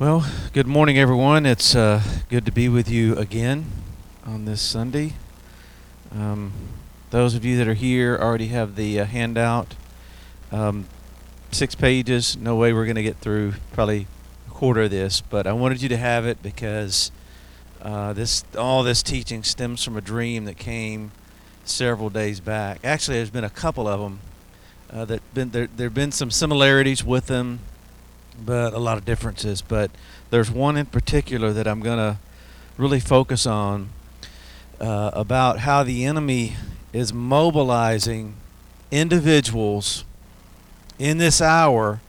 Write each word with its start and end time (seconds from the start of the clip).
Well, 0.00 0.24
good 0.54 0.66
morning, 0.66 0.96
everyone. 0.98 1.44
It's 1.44 1.74
uh, 1.74 2.00
good 2.30 2.46
to 2.46 2.50
be 2.50 2.70
with 2.70 2.88
you 2.88 3.14
again 3.16 3.66
on 4.24 4.46
this 4.46 4.62
Sunday. 4.62 5.12
Um, 6.10 6.54
those 7.10 7.34
of 7.34 7.44
you 7.44 7.58
that 7.58 7.68
are 7.68 7.74
here 7.74 8.18
already 8.18 8.46
have 8.46 8.76
the 8.76 8.98
uh, 9.00 9.04
handout. 9.04 9.74
Um, 10.52 10.86
six 11.52 11.74
pages. 11.74 12.34
No 12.34 12.56
way 12.56 12.72
we're 12.72 12.86
going 12.86 12.94
to 12.96 13.02
get 13.02 13.18
through 13.18 13.56
probably 13.74 14.06
a 14.46 14.50
quarter 14.54 14.84
of 14.84 14.90
this, 14.90 15.20
but 15.20 15.46
I 15.46 15.52
wanted 15.52 15.82
you 15.82 15.88
to 15.90 15.98
have 15.98 16.24
it 16.24 16.42
because 16.42 17.12
uh, 17.82 18.14
this 18.14 18.42
all 18.56 18.82
this 18.82 19.02
teaching 19.02 19.42
stems 19.42 19.84
from 19.84 19.98
a 19.98 20.00
dream 20.00 20.46
that 20.46 20.56
came 20.56 21.10
several 21.66 22.08
days 22.08 22.40
back. 22.40 22.78
Actually, 22.82 23.18
there's 23.18 23.28
been 23.28 23.44
a 23.44 23.50
couple 23.50 23.86
of 23.86 24.00
them 24.00 24.20
uh, 24.90 25.04
that 25.04 25.20
been 25.34 25.50
there. 25.50 25.66
There've 25.66 25.92
been 25.92 26.10
some 26.10 26.30
similarities 26.30 27.04
with 27.04 27.26
them 27.26 27.58
but 28.44 28.72
a 28.72 28.78
lot 28.78 28.98
of 28.98 29.04
differences. 29.04 29.62
But 29.62 29.90
there's 30.30 30.50
one 30.50 30.76
in 30.76 30.86
particular 30.86 31.52
that 31.52 31.66
I'm 31.66 31.80
going 31.80 31.98
to 31.98 32.18
really 32.76 33.00
focus 33.00 33.46
on 33.46 33.90
uh, 34.80 35.10
about 35.12 35.60
how 35.60 35.82
the 35.82 36.04
enemy 36.04 36.54
is 36.92 37.12
mobilizing 37.12 38.34
individuals 38.90 40.04
in 40.98 41.18
this 41.18 41.40
hour 41.40 42.00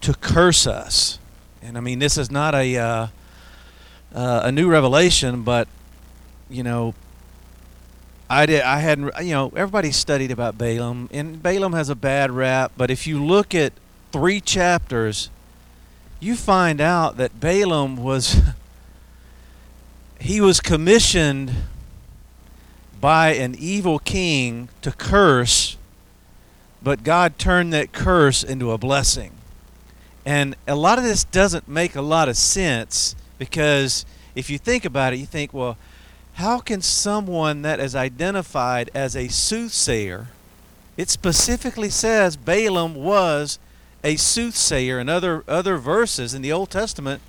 to 0.00 0.14
curse 0.14 0.66
us. 0.66 1.18
And 1.62 1.76
I 1.76 1.80
mean, 1.80 1.98
this 1.98 2.16
is 2.16 2.30
not 2.30 2.54
a 2.54 2.76
uh, 2.78 3.06
uh, 4.14 4.40
a 4.44 4.52
new 4.52 4.70
revelation, 4.70 5.42
but 5.42 5.66
you 6.48 6.62
know, 6.62 6.94
I 8.30 8.46
did. 8.46 8.62
I 8.62 8.78
hadn't. 8.78 9.10
You 9.22 9.32
know, 9.34 9.52
everybody 9.56 9.90
studied 9.90 10.30
about 10.30 10.56
Balaam, 10.56 11.10
and 11.12 11.42
Balaam 11.42 11.72
has 11.72 11.88
a 11.88 11.96
bad 11.96 12.30
rap. 12.30 12.72
But 12.76 12.92
if 12.92 13.08
you 13.08 13.22
look 13.22 13.56
at 13.56 13.72
three 14.12 14.40
chapters 14.40 15.30
you 16.20 16.34
find 16.34 16.80
out 16.80 17.16
that 17.16 17.38
Balaam 17.40 17.96
was 17.96 18.40
he 20.20 20.40
was 20.40 20.60
commissioned 20.60 21.52
by 23.00 23.34
an 23.34 23.54
evil 23.56 24.00
king 24.00 24.68
to 24.82 24.90
curse, 24.90 25.76
but 26.82 27.04
God 27.04 27.38
turned 27.38 27.72
that 27.72 27.92
curse 27.92 28.42
into 28.42 28.72
a 28.72 28.78
blessing. 28.78 29.30
And 30.26 30.56
a 30.66 30.74
lot 30.74 30.98
of 30.98 31.04
this 31.04 31.22
doesn't 31.22 31.68
make 31.68 31.94
a 31.94 32.02
lot 32.02 32.28
of 32.28 32.36
sense 32.36 33.14
because 33.38 34.04
if 34.34 34.50
you 34.50 34.58
think 34.58 34.84
about 34.84 35.12
it, 35.12 35.20
you 35.20 35.26
think, 35.26 35.54
well, 35.54 35.78
how 36.34 36.58
can 36.58 36.82
someone 36.82 37.62
that 37.62 37.78
is 37.78 37.94
identified 37.94 38.90
as 38.94 39.14
a 39.14 39.28
soothsayer, 39.28 40.26
it 40.96 41.08
specifically 41.08 41.90
says 41.90 42.36
Balaam 42.36 42.96
was 42.96 43.60
a 44.04 44.16
soothsayer 44.16 44.98
and 44.98 45.10
other 45.10 45.44
other 45.48 45.76
verses 45.76 46.34
in 46.34 46.42
the 46.42 46.52
Old 46.52 46.70
Testament, 46.70 47.20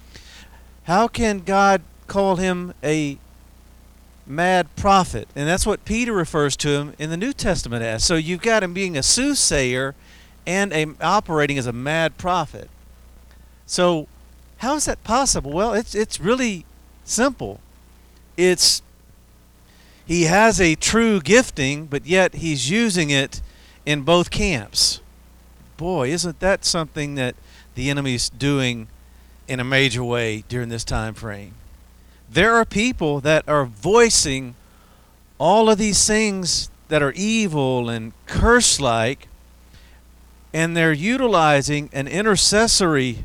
how 0.84 1.08
can 1.08 1.40
God 1.40 1.82
call 2.08 2.36
him 2.36 2.74
a 2.84 3.18
mad 4.28 4.76
prophet? 4.76 5.28
And 5.36 5.48
that's 5.48 5.66
what 5.66 5.86
Peter 5.86 6.14
refers 6.14 6.56
to 6.58 6.70
him 6.70 6.94
in 7.00 7.10
the 7.10 7.18
New 7.18 7.34
Testament 7.34 7.84
as. 7.84 8.04
So 8.04 8.16
you've 8.16 8.42
got 8.42 8.64
him 8.64 8.74
being 8.74 8.98
a 8.98 9.04
soothsayer 9.04 9.96
and 10.46 10.72
a, 10.74 10.86
operating 11.02 11.58
as 11.58 11.68
a 11.68 11.74
mad 11.74 12.18
prophet. 12.18 12.70
So 13.66 14.08
how 14.58 14.76
is 14.76 14.86
that 14.86 15.04
possible? 15.04 15.52
Well, 15.52 15.74
it's 15.74 15.96
it's 15.96 16.20
really 16.20 16.66
simple. 17.04 17.60
It's 18.38 18.82
he 20.06 20.24
has 20.24 20.60
a 20.60 20.76
true 20.76 21.20
gifting, 21.22 21.86
but 21.86 22.06
yet 22.06 22.36
he's 22.36 22.70
using 22.70 23.10
it 23.12 23.42
in 23.86 24.02
both 24.02 24.30
camps 24.32 25.02
boy, 25.80 26.10
isn't 26.10 26.40
that 26.42 26.66
something 26.66 27.16
that 27.16 27.34
the 27.74 27.90
enemy's 27.90 28.30
doing 28.30 28.88
in 29.48 29.62
a 29.62 29.64
major 29.64 30.04
way 30.04 30.44
during 30.50 30.70
this 30.70 30.84
time 30.84 31.14
frame? 31.16 31.54
There 32.30 32.54
are 32.56 32.66
people 32.66 33.22
that 33.22 33.48
are 33.48 33.66
voicing 33.66 34.56
all 35.40 35.70
of 35.70 35.78
these 35.78 36.06
things 36.06 36.70
that 36.90 37.02
are 37.02 37.14
evil 37.14 37.90
and 37.90 38.12
curse 38.28 38.80
like, 38.82 39.30
and 40.54 40.76
they're 40.76 40.94
utilizing 40.94 41.90
an 41.94 42.08
intercessory 42.08 43.24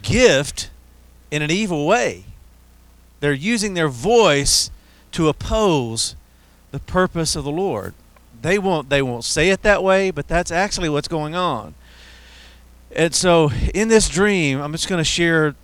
gift 0.00 0.70
in 1.32 1.42
an 1.42 1.50
evil 1.50 1.86
way. 1.86 2.24
They're 3.20 3.32
using 3.32 3.74
their 3.74 3.88
voice 3.88 4.70
to 5.12 5.28
oppose 5.28 6.14
the 6.70 6.78
purpose 6.78 7.34
of 7.34 7.42
the 7.44 7.50
Lord. 7.50 7.94
They 8.44 8.58
won't 8.58 8.90
they 8.90 9.00
won't 9.00 9.24
say 9.24 9.48
it 9.48 9.62
that 9.62 9.82
way, 9.82 10.10
but 10.10 10.28
that's 10.28 10.50
actually 10.50 10.90
what's 10.90 11.08
going 11.08 11.34
on. 11.34 11.74
And 12.94 13.14
so 13.14 13.50
in 13.72 13.88
this 13.88 14.06
dream, 14.06 14.60
I'm 14.60 14.72
just 14.72 14.86
going 14.86 14.98
to 14.98 15.02
share 15.02 15.54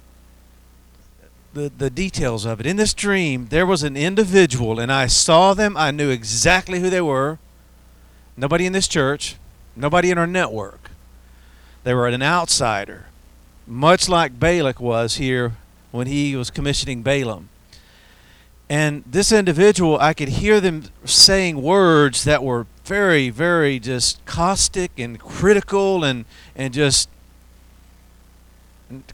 the, 1.53 1.69
the 1.77 1.91
details 1.91 2.47
of 2.47 2.59
it. 2.59 2.65
In 2.65 2.77
this 2.77 2.95
dream, 2.95 3.49
there 3.51 3.67
was 3.67 3.83
an 3.83 3.99
individual, 3.99 4.81
and 4.81 4.91
I 4.91 5.09
saw 5.09 5.53
them. 5.53 5.77
I 5.77 5.91
knew 5.91 6.09
exactly 6.09 6.81
who 6.81 6.89
they 6.89 7.03
were. 7.03 7.39
Nobody 8.35 8.65
in 8.65 8.73
this 8.73 8.89
church, 8.89 9.37
nobody 9.77 10.11
in 10.11 10.17
our 10.17 10.27
network. 10.27 10.91
They 11.85 11.93
were 11.93 12.07
an 12.09 12.23
outsider, 12.23 13.07
much 13.67 14.09
like 14.09 14.41
Balak 14.41 14.81
was 14.81 15.17
here 15.17 15.55
when 15.91 16.07
he 16.07 16.35
was 16.35 16.49
commissioning 16.51 17.03
Balaam. 17.03 17.50
And 18.71 19.03
this 19.05 19.33
individual, 19.33 19.99
I 19.99 20.15
could 20.15 20.29
hear 20.29 20.61
them 20.61 20.85
saying 21.05 21.61
words 21.61 22.23
that 22.23 22.41
were 22.45 22.69
very, 22.85 23.29
very 23.29 23.81
just 23.81 24.25
caustic 24.27 24.93
and 24.97 25.19
critical 25.19 26.05
and, 26.05 26.25
and 26.55 26.73
just 26.73 27.09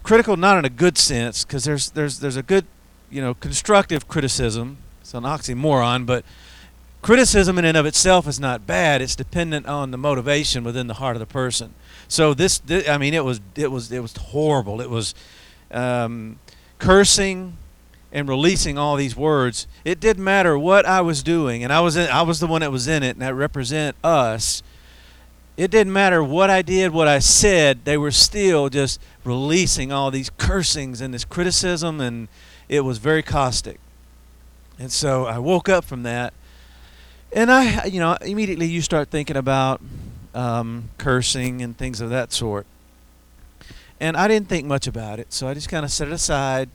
critical 0.03 0.37
not 0.37 0.59
in 0.59 0.65
a 0.65 0.69
good 0.69 0.95
sense 0.95 1.43
because 1.43 1.63
there's, 1.63 1.89
there's, 1.89 2.19
there's 2.19 2.35
a 2.35 2.43
good, 2.43 2.67
you 3.09 3.19
know, 3.19 3.33
constructive 3.33 4.07
criticism. 4.07 4.77
It's 5.01 5.15
an 5.15 5.23
oxymoron, 5.23 6.05
but 6.05 6.23
criticism 7.01 7.57
in 7.57 7.65
and 7.65 7.75
of 7.77 7.87
itself 7.87 8.27
is 8.27 8.39
not 8.39 8.67
bad. 8.67 9.01
It's 9.01 9.15
dependent 9.15 9.65
on 9.65 9.89
the 9.89 9.97
motivation 9.97 10.63
within 10.63 10.85
the 10.85 10.95
heart 10.95 11.15
of 11.15 11.19
the 11.19 11.25
person. 11.25 11.73
So 12.07 12.35
this, 12.35 12.59
this 12.59 12.87
I 12.87 12.99
mean, 12.99 13.15
it 13.15 13.25
was, 13.25 13.41
it 13.55 13.71
was, 13.71 13.91
it 13.91 14.01
was 14.03 14.15
horrible. 14.17 14.81
It 14.81 14.89
was 14.91 15.15
um, 15.71 16.37
cursing 16.77 17.57
and 18.11 18.27
releasing 18.29 18.77
all 18.77 18.95
these 18.95 19.15
words, 19.15 19.67
it 19.83 19.99
didn't 19.99 20.23
matter 20.23 20.57
what 20.57 20.85
I 20.85 21.01
was 21.01 21.23
doing, 21.23 21.63
and 21.63 21.73
I 21.73 21.81
was 21.81 21.95
in, 21.95 22.09
I 22.09 22.21
was 22.21 22.39
the 22.39 22.47
one 22.47 22.61
that 22.61 22.71
was 22.71 22.87
in 22.87 23.03
it, 23.03 23.09
and 23.15 23.21
that 23.21 23.33
represent 23.33 23.95
us. 24.03 24.63
It 25.57 25.71
didn't 25.71 25.91
matter 25.93 26.23
what 26.23 26.49
I 26.49 26.61
did, 26.61 26.91
what 26.91 27.07
I 27.07 27.19
said, 27.19 27.83
they 27.83 27.97
were 27.97 28.11
still 28.11 28.69
just 28.69 28.99
releasing 29.23 29.91
all 29.91 30.11
these 30.11 30.29
cursings 30.37 31.01
and 31.01 31.13
this 31.13 31.25
criticism, 31.25 31.99
and 31.99 32.27
it 32.69 32.81
was 32.81 32.97
very 32.97 33.23
caustic. 33.23 33.79
And 34.79 34.91
so 34.91 35.25
I 35.25 35.39
woke 35.39 35.67
up 35.67 35.83
from 35.83 36.03
that, 36.03 36.33
and 37.33 37.51
I, 37.51 37.85
you 37.85 37.99
know, 37.99 38.15
immediately 38.21 38.67
you 38.67 38.81
start 38.81 39.09
thinking 39.09 39.35
about 39.35 39.81
um, 40.33 40.91
cursing 40.97 41.61
and 41.61 41.75
things 41.77 41.99
of 41.99 42.09
that 42.11 42.31
sort. 42.31 42.65
And 43.99 44.15
I 44.15 44.27
didn't 44.27 44.47
think 44.47 44.65
much 44.67 44.85
about 44.87 45.19
it, 45.19 45.33
so 45.33 45.47
I 45.47 45.55
just 45.55 45.67
kind 45.67 45.83
of 45.83 45.91
set 45.91 46.07
it 46.07 46.13
aside 46.13 46.69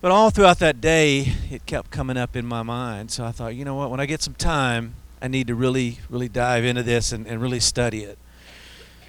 but 0.00 0.10
all 0.10 0.30
throughout 0.30 0.58
that 0.60 0.80
day, 0.80 1.32
it 1.52 1.66
kept 1.66 1.90
coming 1.90 2.16
up 2.16 2.34
in 2.34 2.46
my 2.46 2.62
mind. 2.62 3.10
So 3.10 3.24
I 3.24 3.32
thought, 3.32 3.54
you 3.54 3.64
know 3.66 3.74
what, 3.74 3.90
when 3.90 4.00
I 4.00 4.06
get 4.06 4.22
some 4.22 4.34
time, 4.34 4.94
I 5.20 5.28
need 5.28 5.46
to 5.48 5.54
really, 5.54 5.98
really 6.08 6.28
dive 6.28 6.64
into 6.64 6.82
this 6.82 7.12
and, 7.12 7.26
and 7.26 7.40
really 7.42 7.60
study 7.60 8.02
it. 8.04 8.16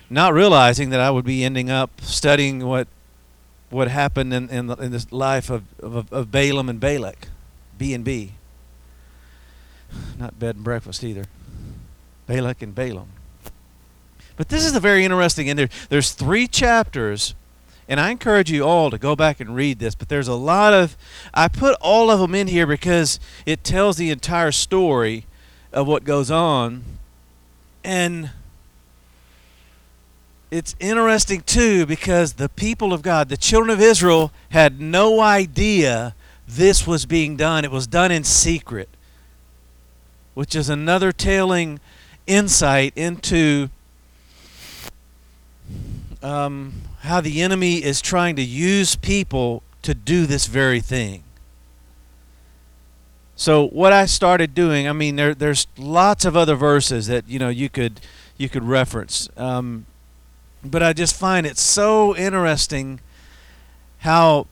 Not 0.09 0.33
realizing 0.33 0.89
that 0.89 0.99
I 0.99 1.09
would 1.09 1.23
be 1.23 1.43
ending 1.45 1.69
up 1.69 2.01
studying 2.01 2.65
what 2.65 2.87
what 3.69 3.87
happened 3.87 4.33
in, 4.33 4.49
in, 4.49 4.67
the, 4.67 4.75
in 4.75 4.91
this 4.91 5.09
life 5.13 5.49
of, 5.49 5.63
of, 5.81 6.11
of 6.11 6.29
Balaam 6.29 6.67
and 6.67 6.77
Balak, 6.77 7.29
B 7.77 7.93
and 7.93 8.03
B. 8.03 8.33
Not 10.19 10.37
bed 10.37 10.55
and 10.57 10.63
breakfast 10.65 11.05
either. 11.05 11.23
Balak 12.27 12.61
and 12.61 12.75
Balaam. 12.75 13.07
But 14.35 14.49
this 14.49 14.65
is 14.65 14.75
a 14.75 14.81
very 14.81 15.05
interesting, 15.05 15.49
and 15.49 15.57
there, 15.57 15.69
there's 15.87 16.11
three 16.11 16.47
chapters 16.49 17.33
and 17.91 17.99
I 17.99 18.09
encourage 18.11 18.49
you 18.49 18.63
all 18.63 18.89
to 18.89 18.97
go 18.97 19.17
back 19.17 19.41
and 19.41 19.53
read 19.53 19.79
this, 19.79 19.95
but 19.95 20.07
there's 20.07 20.29
a 20.29 20.33
lot 20.35 20.73
of, 20.73 20.95
I 21.33 21.49
put 21.49 21.75
all 21.81 22.09
of 22.09 22.21
them 22.21 22.33
in 22.33 22.47
here 22.47 22.65
because 22.65 23.19
it 23.45 23.65
tells 23.65 23.97
the 23.97 24.09
entire 24.11 24.53
story 24.53 25.25
of 25.73 25.87
what 25.87 26.05
goes 26.05 26.31
on. 26.31 26.85
And 27.83 28.29
it's 30.51 30.73
interesting 30.79 31.41
too 31.41 31.85
because 31.85 32.33
the 32.35 32.47
people 32.47 32.93
of 32.93 33.01
God, 33.01 33.27
the 33.27 33.35
children 33.35 33.69
of 33.69 33.81
Israel, 33.81 34.31
had 34.51 34.79
no 34.79 35.19
idea 35.19 36.15
this 36.47 36.87
was 36.87 37.05
being 37.05 37.35
done. 37.35 37.65
It 37.65 37.71
was 37.71 37.87
done 37.87 38.09
in 38.09 38.23
secret, 38.23 38.87
which 40.33 40.55
is 40.55 40.69
another 40.69 41.11
telling 41.11 41.81
insight 42.25 42.93
into 42.95 43.67
um, 46.23 46.73
how 47.03 47.19
the 47.19 47.41
enemy 47.41 47.83
is 47.83 47.99
trying 48.01 48.35
to 48.35 48.43
use 48.43 48.95
people 48.95 49.63
to 49.81 49.93
do 49.93 50.25
this 50.27 50.45
very 50.45 50.79
thing. 50.79 51.23
So 53.35 53.67
what 53.69 53.91
I 53.91 54.05
started 54.05 54.53
doing, 54.53 54.87
I 54.87 54.93
mean, 54.93 55.15
there, 55.15 55.33
there's 55.33 55.65
lots 55.77 56.25
of 56.25 56.37
other 56.37 56.53
verses 56.55 57.07
that 57.07 57.27
you 57.27 57.39
know 57.39 57.49
you 57.49 57.69
could 57.69 57.99
you 58.37 58.49
could 58.49 58.63
reference, 58.63 59.29
um, 59.35 59.87
but 60.63 60.83
I 60.83 60.93
just 60.93 61.15
find 61.15 61.47
it 61.47 61.57
so 61.57 62.15
interesting 62.15 62.99
how 63.99 64.45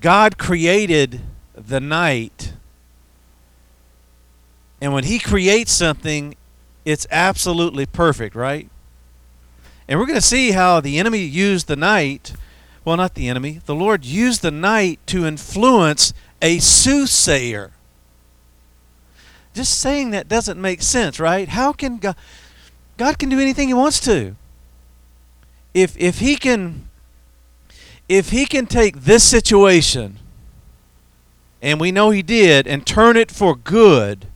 God 0.00 0.38
created 0.38 1.20
the 1.54 1.80
night, 1.80 2.52
and 4.80 4.92
when 4.92 5.02
He 5.02 5.18
creates 5.18 5.72
something, 5.72 6.36
it's 6.84 7.08
absolutely 7.10 7.86
perfect, 7.86 8.36
right? 8.36 8.68
And 9.90 9.98
we're 9.98 10.06
going 10.06 10.20
to 10.20 10.24
see 10.24 10.52
how 10.52 10.80
the 10.80 11.00
enemy 11.00 11.18
used 11.18 11.66
the 11.66 11.74
night, 11.74 12.32
well, 12.84 12.96
not 12.96 13.14
the 13.16 13.26
enemy, 13.28 13.60
the 13.66 13.74
Lord 13.74 14.04
used 14.04 14.40
the 14.40 14.52
night 14.52 15.00
to 15.06 15.26
influence 15.26 16.14
a 16.40 16.60
soothsayer. 16.60 17.72
Just 19.52 19.76
saying 19.80 20.10
that 20.10 20.28
doesn't 20.28 20.60
make 20.60 20.80
sense, 20.80 21.18
right? 21.18 21.48
How 21.48 21.72
can 21.72 21.98
God 21.98 22.14
God 22.98 23.18
can 23.18 23.30
do 23.30 23.40
anything 23.40 23.66
he 23.66 23.74
wants 23.74 23.98
to. 24.00 24.36
If 25.74 25.98
if 25.98 26.20
he 26.20 26.36
can 26.36 26.88
if 28.08 28.30
he 28.30 28.46
can 28.46 28.66
take 28.66 29.02
this 29.02 29.24
situation 29.24 30.20
and 31.60 31.80
we 31.80 31.90
know 31.90 32.10
he 32.10 32.22
did 32.22 32.68
and 32.68 32.86
turn 32.86 33.16
it 33.16 33.28
for 33.32 33.56
good, 33.56 34.26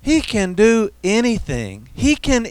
he 0.00 0.20
can 0.20 0.54
do 0.54 0.90
anything. 1.02 1.88
He 1.92 2.14
can 2.14 2.46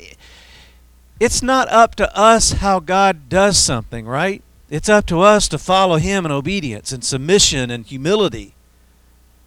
it's 1.19 1.41
not 1.43 1.67
up 1.69 1.95
to 1.95 2.15
us 2.17 2.53
how 2.53 2.79
God 2.79 3.27
does 3.29 3.57
something, 3.57 4.05
right? 4.05 4.41
It's 4.69 4.87
up 4.87 5.05
to 5.07 5.21
us 5.21 5.47
to 5.49 5.57
follow 5.57 5.97
Him 5.97 6.25
in 6.25 6.31
obedience 6.31 6.91
and 6.91 7.03
submission 7.03 7.69
and 7.69 7.85
humility. 7.85 8.53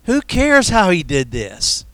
Who 0.04 0.20
cares 0.20 0.68
how 0.68 0.90
He 0.90 1.02
did 1.02 1.30
this? 1.30 1.86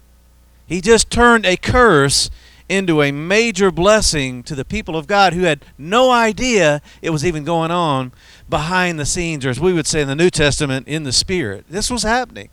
He 0.66 0.80
just 0.80 1.10
turned 1.10 1.46
a 1.46 1.56
curse 1.56 2.30
into 2.68 3.02
a 3.02 3.12
major 3.12 3.70
blessing 3.70 4.42
to 4.42 4.54
the 4.54 4.64
people 4.64 4.96
of 4.96 5.06
God 5.06 5.32
who 5.32 5.42
had 5.42 5.64
no 5.78 6.10
idea 6.10 6.82
it 7.00 7.10
was 7.10 7.24
even 7.24 7.42
going 7.44 7.70
on 7.70 8.12
behind 8.50 8.98
the 8.98 9.06
scenes, 9.06 9.46
or 9.46 9.50
as 9.50 9.60
we 9.60 9.72
would 9.72 9.86
say 9.86 10.02
in 10.02 10.08
the 10.08 10.14
New 10.16 10.28
Testament, 10.28 10.88
in 10.88 11.04
the 11.04 11.12
Spirit. 11.12 11.64
This 11.70 11.90
was 11.90 12.02
happening. 12.02 12.50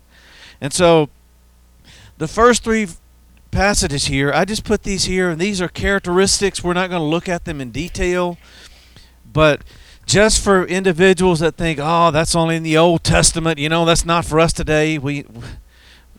And 0.60 0.72
so 0.72 1.10
the 2.16 2.28
first 2.28 2.64
three 2.64 2.86
passages 3.56 4.04
here. 4.08 4.30
I 4.34 4.44
just 4.44 4.64
put 4.64 4.82
these 4.82 5.04
here, 5.04 5.30
and 5.30 5.40
these 5.40 5.62
are 5.62 5.68
characteristics. 5.68 6.62
We're 6.62 6.74
not 6.74 6.90
going 6.90 7.00
to 7.00 7.06
look 7.08 7.26
at 7.26 7.46
them 7.46 7.58
in 7.58 7.70
detail, 7.70 8.36
but 9.32 9.62
just 10.04 10.44
for 10.44 10.66
individuals 10.66 11.40
that 11.40 11.56
think, 11.56 11.78
"Oh, 11.80 12.10
that's 12.10 12.34
only 12.34 12.56
in 12.56 12.62
the 12.62 12.76
Old 12.76 13.02
Testament," 13.02 13.58
you 13.58 13.70
know, 13.70 13.86
that's 13.86 14.04
not 14.04 14.26
for 14.26 14.38
us 14.40 14.52
today. 14.52 14.98
We 14.98 15.24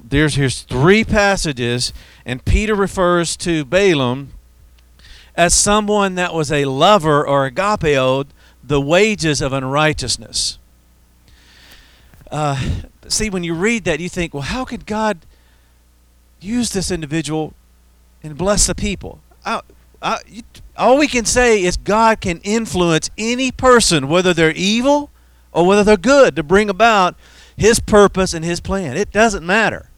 there's 0.04 0.34
here's 0.34 0.62
three 0.64 1.04
passages, 1.04 1.94
and 2.26 2.44
Peter 2.44 2.74
refers 2.74 3.38
to 3.38 3.64
Balaam 3.64 4.34
as 5.36 5.54
someone 5.54 6.16
that 6.16 6.34
was 6.34 6.52
a 6.52 6.66
lover 6.66 7.26
or 7.28 7.48
agapeo, 7.48 8.26
the 8.64 8.82
wages 8.82 9.42
of 9.42 9.54
unrighteousness. 9.54 10.58
Uh, 12.32 12.60
see, 13.08 13.30
when 13.30 13.44
you 13.44 13.54
read 13.54 13.84
that, 13.84 14.00
you 14.00 14.10
think, 14.10 14.34
well, 14.34 14.42
how 14.42 14.66
could 14.66 14.88
God 14.88 15.20
use 16.42 16.72
this 16.72 16.92
individual 16.92 17.54
and 18.24 18.38
bless 18.38 18.68
the 18.68 18.76
people. 18.76 19.20
I, 19.46 19.62
I, 20.02 20.20
all 20.78 20.98
we 20.98 21.08
can 21.08 21.26
say 21.26 21.62
is 21.64 21.78
God 21.78 22.22
can 22.22 22.40
influence 22.44 23.10
any 23.18 23.52
person, 23.52 24.08
whether 24.08 24.34
they're 24.34 24.52
evil 24.52 25.10
or 25.52 25.66
whether 25.66 25.84
they're 25.84 25.98
good, 25.98 26.36
to 26.36 26.44
bring 26.44 26.70
about 26.70 27.16
his 27.56 27.80
purpose 27.80 28.34
and 28.34 28.44
his 28.46 28.60
plan. 28.60 28.96
It 28.98 29.12
doesn't 29.12 29.46
matter. 29.46 29.90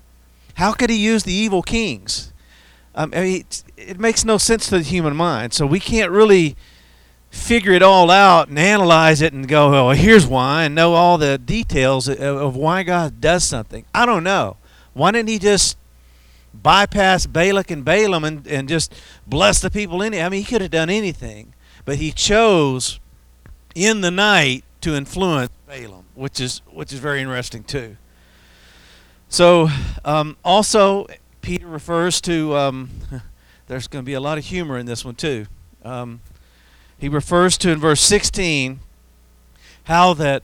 How 0.56 0.72
could 0.74 0.90
he 0.90 0.96
use 0.98 1.24
the 1.24 1.34
evil 1.34 1.62
kings? 1.62 2.34
Um, 2.96 3.14
I 3.16 3.22
mean, 3.22 3.36
it, 3.42 3.64
it 3.78 4.00
makes 4.00 4.24
no 4.26 4.38
sense 4.38 4.68
to 4.70 4.78
the 4.78 4.84
human 4.84 5.16
mind, 5.16 5.54
so 5.54 5.66
we 5.66 5.80
can't 5.80 6.12
really 6.12 6.56
figure 7.30 7.74
it 7.74 7.84
all 7.84 8.10
out 8.10 8.48
and 8.48 8.58
analyze 8.58 9.22
it 9.22 9.34
and 9.34 9.48
go, 9.48 9.90
oh, 9.90 9.92
here's 9.92 10.26
why, 10.26 10.64
and 10.64 10.74
know 10.76 10.94
all 10.94 11.18
the 11.18 11.38
details 11.38 12.08
of 12.10 12.56
why 12.56 12.84
God 12.84 13.22
does 13.22 13.44
something. 13.44 13.86
I 13.94 14.06
don't 14.06 14.24
know. 14.24 14.58
Why 14.94 15.12
didn't 15.12 15.30
he 15.30 15.38
just 15.38 15.78
bypass 16.62 17.26
Balak 17.26 17.72
and 17.72 17.84
Balaam 17.84 18.24
and, 18.24 18.46
and 18.48 18.68
just 18.68 18.94
bless 19.26 19.62
the 19.62 19.70
people 19.72 20.02
in 20.02 20.14
it. 20.14 20.22
I 20.24 20.30
mean, 20.30 20.42
he 20.42 20.46
could 20.46 20.62
have 20.62 20.72
done 20.72 20.90
anything, 20.90 21.54
but 21.86 21.98
he 21.98 22.12
chose 22.12 23.00
in 23.76 24.02
the 24.02 24.12
night 24.12 24.64
to 24.82 24.96
influence 24.96 25.52
Balaam, 25.68 26.06
which 26.16 26.40
is 26.40 26.62
which 26.72 26.94
is 26.94 27.00
very 27.00 27.22
interesting 27.22 27.64
too. 27.64 27.98
So, 29.30 29.70
um, 30.06 30.38
also 30.44 31.08
Peter 31.42 31.68
refers 31.68 32.22
to. 32.22 32.56
Um, 32.56 32.90
there's 33.68 33.88
going 33.88 34.04
to 34.04 34.06
be 34.06 34.14
a 34.14 34.20
lot 34.22 34.36
of 34.38 34.46
humor 34.46 34.78
in 34.80 34.86
this 34.88 35.06
one 35.06 35.14
too. 35.16 35.46
Um, 35.84 36.22
he 36.98 37.08
refers 37.08 37.56
to 37.60 37.70
in 37.72 37.80
verse 37.80 38.02
16 38.02 38.80
how 39.86 40.14
that 40.16 40.44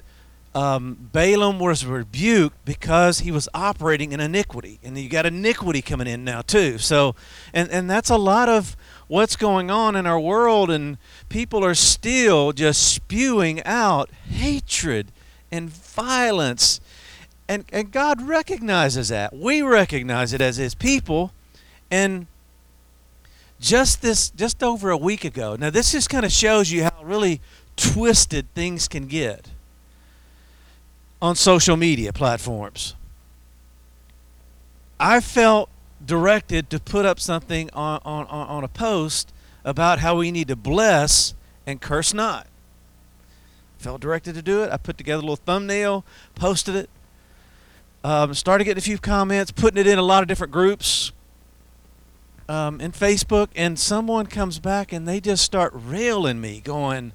um, 0.56 1.10
Balaam 1.12 1.60
was 1.60 1.86
rebuked 1.86 2.56
because 2.64 3.20
he 3.20 3.30
was 3.32 3.50
operating 3.54 4.14
in 4.14 4.22
iniquity, 4.22 4.80
and 4.82 4.98
you 4.98 5.10
got 5.10 5.26
iniquity 5.26 5.82
coming 5.82 6.08
in 6.08 6.24
now 6.24 6.42
too. 6.42 6.78
So, 6.78 7.14
and 7.54 7.70
and 7.70 7.90
that's 7.90 8.10
a 8.10 8.16
lot 8.18 8.48
of 8.48 8.78
what's 9.08 9.36
going 9.36 9.70
on 9.70 9.98
in 9.98 10.08
our 10.08 10.20
world, 10.20 10.72
and 10.72 10.98
people 11.28 11.64
are 11.66 11.76
still 11.76 12.54
just 12.54 12.82
spewing 12.82 13.62
out 13.66 14.10
hatred 14.30 15.12
and 15.52 15.70
violence, 15.70 16.80
and 17.50 17.66
and 17.74 17.92
God 17.92 18.22
recognizes 18.26 19.10
that. 19.10 19.34
We 19.36 19.62
recognize 19.62 20.32
it 20.32 20.40
as 20.40 20.56
His 20.56 20.74
people, 20.74 21.34
and 21.92 22.28
just 23.60 24.02
this 24.02 24.30
just 24.30 24.64
over 24.64 24.90
a 24.90 24.98
week 24.98 25.26
ago. 25.26 25.58
Now 25.60 25.70
this 25.70 25.92
just 25.92 26.10
kind 26.10 26.24
of 26.26 26.32
shows 26.32 26.72
you 26.72 26.84
how 26.86 27.02
really 27.04 27.42
twisted 27.76 28.48
things 28.54 28.88
can 28.88 29.08
get 29.08 29.50
on 31.26 31.36
social 31.36 31.76
media 31.76 32.14
platforms. 32.14 32.94
I 35.00 35.20
felt 35.22 35.70
directed 36.06 36.70
to 36.70 36.80
put 36.80 37.04
up 37.06 37.20
something 37.20 37.68
on, 37.74 38.00
on, 38.06 38.28
on 38.28 38.64
a 38.64 38.68
post 38.68 39.34
about 39.66 39.98
how 40.00 40.16
we 40.18 40.30
need 40.30 40.48
to 40.50 40.56
bless 40.56 41.34
and 41.66 41.82
curse 41.82 42.14
not. 42.14 42.46
Felt 43.80 44.02
directed 44.02 44.36
to 44.36 44.44
do 44.44 44.62
it. 44.64 44.72
I 44.72 44.78
put 44.78 45.00
together 45.00 45.18
a 45.18 45.22
little 45.26 45.36
thumbnail, 45.36 46.06
posted 46.36 46.76
it, 46.76 46.90
um, 48.04 48.36
started 48.36 48.66
getting 48.66 48.78
a 48.78 48.82
few 48.82 49.00
comments, 49.00 49.50
putting 49.52 49.80
it 49.80 49.88
in 49.88 49.98
a 49.98 50.04
lot 50.04 50.22
of 50.22 50.28
different 50.28 50.54
groups 50.54 51.12
um, 52.48 52.80
in 52.80 52.92
Facebook, 52.92 53.48
and 53.56 53.80
someone 53.80 54.28
comes 54.28 54.60
back 54.60 54.94
and 54.94 55.08
they 55.08 55.20
just 55.20 55.44
start 55.44 55.72
railing 55.74 56.40
me, 56.40 56.62
going, 56.64 57.14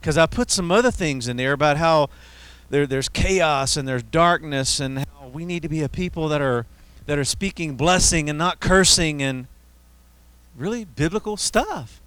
because 0.00 0.18
I 0.18 0.26
put 0.26 0.50
some 0.50 0.72
other 0.72 0.90
things 0.90 1.28
in 1.28 1.36
there 1.36 1.52
about 1.52 1.76
how 1.76 2.08
there, 2.70 2.86
there's 2.86 3.08
chaos 3.08 3.76
and 3.76 3.86
there's 3.88 4.02
darkness, 4.02 4.80
and 4.80 4.98
how 5.00 5.28
we 5.32 5.44
need 5.44 5.62
to 5.62 5.68
be 5.68 5.82
a 5.82 5.88
people 5.88 6.28
that 6.28 6.42
are 6.42 6.66
that 7.06 7.18
are 7.18 7.24
speaking 7.24 7.74
blessing 7.76 8.28
and 8.28 8.38
not 8.38 8.60
cursing 8.60 9.22
and 9.22 9.46
really 10.56 10.84
biblical 10.84 11.36
stuff. 11.38 12.02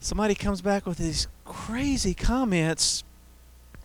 Somebody 0.00 0.34
comes 0.34 0.62
back 0.62 0.86
with 0.86 0.96
these 0.98 1.28
crazy 1.44 2.14
comments 2.14 3.04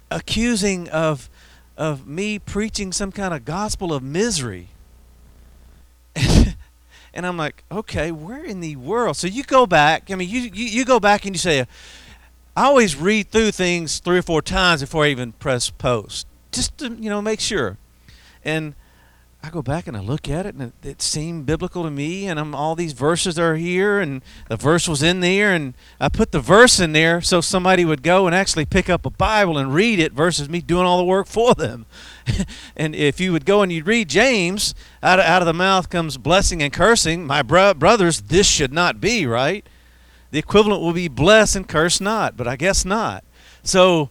accusing 0.09 0.87
of 0.89 1.29
of 1.77 2.07
me 2.07 2.39
preaching 2.39 2.91
some 2.91 3.11
kind 3.11 3.33
of 3.33 3.45
gospel 3.45 3.93
of 3.93 4.01
misery. 4.03 4.69
and 6.15 7.25
I'm 7.25 7.37
like, 7.37 7.63
okay, 7.71 8.11
where 8.11 8.43
in 8.43 8.59
the 8.59 8.75
world? 8.77 9.17
So 9.17 9.27
you 9.27 9.43
go 9.43 9.65
back. 9.65 10.11
I 10.11 10.15
mean, 10.15 10.27
you, 10.27 10.41
you, 10.41 10.65
you, 10.65 10.83
go 10.85 10.99
back 10.99 11.25
and 11.25 11.33
you 11.33 11.39
say, 11.39 11.65
I 12.59 12.65
always 12.65 12.97
read 12.97 13.31
through 13.31 13.51
things 13.51 13.99
three 13.99 14.17
or 14.17 14.21
four 14.21 14.41
times 14.41 14.81
before 14.81 15.05
I 15.05 15.07
even 15.11 15.31
press 15.31 15.69
post, 15.69 16.27
just 16.51 16.77
to 16.79 16.89
you 16.93 17.09
know 17.09 17.21
make 17.21 17.39
sure. 17.39 17.77
And 18.43 18.75
I 19.41 19.49
go 19.49 19.61
back 19.61 19.87
and 19.87 19.95
I 19.95 20.01
look 20.01 20.29
at 20.29 20.45
it, 20.45 20.55
and 20.55 20.73
it, 20.83 20.85
it 20.85 21.01
seemed 21.01 21.45
biblical 21.45 21.83
to 21.83 21.89
me. 21.89 22.27
And 22.27 22.37
I'm 22.37 22.53
all 22.53 22.75
these 22.75 22.91
verses 22.91 23.39
are 23.39 23.55
here, 23.55 24.01
and 24.01 24.21
the 24.49 24.57
verse 24.57 24.89
was 24.89 25.01
in 25.01 25.21
there, 25.21 25.55
and 25.55 25.73
I 26.01 26.09
put 26.09 26.33
the 26.33 26.41
verse 26.41 26.81
in 26.81 26.91
there 26.91 27.21
so 27.21 27.39
somebody 27.39 27.85
would 27.85 28.03
go 28.03 28.25
and 28.25 28.35
actually 28.35 28.65
pick 28.65 28.89
up 28.89 29.05
a 29.05 29.09
Bible 29.09 29.57
and 29.57 29.73
read 29.73 29.97
it 29.97 30.11
versus 30.11 30.49
me 30.49 30.59
doing 30.59 30.85
all 30.85 30.97
the 30.97 31.05
work 31.05 31.27
for 31.27 31.53
them. 31.53 31.85
and 32.75 32.93
if 32.93 33.21
you 33.21 33.31
would 33.31 33.45
go 33.45 33.61
and 33.61 33.71
you 33.71 33.77
would 33.83 33.87
read 33.87 34.09
James, 34.09 34.75
out 35.01 35.17
of, 35.19 35.23
out 35.23 35.41
of 35.41 35.45
the 35.45 35.53
mouth 35.53 35.89
comes 35.89 36.17
blessing 36.17 36.61
and 36.61 36.73
cursing. 36.73 37.25
My 37.25 37.41
bro- 37.41 37.73
brothers, 37.75 38.19
this 38.19 38.49
should 38.49 38.73
not 38.73 38.99
be 38.99 39.25
right 39.25 39.65
the 40.31 40.39
equivalent 40.39 40.81
will 40.81 40.93
be 40.93 41.07
bless 41.07 41.55
and 41.55 41.67
curse 41.67 41.99
not, 41.99 42.37
but 42.37 42.47
I 42.47 42.55
guess 42.55 42.85
not. 42.85 43.23
So 43.63 44.09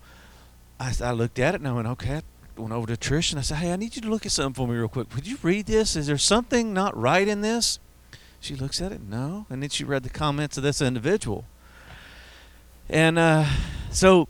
I, 0.81 0.93
I 1.03 1.13
looked 1.13 1.39
at 1.39 1.55
it 1.55 1.61
and 1.61 1.69
I 1.69 1.73
went, 1.73 1.89
okay. 1.89 2.17
I 2.57 2.61
went 2.61 2.73
over 2.73 2.95
to 2.95 2.97
Trish 2.97 3.31
and 3.31 3.39
I 3.39 3.43
said, 3.43 3.59
hey, 3.59 3.73
I 3.73 3.77
need 3.77 3.95
you 3.95 4.03
to 4.03 4.11
look 4.11 4.27
at 4.27 4.33
something 4.33 4.55
for 4.55 4.71
me 4.71 4.77
real 4.77 4.89
quick. 4.89 5.15
Would 5.15 5.27
you 5.27 5.37
read 5.43 5.67
this? 5.67 5.95
Is 5.95 6.07
there 6.09 6.19
something 6.19 6.73
not 6.75 6.97
right 7.01 7.27
in 7.29 7.41
this? 7.41 7.79
She 8.41 8.55
looks 8.55 8.81
at 8.81 8.91
it, 8.93 9.01
no. 9.03 9.47
And 9.49 9.63
then 9.63 9.71
she 9.71 9.85
read 9.85 10.03
the 10.03 10.11
comments 10.11 10.57
of 10.57 10.63
this 10.65 10.81
individual. 10.83 11.45
And 12.89 13.17
uh, 13.19 13.45
so 13.93 14.27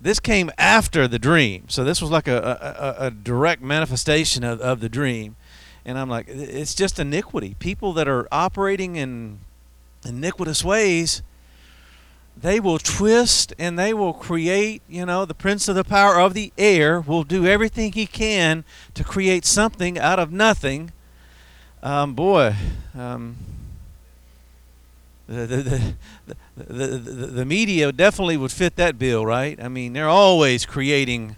this 0.00 0.20
came 0.20 0.52
after 0.56 1.08
the 1.08 1.18
dream. 1.18 1.64
So 1.68 1.82
this 1.84 2.00
was 2.00 2.10
like 2.10 2.28
a, 2.28 2.96
a, 3.00 3.06
a 3.06 3.10
direct 3.10 3.62
manifestation 3.62 4.44
of, 4.44 4.60
of 4.60 4.78
the 4.80 4.88
dream. 4.88 5.34
And 5.84 5.98
I'm 5.98 6.08
like, 6.08 6.28
it's 6.28 6.76
just 6.76 7.00
iniquity. 7.00 7.56
People 7.58 7.92
that 7.94 8.06
are 8.06 8.28
operating 8.30 8.94
in 8.94 9.38
iniquitous 10.04 10.64
ways, 10.64 11.22
they 12.36 12.58
will 12.60 12.78
twist 12.78 13.52
and 13.58 13.78
they 13.78 13.92
will 13.94 14.12
create, 14.12 14.82
you 14.88 15.04
know, 15.06 15.24
the 15.24 15.34
prince 15.34 15.68
of 15.68 15.74
the 15.74 15.84
power 15.84 16.18
of 16.20 16.34
the 16.34 16.52
air 16.56 17.00
will 17.00 17.24
do 17.24 17.46
everything 17.46 17.92
he 17.92 18.06
can 18.06 18.64
to 18.94 19.04
create 19.04 19.44
something 19.44 19.98
out 19.98 20.18
of 20.18 20.32
nothing. 20.32 20.92
Um, 21.82 22.14
boy, 22.14 22.54
um, 22.98 23.36
the, 25.28 25.46
the, 25.46 25.94
the, 26.26 26.34
the, 26.56 26.96
the 26.96 27.44
media 27.44 27.92
definitely 27.92 28.36
would 28.36 28.52
fit 28.52 28.76
that 28.76 28.98
bill, 28.98 29.24
right? 29.26 29.60
I 29.62 29.68
mean, 29.68 29.92
they're 29.92 30.08
always 30.08 30.64
creating 30.64 31.36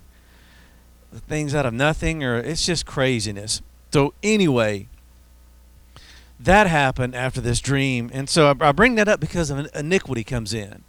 things 1.29 1.55
out 1.55 1.65
of 1.67 1.73
nothing, 1.75 2.25
or 2.25 2.39
it's 2.39 2.65
just 2.67 2.87
craziness. 2.87 3.63
So, 3.93 4.15
anyway, 4.23 4.89
that 6.41 6.67
happened 6.67 7.15
after 7.15 7.41
this 7.41 7.61
dream. 7.61 8.11
And 8.13 8.29
so 8.29 8.55
I, 8.61 8.69
I 8.69 8.73
bring 8.73 8.95
that 8.97 9.09
up 9.09 9.21
because 9.21 9.51
of 9.51 9.69
iniquity 9.75 10.25
comes 10.25 10.53
in. 10.55 10.83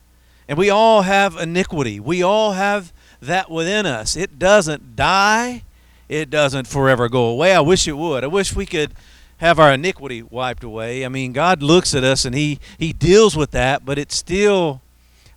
And 0.48 0.58
we 0.58 0.70
all 0.70 1.04
have 1.04 1.36
iniquity. 1.38 2.00
We 2.00 2.22
all 2.22 2.54
have 2.54 2.94
that 3.22 3.50
within 3.50 3.86
us. 3.86 4.16
It 4.16 4.38
doesn't 4.38 4.96
die, 4.96 5.64
it 6.08 6.30
doesn't 6.30 6.68
forever 6.68 7.10
go 7.10 7.26
away. 7.26 7.54
I 7.56 7.62
wish 7.62 7.88
it 7.88 7.94
would. 7.94 8.24
I 8.24 8.28
wish 8.28 8.56
we 8.56 8.66
could 8.66 8.94
have 9.38 9.60
our 9.60 9.74
iniquity 9.74 10.22
wiped 10.22 10.64
away. 10.64 11.04
I 11.04 11.10
mean, 11.10 11.34
God 11.34 11.62
looks 11.64 11.96
at 11.96 12.04
us 12.04 12.26
and 12.26 12.36
He, 12.36 12.60
he 12.78 12.94
deals 12.94 13.36
with 13.36 13.52
that, 13.52 13.84
but 13.86 13.98
it's 13.98 14.16
still, 14.16 14.82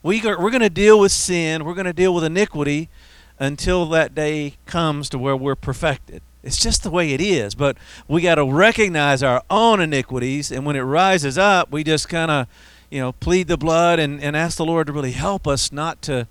we, 0.03 0.21
we're 0.21 0.51
going 0.51 0.61
to 0.61 0.69
deal 0.71 1.01
with 1.01 1.11
sin, 1.13 1.65
we're 1.65 1.75
going 1.75 1.87
to 1.87 1.93
deal 1.95 2.15
with 2.15 2.23
iniquity 2.25 2.91
until 3.39 3.87
that 3.89 4.15
day 4.15 4.55
comes 4.67 5.09
to 5.09 5.19
where 5.19 5.37
we're 5.37 5.57
perfected. 5.57 6.21
It's 6.43 6.59
just 6.59 6.83
the 6.83 6.91
way 6.91 7.13
it 7.13 7.21
is. 7.21 7.55
But 7.55 7.77
we 8.07 8.23
got 8.23 8.37
to 8.37 8.45
recognize 8.45 9.23
our 9.23 9.43
own 9.51 9.81
iniquities, 9.81 10.53
and 10.53 10.65
when 10.65 10.77
it 10.77 10.81
rises 10.83 11.37
up, 11.37 11.71
we 11.73 11.85
just 11.85 12.09
kind 12.09 12.31
of, 12.31 12.47
you 12.91 13.01
know, 13.01 13.13
plead 13.13 13.49
the 13.49 13.57
blood 13.57 13.99
and, 13.99 14.23
and 14.23 14.37
ask 14.37 14.57
the 14.57 14.65
Lord 14.65 14.87
to 14.87 14.93
really 14.93 15.13
help 15.13 15.47
us 15.47 15.73
not 15.73 16.01
to 16.03 16.27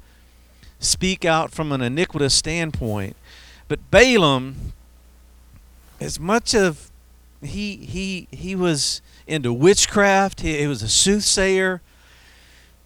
speak 0.79 1.25
out 1.25 1.51
from 1.51 1.71
an 1.71 1.81
iniquitous 1.81 2.33
standpoint. 2.33 3.15
But 3.67 3.91
Balaam, 3.91 4.73
as 5.99 6.19
much 6.19 6.53
of 6.55 6.89
he 7.41 7.75
he 7.75 8.27
he 8.31 8.55
was 8.55 9.01
into 9.27 9.51
witchcraft, 9.51 10.41
he, 10.41 10.57
he 10.59 10.67
was 10.67 10.81
a 10.81 10.87
soothsayer, 10.87 11.81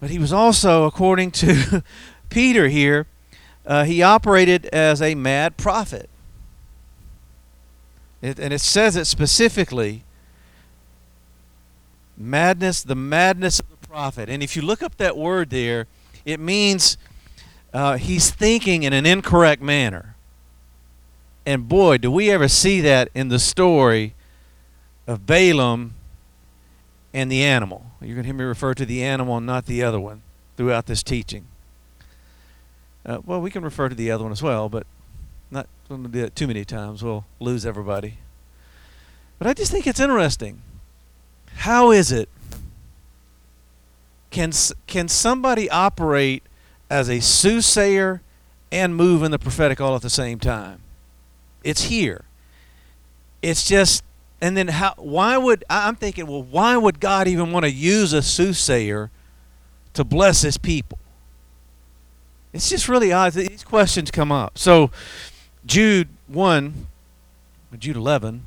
but 0.00 0.10
he 0.10 0.18
was 0.18 0.32
also, 0.32 0.84
according 0.84 1.30
to 1.30 1.82
Peter 2.30 2.68
here, 2.68 3.06
uh, 3.64 3.84
he 3.84 4.02
operated 4.02 4.66
as 4.66 5.00
a 5.00 5.14
mad 5.14 5.56
prophet. 5.56 6.10
It, 8.22 8.38
and 8.38 8.54
it 8.54 8.60
says 8.60 8.94
it 8.96 9.06
specifically 9.06 10.04
madness, 12.16 12.82
the 12.82 12.94
madness 12.94 13.58
of 13.58 13.66
the 13.80 13.88
prophet. 13.88 14.30
And 14.30 14.42
if 14.44 14.54
you 14.54 14.62
look 14.62 14.80
up 14.80 14.96
that 14.98 15.16
word 15.16 15.50
there, 15.50 15.88
it 16.24 16.38
means 16.38 16.96
uh, 17.74 17.96
he's 17.98 18.30
thinking 18.30 18.84
in 18.84 18.92
an 18.92 19.04
incorrect 19.04 19.60
manner. 19.60 20.14
And 21.44 21.68
boy, 21.68 21.98
do 21.98 22.12
we 22.12 22.30
ever 22.30 22.46
see 22.46 22.80
that 22.82 23.08
in 23.12 23.26
the 23.26 23.40
story 23.40 24.14
of 25.08 25.26
Balaam 25.26 25.94
and 27.12 27.30
the 27.30 27.42
animal. 27.42 27.84
You're 28.00 28.14
going 28.14 28.22
to 28.22 28.26
hear 28.28 28.34
me 28.34 28.44
refer 28.44 28.72
to 28.74 28.86
the 28.86 29.02
animal 29.02 29.36
and 29.38 29.44
not 29.44 29.66
the 29.66 29.82
other 29.82 29.98
one 29.98 30.22
throughout 30.56 30.86
this 30.86 31.02
teaching. 31.02 31.46
Uh, 33.04 33.18
well, 33.26 33.40
we 33.40 33.50
can 33.50 33.64
refer 33.64 33.88
to 33.88 33.94
the 33.96 34.12
other 34.12 34.22
one 34.22 34.30
as 34.32 34.40
well, 34.42 34.68
but 34.68 34.86
not 35.52 35.66
going 35.88 36.02
to 36.02 36.08
do 36.08 36.24
it 36.24 36.34
too 36.34 36.46
many 36.46 36.64
times. 36.64 37.02
We'll 37.04 37.26
lose 37.38 37.64
everybody. 37.66 38.16
But 39.38 39.46
I 39.46 39.54
just 39.54 39.70
think 39.70 39.86
it's 39.86 40.00
interesting. 40.00 40.62
How 41.56 41.92
is 41.92 42.10
it? 42.10 42.28
Can 44.30 44.50
can 44.86 45.08
somebody 45.08 45.68
operate 45.68 46.42
as 46.88 47.10
a 47.10 47.20
soothsayer 47.20 48.22
and 48.70 48.96
move 48.96 49.22
in 49.22 49.30
the 49.30 49.38
prophetic 49.38 49.78
all 49.80 49.94
at 49.94 50.00
the 50.00 50.08
same 50.10 50.38
time? 50.38 50.80
It's 51.62 51.84
here. 51.84 52.24
It's 53.42 53.68
just 53.68 54.02
and 54.40 54.56
then 54.56 54.68
how 54.68 54.94
why 54.96 55.36
would 55.36 55.64
I'm 55.68 55.96
thinking, 55.96 56.26
well, 56.26 56.42
why 56.42 56.78
would 56.78 56.98
God 56.98 57.28
even 57.28 57.52
want 57.52 57.66
to 57.66 57.70
use 57.70 58.14
a 58.14 58.22
soothsayer 58.22 59.10
to 59.92 60.02
bless 60.04 60.40
his 60.40 60.56
people? 60.56 60.98
It's 62.54 62.70
just 62.70 62.88
really 62.88 63.12
odd. 63.12 63.34
These 63.34 63.64
questions 63.64 64.10
come 64.10 64.32
up. 64.32 64.56
So 64.56 64.90
Jude 65.64 66.08
1, 66.26 66.88
Jude 67.78 67.96
11, 67.96 68.42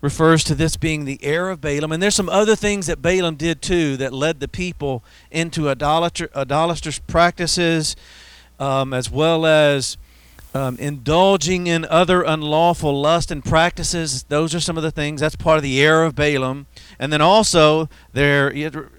refers 0.00 0.42
to 0.44 0.54
this 0.54 0.76
being 0.76 1.04
the 1.04 1.18
heir 1.22 1.48
of 1.48 1.60
Balaam. 1.60 1.92
And 1.92 2.02
there's 2.02 2.14
some 2.16 2.28
other 2.28 2.56
things 2.56 2.86
that 2.88 3.00
Balaam 3.00 3.36
did 3.36 3.62
too 3.62 3.96
that 3.98 4.12
led 4.12 4.40
the 4.40 4.48
people 4.48 5.04
into 5.30 5.68
idolatrous 5.68 6.98
practices 7.06 7.94
um, 8.58 8.92
as 8.92 9.10
well 9.10 9.46
as 9.46 9.96
um, 10.54 10.76
indulging 10.78 11.66
in 11.68 11.84
other 11.84 12.22
unlawful 12.22 13.00
lust 13.00 13.30
and 13.30 13.44
practices. 13.44 14.24
Those 14.24 14.54
are 14.54 14.60
some 14.60 14.76
of 14.76 14.82
the 14.82 14.90
things. 14.90 15.20
That's 15.20 15.36
part 15.36 15.58
of 15.58 15.62
the 15.62 15.80
heir 15.80 16.02
of 16.02 16.16
Balaam. 16.16 16.66
And 16.98 17.12
then 17.12 17.20
also, 17.20 17.88
their 18.12 18.50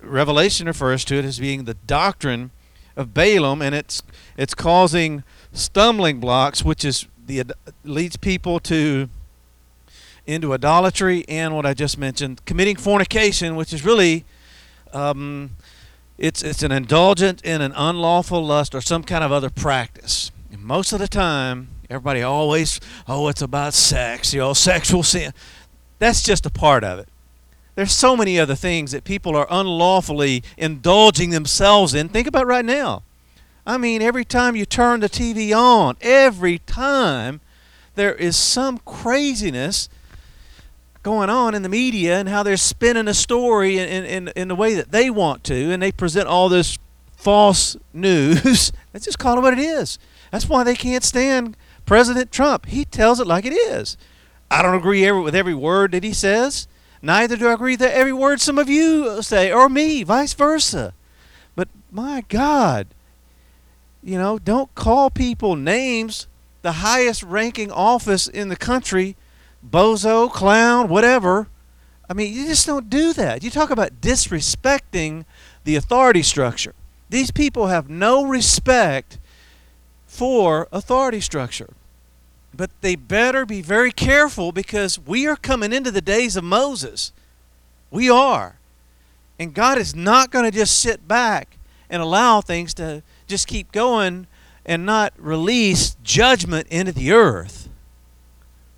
Revelation 0.04 0.68
refers 0.68 1.04
to 1.06 1.16
it 1.16 1.26
as 1.26 1.38
being 1.40 1.64
the 1.66 1.74
doctrine 1.74 2.52
of 2.96 3.14
Balaam, 3.14 3.62
and 3.62 3.76
it's 3.76 4.02
it's 4.38 4.56
causing 4.56 5.24
stumbling 5.54 6.20
blocks, 6.20 6.64
which 6.64 6.84
is 6.84 7.08
the 7.28 7.44
leads 7.84 8.18
people 8.18 8.60
to 8.62 9.10
into 10.26 10.54
idolatry 10.54 11.24
and 11.30 11.56
what 11.56 11.66
I 11.66 11.74
just 11.74 11.98
mentioned, 11.98 12.44
committing 12.46 12.76
fornication, 12.76 13.56
which 13.56 13.72
is 13.74 13.86
really 13.86 14.26
um, 14.94 15.52
it's 16.18 16.42
it's 16.44 16.64
an 16.64 16.72
indulgent 16.72 17.42
in 17.44 17.62
an 17.62 17.74
unlawful 17.74 18.44
lust 18.46 18.74
or 18.74 18.82
some 18.82 19.04
kind 19.04 19.24
of 19.24 19.32
other 19.32 19.50
practice. 19.50 20.32
And 20.52 20.62
most 20.64 20.92
of 20.94 21.00
the 21.00 21.08
time, 21.08 21.70
everybody 21.90 22.22
always 22.22 22.80
oh 23.08 23.28
it's 23.28 23.42
about 23.42 23.74
sex, 23.74 24.34
you 24.34 24.40
know, 24.40 24.54
sexual 24.54 25.04
sin. 25.04 25.34
That's 26.00 26.24
just 26.24 26.46
a 26.46 26.50
part 26.50 26.84
of 26.84 27.00
it. 27.00 27.10
There's 27.76 27.92
so 27.92 28.18
many 28.18 28.40
other 28.40 28.56
things 28.56 28.92
that 28.92 29.04
people 29.04 29.36
are 29.36 29.48
unlawfully 29.52 30.44
indulging 30.58 31.30
themselves 31.30 31.94
in. 31.94 32.10
Think 32.10 32.26
about 32.28 32.48
right 32.48 32.66
now. 32.66 33.04
I 33.68 33.78
mean, 33.78 34.02
every 34.02 34.24
time 34.24 34.56
you 34.56 34.66
turn 34.66 35.02
the 35.02 35.10
TV 35.10 35.54
on, 35.54 35.98
every 36.00 36.60
time 36.60 37.42
there 37.96 38.16
is 38.16 38.38
some 38.38 38.78
craziness 38.86 39.90
going 41.04 41.30
on 41.30 41.54
in 41.54 41.64
the 41.64 41.70
media 41.70 42.18
and 42.18 42.30
how 42.30 42.44
they're 42.44 42.56
spinning 42.56 43.10
a 43.10 43.14
story 43.14 43.78
in, 43.78 44.06
in, 44.06 44.28
in 44.30 44.48
the 44.48 44.56
way 44.56 44.74
that 44.74 44.92
they 44.94 45.10
want 45.10 45.44
to, 45.46 45.72
and 45.74 45.84
they 45.84 45.92
present 45.92 46.30
all 46.30 46.48
this 46.48 46.78
false 47.18 47.76
news. 47.94 48.72
Let's 48.94 49.04
just 49.06 49.20
call 49.20 49.38
it 49.38 49.42
what 49.42 49.52
it 49.52 49.60
is. 49.60 50.00
That's 50.32 50.48
why 50.48 50.64
they 50.64 50.74
can't 50.76 51.04
stand 51.04 51.58
President 51.86 52.32
Trump. 52.32 52.68
He 52.68 52.86
tells 52.86 53.20
it 53.20 53.28
like 53.28 53.44
it 53.46 53.54
is. 53.54 53.98
I 54.50 54.62
don't 54.62 54.76
agree 54.76 55.06
every, 55.06 55.22
with 55.22 55.36
every 55.36 55.54
word 55.56 55.92
that 55.92 56.06
he 56.06 56.14
says. 56.14 56.70
Neither 57.02 57.36
do 57.36 57.50
I 57.50 57.54
agree 57.54 57.74
with 57.74 57.82
every 57.82 58.14
word 58.14 58.40
some 58.40 58.58
of 58.58 58.70
you 58.70 59.22
say, 59.22 59.52
or 59.52 59.68
me, 59.68 60.04
vice 60.04 60.34
versa. 60.34 60.94
But 61.56 61.68
my 61.92 62.24
God, 62.30 62.88
you 64.08 64.18
know, 64.18 64.40
don't 64.40 64.74
call 64.74 65.10
people 65.10 65.58
names. 65.58 66.28
The 66.62 66.72
highest 66.74 67.24
ranking 67.24 67.70
office 67.72 68.26
in 68.26 68.48
the 68.50 68.56
country, 68.56 69.18
bozo, 69.70 70.32
clown, 70.32 70.88
whatever. 70.88 71.48
I 72.10 72.14
mean, 72.14 72.34
you 72.34 72.46
just 72.48 72.66
don't 72.66 72.90
do 72.90 73.12
that. 73.14 73.44
You 73.44 73.50
talk 73.52 73.70
about 73.70 74.00
disrespecting 74.00 75.26
the 75.66 75.76
authority 75.76 76.24
structure. 76.24 76.74
These 77.10 77.32
people 77.32 77.68
have 77.68 77.90
no 77.90 78.26
respect 78.26 79.18
for 80.06 80.70
authority 80.72 81.20
structure. 81.20 81.74
But 82.54 82.72
they 82.80 82.96
better 82.96 83.46
be 83.46 83.62
very 83.62 83.92
careful 83.92 84.54
because 84.54 84.98
we 85.00 85.28
are 85.28 85.36
coming 85.36 85.74
into 85.74 85.92
the 85.92 86.02
days 86.02 86.38
of 86.38 86.46
Moses. 86.46 87.12
We 87.92 88.10
are. 88.10 88.56
And 89.38 89.54
God 89.54 89.78
is 89.78 89.94
not 89.94 90.32
going 90.32 90.50
to 90.50 90.58
just 90.58 90.80
sit 90.80 91.10
back 91.10 91.58
and 91.90 92.02
allow 92.02 92.40
things 92.40 92.74
to 92.76 93.04
just 93.28 93.48
keep 93.48 93.72
going 93.72 94.28
and 94.66 94.86
not 94.86 95.14
release 95.18 95.96
judgment 96.04 96.68
into 96.70 96.92
the 96.92 97.12
earth. 97.12 97.70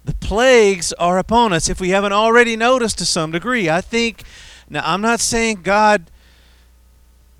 The 0.05 0.13
plagues 0.15 0.91
are 0.93 1.17
upon 1.19 1.53
us 1.53 1.69
if 1.69 1.79
we 1.79 1.89
haven't 1.89 2.13
already 2.13 2.55
noticed 2.55 2.97
to 2.99 3.05
some 3.05 3.31
degree. 3.31 3.69
I 3.69 3.81
think 3.81 4.23
now 4.69 4.81
I'm 4.83 5.01
not 5.01 5.19
saying 5.19 5.61
God 5.63 6.09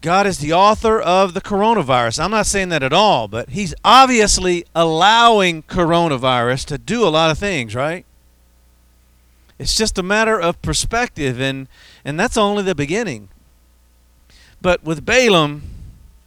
God 0.01 0.25
is 0.25 0.37
the 0.39 0.53
author 0.53 0.97
of 1.01 1.33
the 1.33 1.41
coronavirus. 1.41 2.23
I'm 2.23 2.31
not 2.31 2.45
saying 2.45 2.69
that 2.69 2.83
at 2.83 2.93
all, 2.93 3.27
but 3.27 3.49
he's 3.49 3.75
obviously 3.83 4.65
allowing 4.73 5.63
coronavirus 5.63 6.63
to 6.65 6.77
do 6.77 7.05
a 7.05 7.09
lot 7.09 7.31
of 7.31 7.37
things, 7.37 7.75
right? 7.75 8.05
It's 9.57 9.75
just 9.75 9.97
a 9.97 10.03
matter 10.03 10.39
of 10.39 10.61
perspective 10.61 11.39
and 11.41 11.67
and 12.05 12.19
that's 12.19 12.37
only 12.37 12.63
the 12.63 12.75
beginning. 12.75 13.29
But 14.61 14.83
with 14.83 15.05
Balaam, 15.05 15.63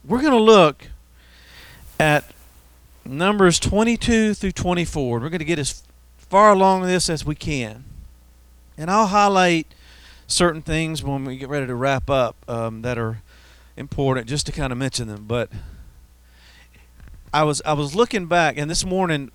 we're 0.04 0.21
going 0.21 0.32
to 0.32 0.38
look 0.38 0.88
at 2.00 2.25
Numbers 3.04 3.59
22 3.61 4.35
through 4.35 4.52
24. 4.52 5.12
We're 5.21 5.28
going 5.28 5.38
to 5.38 5.44
get 5.44 5.59
as 5.59 5.82
far 6.18 6.52
along 6.52 6.82
this 6.82 7.09
as 7.09 7.25
we 7.25 7.35
can. 7.35 7.85
And 8.76 8.90
I'll 8.90 9.06
highlight 9.06 9.66
certain 10.26 10.62
things 10.62 11.02
when 11.02 11.25
we 11.25 11.37
get 11.37 11.49
ready 11.49 11.66
to 11.66 11.75
wrap 11.75 12.09
up 12.11 12.37
um, 12.49 12.82
that 12.82 12.99
are 12.99 13.18
important 13.76 14.26
just 14.26 14.47
to 14.47 14.52
kind 14.52 14.73
of 14.73 14.78
mention 14.78 15.09
them. 15.09 15.25
But 15.28 15.50
I 17.32 17.44
was 17.44 17.62
I 17.64 17.75
was 17.75 17.94
looking 17.94 18.26
back, 18.26 18.56
and 18.56 18.71
this 18.71 18.85
morning 18.85 19.30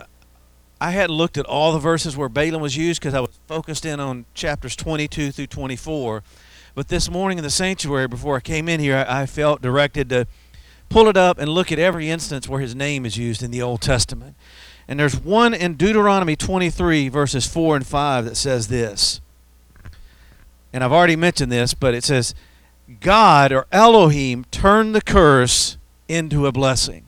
I 0.81 0.91
hadn't 0.91 1.15
looked 1.15 1.37
at 1.37 1.45
all 1.45 1.71
the 1.71 1.79
verses 1.79 2.17
where 2.17 2.29
Balaam 2.29 2.61
was 2.61 2.75
used 2.75 2.99
because 2.99 3.13
I 3.13 3.19
was 3.21 3.29
focused 3.47 3.85
in 3.85 3.99
on 3.99 4.25
chapters 4.33 4.75
22 4.75 5.31
through 5.31 5.47
24. 5.47 6.23
But 6.73 6.87
this 6.89 7.09
morning 7.09 7.37
in 7.37 7.43
the 7.43 7.49
sanctuary, 7.49 8.07
before 8.07 8.37
I 8.37 8.39
came 8.39 8.67
in 8.67 8.79
here, 8.79 9.05
I, 9.07 9.21
I 9.23 9.25
felt 9.27 9.61
directed 9.61 10.09
to 10.09 10.27
pull 10.89 11.07
it 11.07 11.17
up 11.17 11.37
and 11.37 11.49
look 11.49 11.71
at 11.71 11.79
every 11.79 12.09
instance 12.09 12.47
where 12.47 12.59
his 12.61 12.75
name 12.75 13.05
is 13.05 13.17
used 13.17 13.43
in 13.43 13.51
the 13.51 13.61
Old 13.61 13.81
Testament. 13.81 14.35
And 14.87 14.99
there's 14.99 15.19
one 15.19 15.53
in 15.53 15.73
Deuteronomy 15.73 16.35
23, 16.35 17.09
verses 17.09 17.45
4 17.45 17.77
and 17.77 17.87
5, 17.87 18.25
that 18.25 18.35
says 18.37 18.69
this. 18.69 19.19
And 20.71 20.83
I've 20.83 20.93
already 20.93 21.15
mentioned 21.15 21.51
this, 21.51 21.73
but 21.73 21.93
it 21.93 22.03
says, 22.03 22.33
God 23.01 23.51
or 23.51 23.67
Elohim 23.71 24.45
turned 24.51 24.95
the 24.95 25.01
curse 25.01 25.77
into 26.07 26.47
a 26.47 26.51
blessing. 26.53 27.05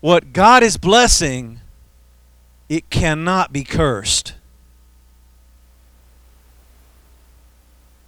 What 0.00 0.32
God 0.32 0.62
is 0.62 0.78
blessing, 0.78 1.60
it 2.68 2.88
cannot 2.88 3.52
be 3.52 3.64
cursed. 3.64 4.34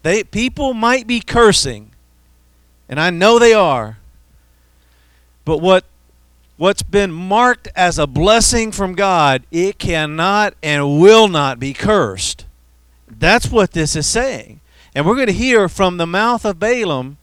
They, 0.02 0.24
people 0.24 0.72
might 0.72 1.06
be 1.06 1.20
cursing, 1.20 1.90
and 2.90 2.98
I 3.00 3.08
know 3.10 3.38
they 3.38 3.54
are. 3.54 3.96
But 5.46 5.58
what 5.58 5.84
what's 6.58 6.82
been 6.82 7.10
marked 7.12 7.68
as 7.74 7.98
a 7.98 8.06
blessing 8.06 8.72
from 8.72 8.94
God, 8.94 9.44
it 9.50 9.78
cannot 9.78 10.52
and 10.62 11.00
will 11.00 11.28
not 11.28 11.58
be 11.58 11.72
cursed. 11.72 12.44
That's 13.08 13.48
what 13.48 13.72
this 13.72 13.96
is 13.96 14.06
saying. 14.06 14.60
And 14.94 15.06
we're 15.06 15.14
going 15.14 15.28
to 15.28 15.32
hear 15.32 15.68
from 15.68 15.96
the 15.96 16.06
mouth 16.06 16.44
of 16.44 16.58
Balaam 16.58 17.16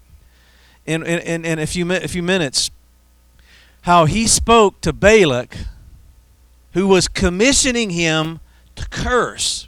in, 0.87 1.05
in, 1.05 1.45
in, 1.45 1.59
a, 1.59 1.67
few, 1.67 1.91
a 1.91 2.07
few 2.07 2.23
minutes 2.23 2.71
how 3.81 4.05
he 4.05 4.25
spoke 4.25 4.81
to 4.81 4.91
Balak, 4.91 5.55
who 6.73 6.87
was 6.87 7.07
commissioning 7.07 7.91
him 7.91 8.39
to 8.75 8.87
curse. 8.89 9.67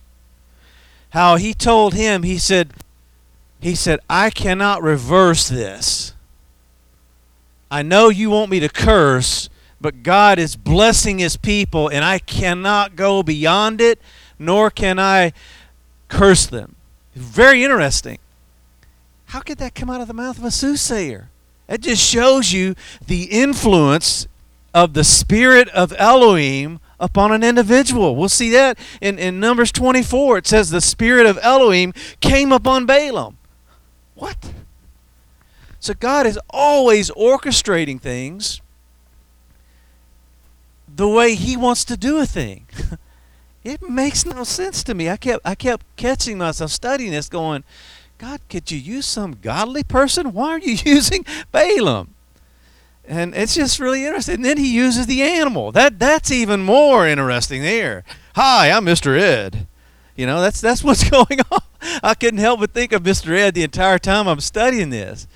How 1.12 1.36
he 1.36 1.54
told 1.54 1.94
him, 1.94 2.24
he 2.24 2.38
said, 2.40 2.74
he 3.62 3.76
said, 3.76 4.00
I 4.10 4.30
cannot 4.30 4.82
reverse 4.82 5.48
this. 5.50 6.14
I 7.70 7.82
know 7.84 8.10
you 8.10 8.30
want 8.30 8.50
me 8.50 8.60
to 8.62 8.70
curse, 8.70 9.50
but 9.82 10.02
God 10.02 10.40
is 10.40 10.56
blessing 10.56 11.20
his 11.20 11.36
people, 11.38 11.90
and 11.90 12.04
I 12.04 12.20
cannot 12.20 12.96
go 12.96 13.22
beyond 13.22 13.82
it, 13.82 14.00
nor 14.40 14.70
can 14.70 14.98
I 14.98 15.34
curse 16.08 16.46
them. 16.46 16.76
Very 17.16 17.64
interesting. 17.64 18.18
How 19.26 19.42
could 19.42 19.58
that 19.58 19.76
come 19.76 19.90
out 19.90 20.02
of 20.02 20.08
the 20.08 20.14
mouth 20.14 20.38
of 20.38 20.46
a 20.46 20.52
soothsayer? 20.52 21.30
That 21.68 21.82
just 21.82 22.02
shows 22.02 22.52
you 22.54 22.76
the 23.06 23.24
influence 23.26 24.26
of 24.74 24.94
the 24.94 25.04
spirit 25.04 25.70
of 25.70 25.94
Elohim 25.98 26.80
upon 27.00 27.32
an 27.34 27.44
individual. 27.44 28.16
We'll 28.16 28.30
see 28.30 28.50
that 28.52 28.80
in, 29.02 29.20
in 29.20 29.40
Numbers 29.40 29.72
24. 29.74 30.40
It 30.40 30.48
says 30.48 30.70
the 30.70 30.82
spirit 30.82 31.26
of 31.28 31.38
Elohim 31.44 31.94
came 32.22 32.52
upon 32.52 32.86
Balaam. 32.86 33.36
What? 34.20 34.52
So 35.80 35.94
God 35.94 36.28
is 36.28 36.40
always 36.50 37.10
orchestrating 37.12 38.00
things 38.02 38.62
the 40.94 41.08
way 41.08 41.34
he 41.36 41.56
wants 41.56 41.86
to 41.86 41.96
do 41.96 42.18
a 42.18 42.26
thing. 42.26 42.68
it 43.64 43.88
makes 43.90 44.26
no 44.26 44.44
sense 44.44 44.84
to 44.84 44.94
me. 44.94 45.10
I 45.10 45.16
kept 45.16 45.42
I 45.48 45.56
kept 45.56 45.86
catching 45.96 46.38
myself 46.38 46.72
studying 46.72 47.12
this 47.14 47.30
going, 47.30 47.64
God, 48.18 48.42
could 48.50 48.70
you 48.70 48.78
use 48.78 49.06
some 49.06 49.38
godly 49.42 49.86
person? 49.86 50.34
Why 50.34 50.50
are 50.50 50.60
you 50.60 50.74
using 50.86 51.26
Balaam? 51.54 52.14
And 53.08 53.34
it's 53.34 53.56
just 53.56 53.80
really 53.80 54.06
interesting. 54.06 54.36
And 54.36 54.46
then 54.46 54.58
he 54.58 54.72
uses 54.76 55.08
the 55.08 55.22
animal. 55.24 55.72
That 55.72 55.98
that's 55.98 56.30
even 56.30 56.60
more 56.64 57.08
interesting 57.08 57.62
there. 57.62 58.04
Hi, 58.36 58.70
I'm 58.70 58.84
Mr. 58.86 59.18
Ed. 59.18 59.66
You 60.20 60.26
know, 60.26 60.42
that's 60.42 60.60
that's 60.60 60.84
what's 60.84 61.10
going 61.10 61.40
on. 61.50 61.60
I 62.04 62.14
couldn't 62.14 62.42
help 62.42 62.60
but 62.60 62.72
think 62.74 62.92
of 62.92 63.04
Mr. 63.04 63.30
Ed 63.32 63.54
the 63.54 63.64
entire 63.64 63.98
time 63.98 64.28
I'm 64.28 64.42
studying 64.42 64.90
this. 64.90 65.28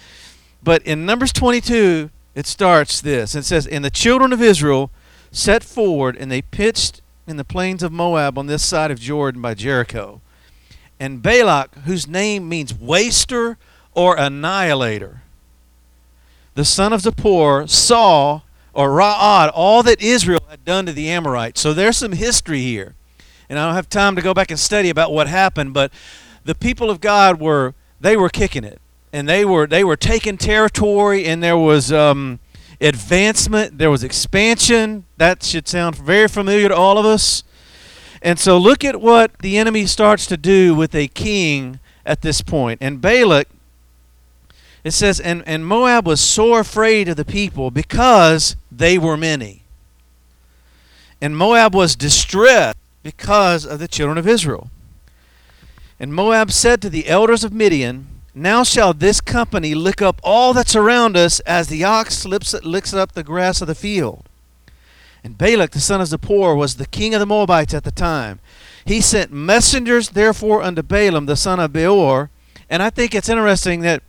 But 0.62 0.82
in 0.84 1.06
Numbers 1.06 1.32
22, 1.32 2.10
it 2.36 2.46
starts 2.48 3.00
this. 3.00 3.34
It 3.34 3.43
says, 3.46 3.65
"And 3.65 3.86
the 3.86 3.89
children 3.89 4.34
of 4.34 4.41
Israel 4.41 4.91
set 5.32 5.63
forward 5.63 6.17
and 6.17 6.30
they 6.30 6.41
pitched 6.41 7.00
in 7.26 7.38
the 7.38 7.46
plains 7.46 7.82
of 7.82 7.93
Moab 7.93 8.38
on 8.38 8.48
this 8.48 8.62
side 8.63 8.91
of 8.91 9.00
Jordan 9.00 9.41
by 9.41 9.54
Jericho. 9.54 10.19
And 11.00 11.22
Balak, 11.24 11.74
whose 11.86 12.06
name 12.06 12.50
means 12.50 12.74
waster 12.74 13.58
or 13.93 14.17
annihilator, 14.17 15.22
the 16.56 16.65
son 16.65 16.91
of 16.91 17.04
Zippor, 17.04 17.69
saw 17.69 18.41
or 18.74 18.89
Ra'ad 18.89 19.50
all 19.54 19.82
that 19.84 20.02
Israel 20.02 20.41
had 20.50 20.65
done 20.65 20.86
to 20.88 20.91
the 20.91 21.08
Amorites. 21.10 21.62
So 21.62 21.72
there's 21.72 21.96
some 21.96 22.12
history 22.12 22.60
here 22.63 22.96
and 23.54 23.60
I 23.60 23.68
don't 23.68 23.76
have 23.76 23.88
time 23.89 24.16
to 24.16 24.22
go 24.24 24.34
back 24.34 24.50
and 24.50 24.60
study 24.60 24.89
about 24.89 25.13
what 25.13 25.28
happened, 25.28 25.76
but 25.76 25.94
the 26.44 26.56
people 26.56 26.89
of 26.89 27.00
God 27.00 27.39
were 27.39 27.76
they 28.02 28.18
were 28.18 28.30
kicking 28.30 28.63
it, 28.63 28.82
and 29.13 29.30
they 29.30 29.46
were 29.46 29.68
they 29.68 29.84
were 29.84 29.96
taking 29.96 30.38
territory, 30.39 31.26
and 31.26 31.44
there 31.44 31.56
was 31.58 31.92
um, 31.94 32.39
advancement, 32.82 33.78
there 33.78 33.92
was 33.92 34.04
expansion. 34.04 35.06
That 35.18 35.44
should 35.44 35.68
sound 35.68 35.96
very 35.98 36.28
familiar 36.28 36.70
to 36.70 36.76
all 36.76 36.98
of 36.98 37.06
us. 37.06 37.44
And 38.24 38.39
so, 38.39 38.58
look 38.58 38.84
at 38.84 39.00
what 39.00 39.38
the 39.39 39.58
enemy 39.60 39.86
starts 39.86 40.26
to 40.28 40.38
do 40.38 40.74
with 40.74 40.96
a 40.96 41.08
king 41.10 41.80
at 42.08 42.22
this 42.24 42.42
point. 42.42 42.80
And 42.82 43.00
Balak, 43.02 43.48
it 44.86 44.92
says, 44.92 45.20
and, 45.20 45.44
and 45.46 45.63
Moab 45.68 46.08
was 46.08 46.20
sore 46.22 46.62
afraid 46.62 47.08
of 47.10 47.18
the 47.18 47.26
people 47.26 47.70
because 47.70 48.56
they 48.72 48.98
were 48.98 49.16
many. 49.18 49.62
And 51.22 51.38
Moab 51.38 51.76
was 51.76 51.96
distressed 51.98 52.78
because 53.04 53.66
of 53.66 53.80
the 53.80 53.88
children 53.88 54.18
of 54.18 54.28
Israel. 54.28 54.72
And 56.00 56.13
Moab 56.13 56.52
said 56.52 56.82
to 56.82 56.89
the 56.89 57.08
elders 57.08 57.44
of 57.44 57.54
Midian, 57.54 58.08
Now 58.34 58.63
shall 58.63 58.94
this 58.94 59.22
company 59.22 59.76
lick 59.76 60.02
up 60.02 60.20
all 60.24 60.54
that's 60.54 60.76
around 60.76 61.16
us, 61.16 61.39
as 61.42 61.68
the 61.68 61.84
ox 61.84 62.26
licks, 62.26 62.54
licks 62.63 62.94
up 62.94 63.12
the 63.12 63.24
grass 63.24 63.62
of 63.62 63.68
the 63.68 63.76
field. 63.76 64.28
And 65.24 65.38
Balak 65.38 65.72
the 65.72 65.80
son 65.80 66.02
of 66.02 66.08
Zippor 66.10 66.58
was 66.58 66.76
the 66.76 66.88
king 66.88 67.13
of 67.13 67.20
the 67.20 67.26
Moabites 67.26 67.74
at 67.74 67.84
the 67.84 67.92
time. 67.92 68.39
He 68.86 69.00
sent 69.00 69.32
messengers, 69.32 70.10
therefore, 70.10 70.62
unto 70.62 70.82
Balaam 70.82 71.26
the 71.28 71.38
son 71.38 71.60
of 71.60 71.72
Beor. 71.72 72.30
And 72.70 72.82
I 72.84 72.89
think 72.89 73.16
it's 73.16 73.30
interesting 73.30 73.80
that 73.82 74.02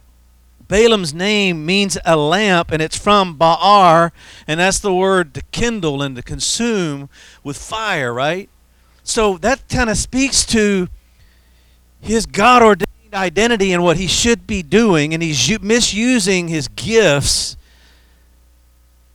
Balaam's 0.66 1.12
name 1.14 1.64
means 1.66 1.98
a 2.04 2.16
lamp, 2.16 2.72
and 2.72 2.80
it's 2.82 2.98
from 2.98 3.36
Ba'ar, 3.38 4.10
and 4.48 4.58
that's 4.58 4.78
the 4.78 4.94
word 4.94 5.34
to 5.34 5.42
kindle 5.52 6.00
and 6.02 6.16
to 6.16 6.22
consume 6.22 7.08
with 7.44 7.58
fire, 7.58 8.12
right? 8.14 8.48
So 9.04 9.36
that 9.38 9.68
kind 9.68 9.90
of 9.90 9.98
speaks 9.98 10.46
to 10.46 10.88
his 12.00 12.24
God 12.26 12.62
ordained 12.62 12.88
identity 13.12 13.72
and 13.72 13.84
what 13.84 13.98
he 13.98 14.06
should 14.06 14.46
be 14.46 14.62
doing, 14.62 15.12
and 15.14 15.22
he's 15.22 15.60
misusing 15.60 16.48
his 16.48 16.68
gifts 16.68 17.56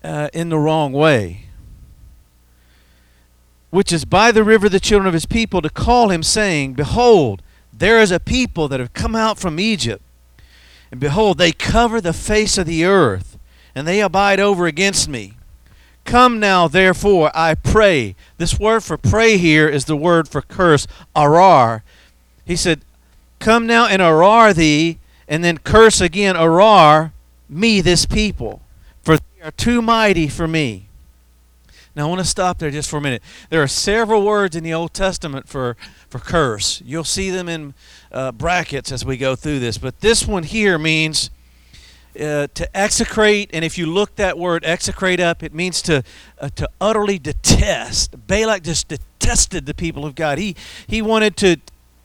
uh, 0.03 0.29
in 0.31 0.49
the 0.49 0.59
wrong 0.59 0.93
way. 0.93 1.47
Which 3.71 3.91
is 3.91 4.05
by 4.05 4.31
the 4.31 4.43
river 4.43 4.69
the 4.69 4.79
children 4.79 5.07
of 5.07 5.13
his 5.13 5.25
people 5.25 5.61
to 5.61 5.69
call 5.69 6.09
him, 6.09 6.21
saying, 6.23 6.73
Behold, 6.73 7.41
there 7.73 7.99
is 7.99 8.11
a 8.11 8.19
people 8.19 8.67
that 8.67 8.79
have 8.79 8.93
come 8.93 9.15
out 9.15 9.39
from 9.39 9.59
Egypt, 9.59 10.03
and 10.91 10.99
behold, 10.99 11.37
they 11.39 11.51
cover 11.51 11.99
the 11.99 12.13
face 12.13 12.57
of 12.59 12.67
the 12.67 12.85
earth, 12.85 13.37
and 13.75 13.87
they 13.87 14.01
abide 14.01 14.39
over 14.39 14.65
against 14.67 15.09
me. 15.09 15.33
Come 16.09 16.39
now, 16.39 16.67
therefore, 16.67 17.29
I 17.35 17.53
pray. 17.53 18.15
This 18.39 18.57
word 18.59 18.83
for 18.83 18.97
pray 18.97 19.37
here 19.37 19.67
is 19.67 19.85
the 19.85 19.95
word 19.95 20.27
for 20.27 20.41
curse, 20.41 20.87
arar. 21.15 21.83
He 22.43 22.55
said, 22.55 22.81
Come 23.37 23.67
now 23.67 23.85
and 23.85 24.01
arar 24.01 24.55
thee, 24.55 24.97
and 25.27 25.43
then 25.43 25.59
curse 25.59 26.01
again, 26.01 26.33
arar 26.35 27.11
me, 27.47 27.79
this 27.79 28.07
people, 28.07 28.63
for 29.03 29.17
they 29.17 29.41
are 29.43 29.51
too 29.51 29.83
mighty 29.83 30.27
for 30.27 30.47
me. 30.47 30.87
Now, 31.95 32.05
I 32.05 32.09
want 32.09 32.21
to 32.21 32.25
stop 32.27 32.57
there 32.57 32.71
just 32.71 32.89
for 32.89 32.97
a 32.97 33.01
minute. 33.01 33.21
There 33.51 33.61
are 33.61 33.67
several 33.67 34.23
words 34.25 34.55
in 34.55 34.63
the 34.63 34.73
Old 34.73 34.95
Testament 34.95 35.47
for, 35.47 35.77
for 36.09 36.17
curse. 36.17 36.81
You'll 36.83 37.03
see 37.03 37.29
them 37.29 37.47
in 37.47 37.75
uh, 38.11 38.31
brackets 38.31 38.91
as 38.91 39.05
we 39.05 39.15
go 39.15 39.35
through 39.35 39.59
this, 39.59 39.77
but 39.77 39.99
this 40.01 40.25
one 40.25 40.41
here 40.41 40.79
means 40.79 41.29
uh, 42.19 42.47
to 42.53 42.77
execrate, 42.77 43.49
and 43.53 43.63
if 43.63 43.77
you 43.77 43.85
look 43.85 44.15
that 44.17 44.37
word 44.37 44.63
execrate 44.65 45.19
up, 45.19 45.41
it 45.43 45.53
means 45.53 45.81
to 45.83 46.03
uh, 46.39 46.49
to 46.55 46.69
utterly 46.81 47.17
detest. 47.17 48.27
Balak 48.27 48.63
just 48.63 48.87
detested 48.87 49.65
the 49.65 49.73
people 49.73 50.05
of 50.05 50.15
God. 50.15 50.37
He 50.37 50.55
he 50.87 51.01
wanted 51.01 51.37
to 51.37 51.57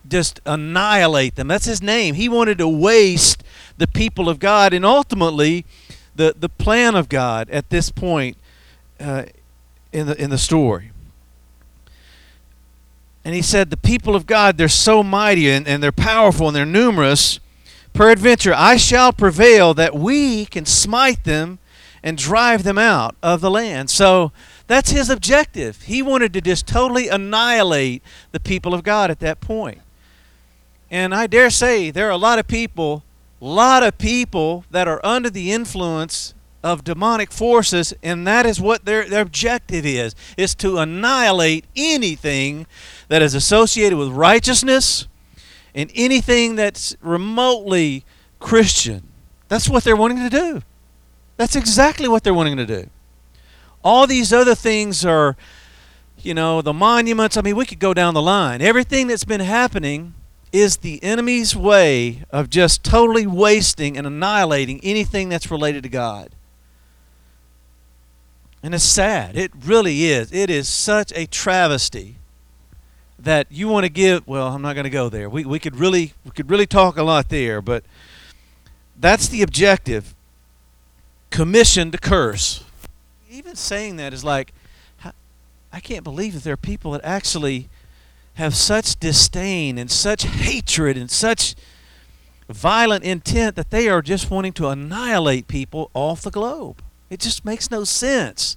just 0.07 0.41
annihilate 0.45 1.35
them. 1.37 1.49
That's 1.49 1.65
his 1.65 1.83
name. 1.83 2.15
He 2.15 2.29
wanted 2.29 2.59
to 2.59 2.69
waste 2.69 3.43
the 3.77 3.87
people 3.87 4.29
of 4.29 4.39
God, 4.39 4.73
and 4.73 4.85
ultimately, 4.85 5.65
the 6.15 6.35
the 6.39 6.49
plan 6.49 6.95
of 6.95 7.09
God 7.09 7.51
at 7.51 7.71
this 7.71 7.91
point 7.91 8.37
uh, 9.01 9.25
in 9.93 10.07
the 10.07 10.21
in 10.21 10.31
the 10.31 10.39
story. 10.39 10.91
And 13.27 13.35
he 13.35 13.41
said, 13.41 13.71
the 13.71 13.79
people 13.79 14.15
of 14.15 14.27
God, 14.27 14.59
they're 14.59 14.69
so 14.69 15.03
mighty 15.03 15.49
and, 15.51 15.67
and 15.67 15.83
they're 15.83 15.91
powerful 15.91 16.47
and 16.47 16.55
they're 16.55 16.67
numerous 16.67 17.41
Peradventure, 17.95 18.53
I 18.53 18.77
shall 18.77 19.13
prevail 19.13 19.73
that 19.75 19.95
we 19.95 20.47
can 20.47 20.67
smite 20.67 21.23
them 21.23 21.61
and 22.03 22.19
drive 22.19 22.65
them 22.65 22.77
out 22.77 23.15
of 23.23 23.41
the 23.41 23.51
land. 23.53 23.89
So 23.89 24.33
that's 24.67 24.91
his 24.91 25.09
objective. 25.09 25.83
He 25.83 26.03
wanted 26.03 26.33
to 26.33 26.41
just 26.41 26.67
totally 26.67 27.07
annihilate 27.09 28.03
the 28.33 28.41
people 28.41 28.75
of 28.75 28.83
God 28.83 29.13
at 29.13 29.21
that 29.21 29.41
point. 29.41 29.81
And 30.91 31.15
I 31.15 31.29
dare 31.29 31.51
say 31.51 31.93
there 31.93 32.09
are 32.09 32.11
a 32.11 32.17
lot 32.17 32.41
of 32.41 32.49
people, 32.49 33.05
a 33.41 33.45
lot 33.45 33.85
of 33.85 33.97
people 33.97 34.65
that 34.73 34.89
are 34.89 35.01
under 35.07 35.31
the 35.31 35.53
influence 35.53 36.35
of 36.65 36.83
demonic 36.83 37.31
forces, 37.31 37.95
and 38.03 38.27
that 38.27 38.45
is 38.45 38.61
what 38.61 38.87
their, 38.87 39.09
their 39.09 39.23
objective 39.23 39.87
is, 39.87 40.17
is 40.37 40.57
to 40.57 40.79
annihilate 40.79 41.65
anything 41.77 42.67
that 43.07 43.23
is 43.23 43.35
associated 43.37 43.97
with 43.99 44.09
righteousness 44.09 45.07
and 45.75 45.91
anything 45.95 46.55
that's 46.55 46.97
remotely 47.03 48.05
Christian. 48.39 49.09
That's 49.49 49.69
what 49.69 49.85
they're 49.85 49.97
wanting 49.97 50.19
to 50.19 50.31
do. 50.31 50.63
That's 51.37 51.57
exactly 51.57 52.09
what 52.09 52.23
they're 52.23 52.35
wanting 52.35 52.57
to 52.59 52.67
do. 52.67 52.89
All 53.83 54.07
these 54.07 54.33
other 54.33 54.55
things 54.55 55.05
are, 55.05 55.37
you 56.23 56.33
know, 56.33 56.63
the 56.63 56.73
monuments. 56.73 57.37
I 57.37 57.43
mean, 57.43 57.57
we 57.57 57.67
could 57.67 57.81
go 57.81 57.93
down 57.93 58.15
the 58.15 58.23
line. 58.23 58.63
Everything 58.63 59.09
that's 59.09 59.25
been 59.25 59.41
happening 59.41 60.15
is 60.53 60.79
the 60.79 61.03
enemy's 61.03 61.57
way 61.57 62.23
of 62.31 62.49
just 62.49 62.85
totally 62.85 63.27
wasting 63.27 63.97
and 63.99 64.07
annihilating 64.07 64.81
anything 64.85 65.29
that's 65.29 65.51
related 65.51 65.83
to 65.83 65.89
God. 65.89 66.31
And 68.63 68.75
it's 68.75 68.85
sad. 68.85 69.37
It 69.37 69.51
really 69.65 70.05
is. 70.05 70.33
It 70.33 70.49
is 70.49 70.69
such 70.69 71.13
a 71.15 71.27
travesty 71.27 72.17
that 73.25 73.47
you 73.51 73.69
want 73.69 73.85
to 73.85 73.91
give 73.91 74.27
well 74.29 74.49
i'm 74.49 74.63
not 74.63 74.75
going 74.75 74.85
to 74.85 74.91
go 74.91 75.09
there 75.09 75.29
we, 75.29 75.45
we 75.45 75.59
could 75.59 75.77
really 75.77 76.13
we 76.25 76.31
could 76.31 76.51
really 76.51 76.67
talk 76.67 76.97
a 76.97 77.03
lot 77.03 77.29
there 77.31 77.61
but 77.61 77.83
that's 78.99 79.27
the 79.29 79.43
objective 79.43 80.15
commissioned 81.31 81.91
to 81.93 81.99
curse 81.99 82.63
even 83.31 83.55
saying 83.57 83.97
that 83.97 84.13
is 84.13 84.23
like 84.23 84.53
i 85.73 85.81
can't 85.81 86.05
believe 86.05 86.35
that 86.35 86.45
there 86.45 86.53
are 86.55 86.59
people 86.59 86.93
that 86.93 87.01
actually 87.03 87.69
have 88.35 88.55
such 88.55 88.99
disdain 89.01 89.79
and 89.79 89.91
such 89.91 90.23
hatred 90.25 90.97
and 90.97 91.11
such 91.11 91.55
violent 92.49 93.03
intent 93.05 93.57
that 93.57 93.71
they 93.71 93.89
are 93.89 94.03
just 94.03 94.31
wanting 94.31 94.53
to 94.53 94.69
annihilate 94.69 95.49
people 95.49 95.91
off 95.95 96.21
the 96.21 96.31
globe 96.31 96.83
it 97.09 97.21
just 97.21 97.45
makes 97.45 97.71
no 97.71 97.85
sense 97.85 98.57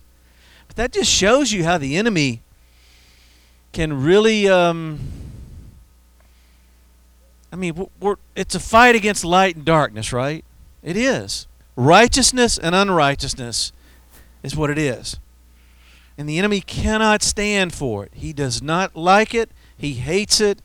but 0.68 0.76
that 0.76 0.92
just 0.92 1.10
shows 1.10 1.54
you 1.54 1.64
how 1.64 1.78
the 1.78 1.96
enemy 1.96 2.42
can 3.74 4.04
really. 4.04 4.48
Um, 4.48 5.00
I 7.52 7.56
mean, 7.56 7.76
we 7.76 8.08
are 8.10 8.20
it's 8.36 8.56
a 8.56 8.60
fight 8.60 8.96
against 8.96 9.24
light 9.26 9.56
and 9.56 9.66
darkness, 9.66 10.12
right? 10.12 10.44
It 10.84 10.98
is. 10.98 11.48
Righteousness 11.76 12.58
and 12.58 12.74
unrighteousness 12.76 13.72
is 14.44 14.56
what 14.56 14.70
it 14.70 14.78
is. 14.78 15.18
And 16.18 16.28
the 16.28 16.40
enemy 16.40 16.62
cannot 16.62 17.22
stand 17.22 17.74
for 17.74 18.04
it. 18.04 18.12
He 18.14 18.34
does 18.34 18.62
not 18.62 18.96
like 18.96 19.36
it, 19.36 19.50
he 19.78 19.94
hates 19.94 20.42
it, 20.42 20.60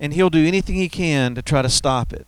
and 0.00 0.12
he'll 0.12 0.30
do 0.30 0.44
anything 0.44 0.74
he 0.74 0.88
can 0.88 1.34
to 1.36 1.42
try 1.42 1.62
to 1.62 1.68
stop 1.68 2.12
it. 2.12 2.26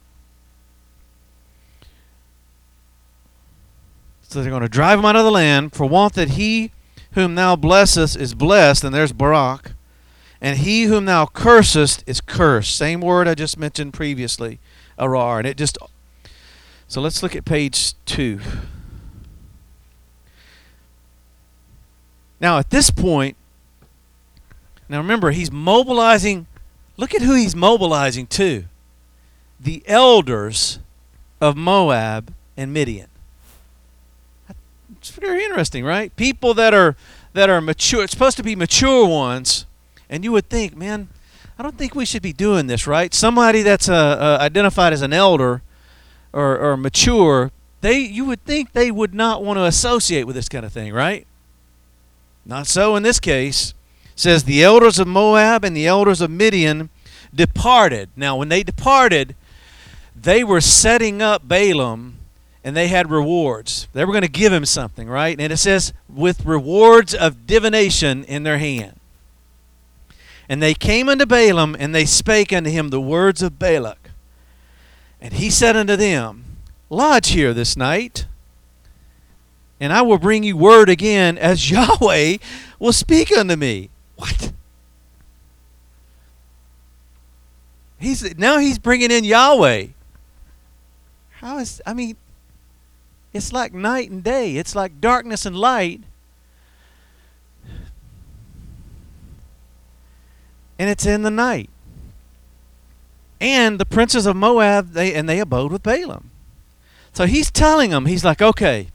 So 4.22 4.40
they're 4.40 4.50
going 4.50 4.62
to 4.62 4.68
drive 4.68 5.00
him 5.00 5.04
out 5.04 5.16
of 5.16 5.24
the 5.24 5.30
land 5.30 5.72
for 5.74 5.84
want 5.86 6.14
that 6.14 6.30
he 6.30 6.70
whom 7.12 7.34
thou 7.34 7.56
blessest 7.56 8.16
is 8.16 8.32
blessed, 8.32 8.84
and 8.84 8.94
there's 8.94 9.12
Barak. 9.12 9.72
And 10.42 10.58
he 10.58 10.82
whom 10.84 11.04
thou 11.04 11.26
cursest 11.26 12.02
is 12.04 12.20
cursed. 12.20 12.74
Same 12.76 13.00
word 13.00 13.28
I 13.28 13.36
just 13.36 13.56
mentioned 13.56 13.92
previously, 13.94 14.58
arar. 14.98 15.38
And 15.38 15.46
it 15.46 15.56
just. 15.56 15.78
So 16.88 17.00
let's 17.00 17.22
look 17.22 17.36
at 17.36 17.44
page 17.44 17.94
two. 18.06 18.40
Now, 22.40 22.58
at 22.58 22.70
this 22.70 22.90
point, 22.90 23.36
now 24.88 24.98
remember, 24.98 25.30
he's 25.30 25.52
mobilizing. 25.52 26.48
Look 26.96 27.14
at 27.14 27.22
who 27.22 27.34
he's 27.34 27.54
mobilizing 27.54 28.26
to 28.28 28.64
the 29.60 29.84
elders 29.86 30.80
of 31.40 31.56
Moab 31.56 32.34
and 32.56 32.72
Midian. 32.74 33.06
It's 34.96 35.10
very 35.10 35.44
interesting, 35.44 35.84
right? 35.84 36.14
People 36.16 36.52
that 36.54 36.74
are 36.74 36.96
that 37.32 37.48
are 37.48 37.60
mature. 37.60 38.02
It's 38.02 38.10
supposed 38.12 38.36
to 38.38 38.42
be 38.42 38.56
mature 38.56 39.06
ones 39.06 39.66
and 40.12 40.24
you 40.24 40.32
would 40.32 40.50
think, 40.50 40.76
man, 40.76 41.08
I 41.58 41.62
don't 41.62 41.78
think 41.78 41.94
we 41.94 42.04
should 42.04 42.20
be 42.20 42.34
doing 42.34 42.66
this, 42.66 42.86
right? 42.86 43.14
Somebody 43.14 43.62
that's 43.62 43.88
uh, 43.88 43.94
uh, 43.94 44.38
identified 44.42 44.92
as 44.92 45.00
an 45.00 45.14
elder 45.14 45.62
or, 46.34 46.58
or 46.58 46.76
mature, 46.76 47.50
they 47.80 47.98
you 47.98 48.26
would 48.26 48.44
think 48.44 48.72
they 48.74 48.90
would 48.90 49.14
not 49.14 49.42
want 49.42 49.56
to 49.56 49.64
associate 49.64 50.24
with 50.26 50.36
this 50.36 50.50
kind 50.50 50.66
of 50.66 50.72
thing, 50.72 50.92
right? 50.92 51.26
Not 52.44 52.66
so 52.66 52.94
in 52.94 53.02
this 53.02 53.18
case. 53.18 53.72
It 54.14 54.20
says 54.20 54.44
the 54.44 54.62
elders 54.62 54.98
of 54.98 55.08
Moab 55.08 55.64
and 55.64 55.74
the 55.74 55.86
elders 55.86 56.20
of 56.20 56.30
Midian 56.30 56.90
departed. 57.34 58.10
Now, 58.14 58.36
when 58.36 58.50
they 58.50 58.62
departed, 58.62 59.34
they 60.14 60.44
were 60.44 60.60
setting 60.60 61.22
up 61.22 61.48
Balaam 61.48 62.16
and 62.62 62.76
they 62.76 62.88
had 62.88 63.10
rewards. 63.10 63.88
They 63.94 64.04
were 64.04 64.12
going 64.12 64.22
to 64.24 64.28
give 64.28 64.52
him 64.52 64.66
something, 64.66 65.08
right? 65.08 65.40
And 65.40 65.50
it 65.50 65.56
says, 65.56 65.94
with 66.14 66.44
rewards 66.44 67.14
of 67.14 67.46
divination 67.46 68.24
in 68.24 68.42
their 68.42 68.58
hand. 68.58 68.98
And 70.48 70.62
they 70.62 70.74
came 70.74 71.08
unto 71.08 71.26
Balaam, 71.26 71.76
and 71.78 71.94
they 71.94 72.04
spake 72.04 72.52
unto 72.52 72.70
him 72.70 72.88
the 72.88 73.00
words 73.00 73.42
of 73.42 73.58
Balak. 73.58 74.10
And 75.20 75.34
he 75.34 75.50
said 75.50 75.76
unto 75.76 75.96
them, 75.96 76.44
Lodge 76.90 77.28
here 77.30 77.54
this 77.54 77.76
night, 77.76 78.26
and 79.78 79.92
I 79.92 80.02
will 80.02 80.18
bring 80.18 80.42
you 80.42 80.56
word 80.56 80.88
again 80.88 81.38
as 81.38 81.70
Yahweh 81.70 82.38
will 82.78 82.92
speak 82.92 83.32
unto 83.36 83.56
me. 83.56 83.90
What? 84.16 84.52
He's 87.98 88.36
now 88.36 88.58
he's 88.58 88.78
bringing 88.80 89.12
in 89.12 89.24
Yahweh. 89.24 89.86
How 91.38 91.58
is 91.58 91.80
I 91.86 91.94
mean 91.94 92.16
it's 93.32 93.52
like 93.52 93.72
night 93.72 94.10
and 94.10 94.22
day. 94.24 94.56
It's 94.56 94.74
like 94.76 95.00
darkness 95.00 95.46
and 95.46 95.56
light. 95.56 96.02
and 100.82 100.90
it's 100.90 101.06
in 101.06 101.22
the 101.22 101.30
night. 101.30 101.70
And 103.40 103.78
the 103.78 103.86
princes 103.86 104.26
of 104.26 104.34
Moab, 104.34 104.90
they 104.94 105.14
and 105.14 105.28
they 105.28 105.38
abode 105.38 105.70
with 105.70 105.84
Balaam. 105.84 106.32
So 107.12 107.24
he's 107.24 107.52
telling 107.52 107.90
them, 107.90 108.06
he's 108.06 108.24
like, 108.24 108.42
okay, 108.42 108.88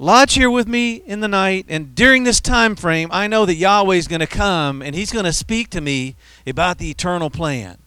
lodge 0.00 0.34
here 0.34 0.50
with 0.50 0.66
me 0.66 0.94
in 1.06 1.20
the 1.20 1.28
night, 1.28 1.66
and 1.68 1.94
during 1.94 2.24
this 2.24 2.40
time 2.40 2.74
frame, 2.74 3.08
I 3.12 3.28
know 3.28 3.46
that 3.46 3.54
Yahweh's 3.54 4.08
going 4.08 4.18
to 4.22 4.26
come 4.26 4.82
and 4.82 4.96
he's 4.96 5.12
going 5.12 5.24
to 5.24 5.32
speak 5.32 5.70
to 5.70 5.80
me 5.80 6.16
about 6.48 6.78
the 6.78 6.90
eternal 6.90 7.30
plan. 7.30 7.78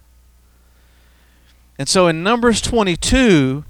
And 1.78 1.90
so 1.90 2.08
in 2.08 2.24
Numbers 2.24 2.62
22, 2.62 3.66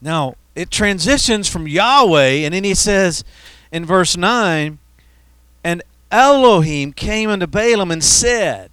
now 0.00 0.36
it 0.54 0.70
transitions 0.70 1.46
from 1.46 1.68
Yahweh, 1.68 2.38
and 2.42 2.54
then 2.54 2.64
he 2.64 2.72
says 2.72 3.22
in 3.70 3.84
verse 3.84 4.16
9, 4.16 4.78
and 5.62 5.82
Elohim 6.10 6.92
came 6.92 7.30
unto 7.30 7.46
Balaam 7.46 7.90
and 7.90 8.02
said, 8.02 8.70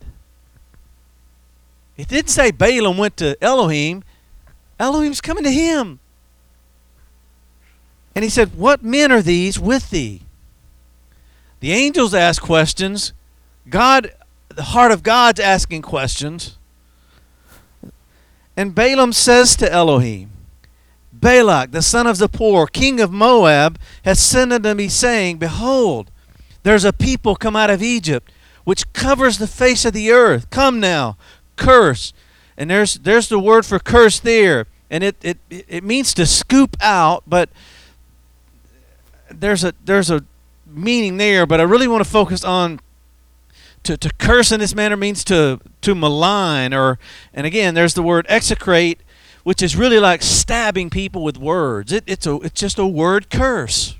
It 1.97 2.07
didn't 2.07 2.29
say 2.29 2.51
Balaam 2.51 2.97
went 2.97 3.17
to 3.17 3.37
Elohim, 3.41 4.03
Elohim's 4.79 5.21
coming 5.21 5.43
to 5.43 5.51
him. 5.51 5.99
And 8.15 8.23
he 8.23 8.29
said, 8.29 8.55
What 8.55 8.83
men 8.83 9.11
are 9.11 9.21
these 9.21 9.59
with 9.59 9.89
thee? 9.89 10.21
The 11.59 11.71
angels 11.71 12.13
ask 12.13 12.41
questions. 12.41 13.13
God, 13.69 14.11
the 14.49 14.63
heart 14.63 14.91
of 14.91 15.01
God's 15.01 15.39
asking 15.39 15.81
questions. 15.81 16.57
And 18.55 18.75
Balaam 18.75 19.13
says 19.13 19.55
to 19.55 19.71
Elohim, 19.71 20.29
Balak, 21.11 21.71
the 21.71 21.81
son 21.81 22.05
of 22.05 22.17
Zippor, 22.17 22.71
king 22.71 22.99
of 22.99 23.11
Moab, 23.11 23.79
has 24.05 24.19
sent 24.21 24.53
unto 24.53 24.73
me, 24.75 24.89
saying, 24.89 25.37
Behold, 25.37 26.11
there's 26.63 26.85
a 26.85 26.93
people 26.93 27.35
come 27.35 27.55
out 27.55 27.69
of 27.69 27.83
Egypt 27.83 28.31
which 28.63 28.91
covers 28.93 29.37
the 29.39 29.47
face 29.47 29.83
of 29.85 29.91
the 29.93 30.09
earth. 30.11 30.49
Come 30.49 30.79
now, 30.79 31.17
curse. 31.57 32.13
And 32.57 32.69
there's 32.69 32.95
there's 32.95 33.27
the 33.29 33.39
word 33.39 33.65
for 33.65 33.77
curse 33.79 34.19
there. 34.19 34.65
And 34.89 35.03
it 35.03 35.15
it, 35.21 35.37
it 35.49 35.83
means 35.83 36.13
to 36.13 36.25
scoop 36.25 36.77
out, 36.81 37.23
but 37.27 37.49
there's 39.29 39.63
a 39.65 39.73
there's 39.83 40.09
a 40.09 40.23
meaning 40.65 41.17
there, 41.17 41.45
but 41.45 41.59
I 41.59 41.63
really 41.63 41.87
want 41.87 42.03
to 42.03 42.09
focus 42.09 42.43
on 42.45 42.79
to, 43.83 43.97
to 43.97 44.09
curse 44.17 44.51
in 44.51 44.61
this 44.61 44.73
manner 44.73 44.95
means 44.95 45.23
to 45.25 45.59
to 45.81 45.93
malign 45.93 46.73
or 46.73 46.97
and 47.33 47.45
again 47.45 47.73
there's 47.73 47.95
the 47.95 48.03
word 48.03 48.25
execrate, 48.29 49.01
which 49.43 49.61
is 49.61 49.75
really 49.75 49.99
like 49.99 50.21
stabbing 50.21 50.89
people 50.89 51.21
with 51.23 51.37
words. 51.37 51.91
It, 51.91 52.05
it's 52.07 52.25
a 52.25 52.35
it's 52.35 52.59
just 52.61 52.79
a 52.79 52.85
word 52.87 53.29
curse. 53.29 53.95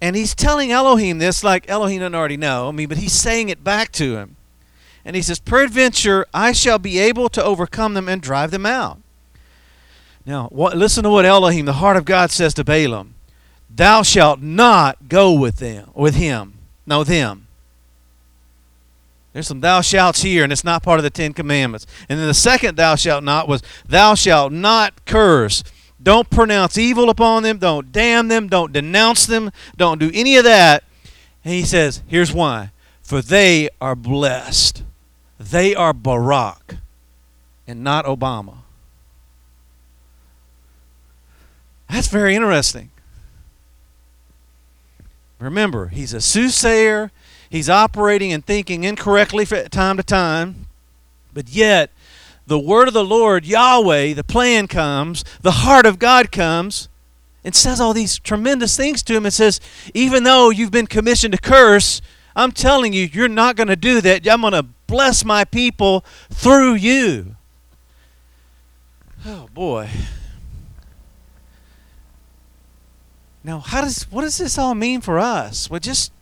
And 0.00 0.14
he's 0.14 0.34
telling 0.34 0.70
Elohim 0.70 1.18
this, 1.18 1.42
like 1.42 1.68
Elohim 1.68 2.00
doesn't 2.00 2.14
already 2.14 2.36
know, 2.36 2.68
I 2.68 2.72
mean, 2.72 2.88
but 2.88 2.98
he's 2.98 3.12
saying 3.12 3.48
it 3.48 3.64
back 3.64 3.90
to 3.92 4.16
him. 4.16 4.36
And 5.04 5.16
he 5.16 5.22
says, 5.22 5.38
Peradventure, 5.40 6.26
I 6.32 6.52
shall 6.52 6.78
be 6.78 6.98
able 6.98 7.28
to 7.30 7.42
overcome 7.42 7.94
them 7.94 8.08
and 8.08 8.22
drive 8.22 8.50
them 8.50 8.66
out. 8.66 8.98
Now, 10.24 10.48
what, 10.50 10.76
listen 10.76 11.02
to 11.04 11.10
what 11.10 11.24
Elohim, 11.24 11.64
the 11.64 11.74
heart 11.74 11.96
of 11.96 12.04
God, 12.04 12.30
says 12.30 12.54
to 12.54 12.64
Balaam 12.64 13.14
Thou 13.74 14.02
shalt 14.02 14.40
not 14.40 15.08
go 15.08 15.32
with 15.32 15.56
them, 15.56 15.90
with 15.94 16.14
him. 16.14 16.54
No, 16.86 17.02
them. 17.04 17.46
There's 19.32 19.46
some 19.46 19.60
thou 19.60 19.82
shalts 19.82 20.22
here, 20.22 20.42
and 20.42 20.52
it's 20.52 20.64
not 20.64 20.82
part 20.82 20.98
of 20.98 21.04
the 21.04 21.10
Ten 21.10 21.32
Commandments. 21.32 21.86
And 22.08 22.18
then 22.18 22.26
the 22.26 22.34
second 22.34 22.76
thou 22.76 22.94
shalt 22.94 23.22
not 23.22 23.46
was 23.46 23.62
thou 23.86 24.14
shalt 24.14 24.52
not 24.52 25.04
curse. 25.04 25.62
Don't 26.08 26.30
pronounce 26.30 26.78
evil 26.78 27.10
upon 27.10 27.42
them. 27.42 27.58
Don't 27.58 27.92
damn 27.92 28.28
them. 28.28 28.48
Don't 28.48 28.72
denounce 28.72 29.26
them. 29.26 29.50
Don't 29.76 29.98
do 29.98 30.10
any 30.14 30.38
of 30.38 30.44
that. 30.44 30.82
And 31.44 31.52
he 31.52 31.64
says, 31.64 32.02
here's 32.08 32.32
why. 32.32 32.70
For 33.02 33.20
they 33.20 33.68
are 33.78 33.94
blessed. 33.94 34.84
They 35.38 35.74
are 35.74 35.92
Barack 35.92 36.78
and 37.66 37.84
not 37.84 38.06
Obama. 38.06 38.54
That's 41.90 42.08
very 42.08 42.34
interesting. 42.34 42.90
Remember, 45.38 45.88
he's 45.88 46.14
a 46.14 46.22
soothsayer. 46.22 47.12
He's 47.50 47.68
operating 47.68 48.32
and 48.32 48.46
thinking 48.46 48.84
incorrectly 48.84 49.44
from 49.44 49.66
time 49.66 49.98
to 49.98 50.02
time. 50.02 50.68
But 51.34 51.50
yet, 51.50 51.90
the 52.48 52.58
word 52.58 52.88
of 52.88 52.94
the 52.94 53.04
Lord, 53.04 53.44
Yahweh, 53.44 54.14
the 54.14 54.24
plan 54.24 54.66
comes, 54.66 55.22
the 55.42 55.50
heart 55.50 55.84
of 55.86 55.98
God 55.98 56.32
comes, 56.32 56.88
and 57.44 57.54
says 57.54 57.78
all 57.80 57.92
these 57.92 58.18
tremendous 58.18 58.76
things 58.76 59.02
to 59.04 59.14
him 59.14 59.24
and 59.26 59.32
says, 59.32 59.60
even 59.94 60.24
though 60.24 60.50
you've 60.50 60.70
been 60.70 60.86
commissioned 60.86 61.34
to 61.34 61.40
curse, 61.40 62.00
I'm 62.34 62.52
telling 62.52 62.92
you, 62.92 63.02
you're 63.12 63.28
not 63.28 63.54
going 63.56 63.68
to 63.68 63.76
do 63.76 64.00
that. 64.00 64.26
I'm 64.26 64.40
going 64.40 64.54
to 64.54 64.64
bless 64.86 65.24
my 65.24 65.44
people 65.44 66.04
through 66.32 66.74
you. 66.74 67.36
Oh 69.26 69.48
boy. 69.52 69.88
Now, 73.44 73.58
how 73.60 73.82
does 73.82 74.04
what 74.10 74.22
does 74.22 74.38
this 74.38 74.56
all 74.56 74.74
mean 74.74 75.00
for 75.00 75.18
us? 75.18 75.68
Well, 75.68 75.80
just 75.80 76.12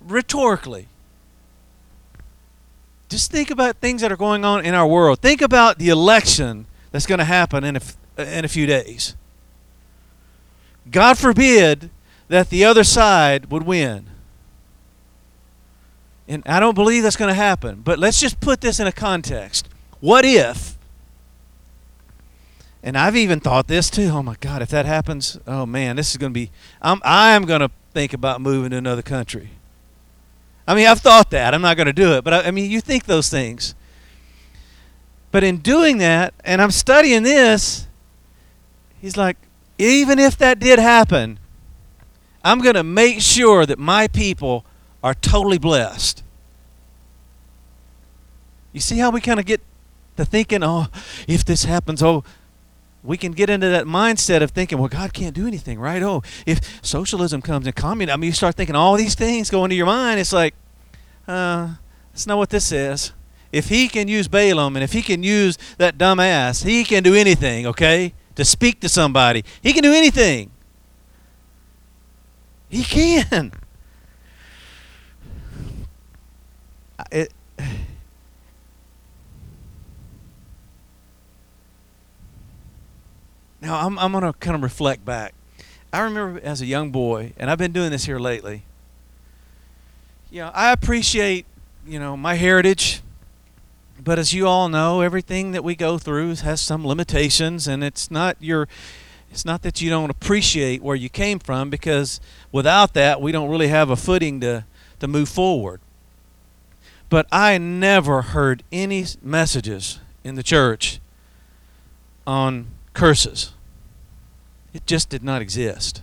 rhetorically, 0.00 0.88
just 3.14 3.30
think 3.30 3.48
about 3.52 3.76
things 3.76 4.00
that 4.00 4.10
are 4.10 4.16
going 4.16 4.44
on 4.44 4.66
in 4.66 4.74
our 4.74 4.88
world. 4.88 5.20
Think 5.20 5.40
about 5.40 5.78
the 5.78 5.88
election 5.88 6.66
that's 6.90 7.06
going 7.06 7.20
to 7.20 7.24
happen 7.24 7.62
in 7.62 7.76
a, 7.76 7.80
uh, 8.18 8.22
in 8.24 8.44
a 8.44 8.48
few 8.48 8.66
days. 8.66 9.14
God 10.90 11.16
forbid 11.16 11.90
that 12.26 12.50
the 12.50 12.64
other 12.64 12.82
side 12.82 13.52
would 13.52 13.62
win. 13.62 14.06
And 16.26 16.42
I 16.44 16.58
don't 16.58 16.74
believe 16.74 17.04
that's 17.04 17.14
going 17.16 17.28
to 17.28 17.34
happen. 17.36 17.82
But 17.84 18.00
let's 18.00 18.18
just 18.20 18.40
put 18.40 18.60
this 18.60 18.80
in 18.80 18.88
a 18.88 18.92
context. 18.92 19.68
What 20.00 20.24
if, 20.24 20.76
and 22.82 22.98
I've 22.98 23.14
even 23.14 23.38
thought 23.38 23.68
this 23.68 23.90
too, 23.90 24.08
oh 24.08 24.24
my 24.24 24.34
God, 24.40 24.60
if 24.60 24.70
that 24.70 24.86
happens, 24.86 25.38
oh 25.46 25.66
man, 25.66 25.94
this 25.94 26.10
is 26.10 26.16
going 26.16 26.32
to 26.32 26.40
be, 26.40 26.50
I'm, 26.82 27.00
I'm 27.04 27.44
going 27.44 27.60
to 27.60 27.70
think 27.92 28.12
about 28.12 28.40
moving 28.40 28.70
to 28.70 28.76
another 28.76 29.02
country. 29.02 29.50
I 30.66 30.74
mean, 30.74 30.86
I've 30.86 31.00
thought 31.00 31.30
that. 31.30 31.52
I'm 31.54 31.60
not 31.62 31.76
going 31.76 31.86
to 31.86 31.92
do 31.92 32.12
it. 32.14 32.24
But 32.24 32.34
I, 32.34 32.42
I 32.44 32.50
mean, 32.50 32.70
you 32.70 32.80
think 32.80 33.04
those 33.04 33.28
things. 33.28 33.74
But 35.30 35.44
in 35.44 35.58
doing 35.58 35.98
that, 35.98 36.32
and 36.44 36.62
I'm 36.62 36.70
studying 36.70 37.22
this, 37.22 37.86
he's 39.00 39.16
like, 39.16 39.36
even 39.78 40.18
if 40.18 40.38
that 40.38 40.58
did 40.58 40.78
happen, 40.78 41.38
I'm 42.44 42.60
going 42.60 42.76
to 42.76 42.84
make 42.84 43.20
sure 43.20 43.66
that 43.66 43.78
my 43.78 44.06
people 44.08 44.64
are 45.02 45.14
totally 45.14 45.58
blessed. 45.58 46.22
You 48.72 48.80
see 48.80 48.98
how 48.98 49.10
we 49.10 49.20
kind 49.20 49.38
of 49.40 49.46
get 49.46 49.60
to 50.16 50.24
thinking, 50.24 50.62
oh, 50.62 50.86
if 51.28 51.44
this 51.44 51.64
happens, 51.64 52.02
oh, 52.02 52.24
we 53.04 53.16
can 53.18 53.32
get 53.32 53.50
into 53.50 53.68
that 53.68 53.84
mindset 53.84 54.42
of 54.42 54.50
thinking, 54.50 54.78
well, 54.78 54.88
God 54.88 55.12
can't 55.12 55.34
do 55.34 55.46
anything, 55.46 55.78
right? 55.78 56.02
Oh, 56.02 56.22
if 56.46 56.60
socialism 56.84 57.42
comes 57.42 57.66
and 57.66 57.76
communism, 57.76 58.14
I 58.18 58.18
mean, 58.18 58.28
you 58.28 58.32
start 58.32 58.54
thinking 58.56 58.74
all 58.74 58.96
these 58.96 59.14
things 59.14 59.50
go 59.50 59.62
into 59.64 59.76
your 59.76 59.86
mind. 59.86 60.18
It's 60.18 60.32
like, 60.32 60.54
uh, 61.28 61.74
that's 62.12 62.26
not 62.26 62.38
what 62.38 62.48
this 62.50 62.72
is. 62.72 63.12
If 63.52 63.68
he 63.68 63.88
can 63.88 64.08
use 64.08 64.26
Balaam 64.26 64.74
and 64.76 64.82
if 64.82 64.92
he 64.92 65.02
can 65.02 65.22
use 65.22 65.58
that 65.76 65.98
dumbass, 65.98 66.64
he 66.64 66.82
can 66.82 67.02
do 67.02 67.14
anything, 67.14 67.66
okay? 67.66 68.14
To 68.36 68.44
speak 68.44 68.80
to 68.80 68.88
somebody, 68.88 69.44
he 69.62 69.72
can 69.74 69.82
do 69.82 69.92
anything. 69.92 70.50
He 72.70 72.82
can. 72.82 73.52
It, 77.12 77.32
Now, 83.64 83.86
I'm, 83.86 83.98
I'm 83.98 84.12
going 84.12 84.24
to 84.24 84.34
kind 84.34 84.54
of 84.54 84.62
reflect 84.62 85.06
back. 85.06 85.32
I 85.90 86.00
remember 86.02 86.38
as 86.44 86.60
a 86.60 86.66
young 86.66 86.90
boy, 86.90 87.32
and 87.38 87.50
I've 87.50 87.56
been 87.56 87.72
doing 87.72 87.90
this 87.90 88.04
here 88.04 88.18
lately. 88.18 88.62
You 90.30 90.42
know, 90.42 90.50
I 90.52 90.70
appreciate, 90.70 91.46
you 91.86 91.98
know, 91.98 92.14
my 92.14 92.34
heritage, 92.34 93.00
but 93.98 94.18
as 94.18 94.34
you 94.34 94.46
all 94.46 94.68
know, 94.68 95.00
everything 95.00 95.52
that 95.52 95.64
we 95.64 95.74
go 95.74 95.96
through 95.96 96.34
has 96.36 96.60
some 96.60 96.86
limitations, 96.86 97.66
and 97.66 97.82
it's 97.82 98.10
not 98.10 98.36
your 98.38 98.68
it's 99.30 99.44
not 99.44 99.62
that 99.62 99.80
you 99.80 99.88
don't 99.90 100.10
appreciate 100.10 100.80
where 100.80 100.94
you 100.94 101.08
came 101.08 101.40
from 101.40 101.68
because 101.68 102.20
without 102.52 102.94
that 102.94 103.20
we 103.20 103.32
don't 103.32 103.48
really 103.50 103.66
have 103.66 103.90
a 103.90 103.96
footing 103.96 104.38
to, 104.40 104.64
to 105.00 105.08
move 105.08 105.28
forward 105.28 105.80
but 107.08 107.26
i 107.32 107.58
never 107.58 108.22
heard 108.22 108.62
any 108.70 109.04
messages 109.24 109.98
in 110.22 110.36
the 110.36 110.42
church 110.44 111.00
on 112.24 112.68
curses. 112.94 113.52
It 114.72 114.86
just 114.86 115.10
did 115.10 115.22
not 115.22 115.42
exist. 115.42 116.00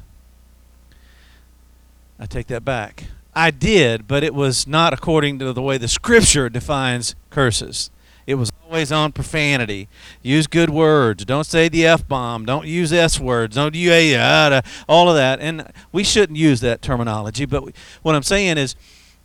I 2.20 2.26
take 2.28 2.48
that 2.48 2.64
back. 2.64 3.06
I 3.34 3.50
did, 3.50 4.08
but 4.08 4.24
it 4.24 4.36
was 4.36 4.68
not 4.68 4.94
according 4.94 5.40
to 5.40 5.52
the 5.54 5.62
way 5.62 5.78
the 5.78 5.88
scripture 5.88 6.50
defines 6.50 7.16
curses. 7.30 7.90
It 8.28 8.36
was 8.36 8.52
always 8.66 8.92
on 8.92 9.14
profanity. 9.14 9.88
Use 10.22 10.46
good 10.48 10.70
words. 10.70 11.26
Don't 11.26 11.46
say 11.46 11.68
the 11.68 11.86
F 11.86 12.08
bomb. 12.08 12.46
Don't 12.46 12.68
use 12.68 12.94
S 12.94 13.20
words. 13.20 13.56
Don't 13.56 13.74
use 13.74 14.12
yada, 14.14 14.64
all 14.88 15.10
of 15.10 15.16
that. 15.16 15.40
And 15.40 15.70
we 15.92 16.04
shouldn't 16.04 16.38
use 16.38 16.62
that 16.62 16.82
terminology, 16.82 17.46
but 17.46 17.64
we, 17.64 17.74
what 18.04 18.16
I'm 18.16 18.24
saying 18.24 18.58
is 18.58 18.76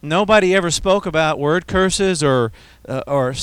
nobody 0.01 0.55
ever 0.55 0.71
spoke 0.71 1.05
about 1.05 1.39
word 1.39 1.67
curses 1.67 2.23
or, 2.23 2.53
uh, 2.89 3.03
or 3.07 3.35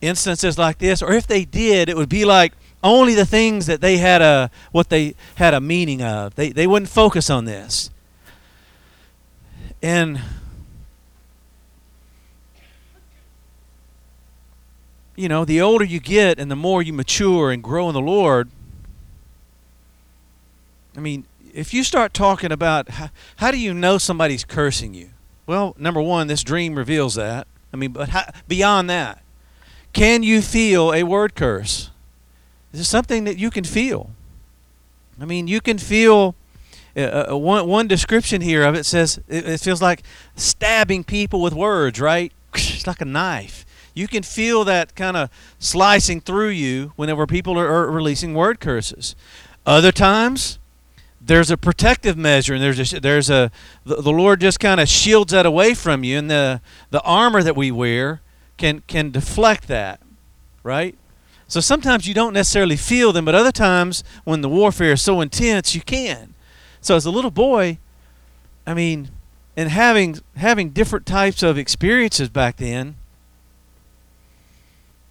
instances 0.00 0.56
like 0.56 0.78
this, 0.78 1.02
or 1.02 1.12
if 1.12 1.26
they 1.26 1.44
did, 1.44 1.88
it 1.88 1.96
would 1.96 2.08
be 2.08 2.24
like, 2.24 2.52
only 2.82 3.14
the 3.14 3.26
things 3.26 3.66
that 3.66 3.80
they 3.80 3.98
had 3.98 4.22
a 4.22 4.50
what 4.72 4.88
they 4.88 5.14
had 5.36 5.54
a 5.54 5.60
meaning 5.60 6.02
of. 6.02 6.34
They 6.34 6.50
they 6.50 6.66
wouldn't 6.66 6.88
focus 6.90 7.30
on 7.30 7.44
this. 7.44 7.90
And 9.82 10.20
you 15.16 15.28
know, 15.28 15.44
the 15.44 15.60
older 15.60 15.84
you 15.84 16.00
get 16.00 16.38
and 16.38 16.50
the 16.50 16.56
more 16.56 16.82
you 16.82 16.92
mature 16.92 17.50
and 17.50 17.62
grow 17.62 17.88
in 17.88 17.94
the 17.94 18.00
Lord, 18.00 18.48
I 20.96 21.00
mean, 21.00 21.24
if 21.52 21.74
you 21.74 21.82
start 21.84 22.14
talking 22.14 22.50
about 22.52 22.88
how, 22.90 23.10
how 23.36 23.50
do 23.50 23.58
you 23.58 23.74
know 23.74 23.98
somebody's 23.98 24.44
cursing 24.44 24.94
you? 24.94 25.10
Well, 25.46 25.74
number 25.78 26.00
one, 26.00 26.28
this 26.28 26.42
dream 26.42 26.76
reveals 26.76 27.14
that. 27.16 27.46
I 27.72 27.76
mean, 27.76 27.92
but 27.92 28.08
how, 28.10 28.30
beyond 28.48 28.88
that, 28.90 29.22
can 29.92 30.22
you 30.22 30.40
feel 30.42 30.92
a 30.94 31.02
word 31.02 31.34
curse? 31.34 31.89
is 32.72 32.88
something 32.88 33.24
that 33.24 33.38
you 33.38 33.50
can 33.50 33.64
feel. 33.64 34.10
I 35.20 35.24
mean, 35.24 35.48
you 35.48 35.60
can 35.60 35.78
feel. 35.78 36.34
Uh, 36.96 37.00
uh, 37.00 37.26
uh, 37.32 37.36
one 37.38 37.68
one 37.68 37.86
description 37.86 38.40
here 38.40 38.64
of 38.64 38.74
it 38.74 38.84
says 38.84 39.20
it, 39.28 39.48
it 39.48 39.60
feels 39.60 39.80
like 39.80 40.02
stabbing 40.34 41.04
people 41.04 41.40
with 41.40 41.54
words, 41.54 42.00
right? 42.00 42.32
It's 42.54 42.86
like 42.86 43.00
a 43.00 43.04
knife. 43.04 43.64
You 43.94 44.08
can 44.08 44.22
feel 44.24 44.64
that 44.64 44.94
kind 44.96 45.16
of 45.16 45.30
slicing 45.60 46.20
through 46.20 46.48
you 46.50 46.92
whenever 46.96 47.26
people 47.26 47.58
are, 47.58 47.68
are 47.68 47.90
releasing 47.90 48.34
word 48.34 48.58
curses. 48.60 49.14
Other 49.66 49.92
times, 49.92 50.58
there's 51.20 51.50
a 51.50 51.56
protective 51.56 52.16
measure 52.16 52.54
and 52.54 52.62
there's 52.62 52.92
a, 52.94 52.98
there's 53.00 53.30
a 53.30 53.50
the, 53.84 53.96
the 53.96 54.10
lord 54.12 54.40
just 54.40 54.58
kind 54.58 54.80
of 54.80 54.88
shields 54.88 55.32
that 55.32 55.44
away 55.46 55.74
from 55.74 56.02
you 56.02 56.18
and 56.18 56.28
the 56.30 56.60
the 56.90 57.00
armor 57.02 57.42
that 57.42 57.54
we 57.56 57.70
wear 57.70 58.20
can 58.56 58.82
can 58.88 59.10
deflect 59.10 59.68
that 59.68 60.00
right 60.62 60.96
so 61.50 61.58
sometimes 61.58 62.06
you 62.06 62.14
don't 62.14 62.32
necessarily 62.32 62.76
feel 62.76 63.12
them, 63.12 63.24
but 63.24 63.34
other 63.34 63.50
times 63.50 64.04
when 64.22 64.40
the 64.40 64.48
warfare 64.48 64.92
is 64.92 65.02
so 65.02 65.20
intense, 65.20 65.74
you 65.74 65.80
can. 65.80 66.32
So 66.80 66.94
as 66.94 67.04
a 67.06 67.10
little 67.10 67.32
boy, 67.32 67.78
I 68.64 68.72
mean, 68.72 69.10
and 69.56 69.68
having 69.68 70.20
having 70.36 70.70
different 70.70 71.06
types 71.06 71.42
of 71.42 71.58
experiences 71.58 72.28
back 72.28 72.58
then, 72.58 72.94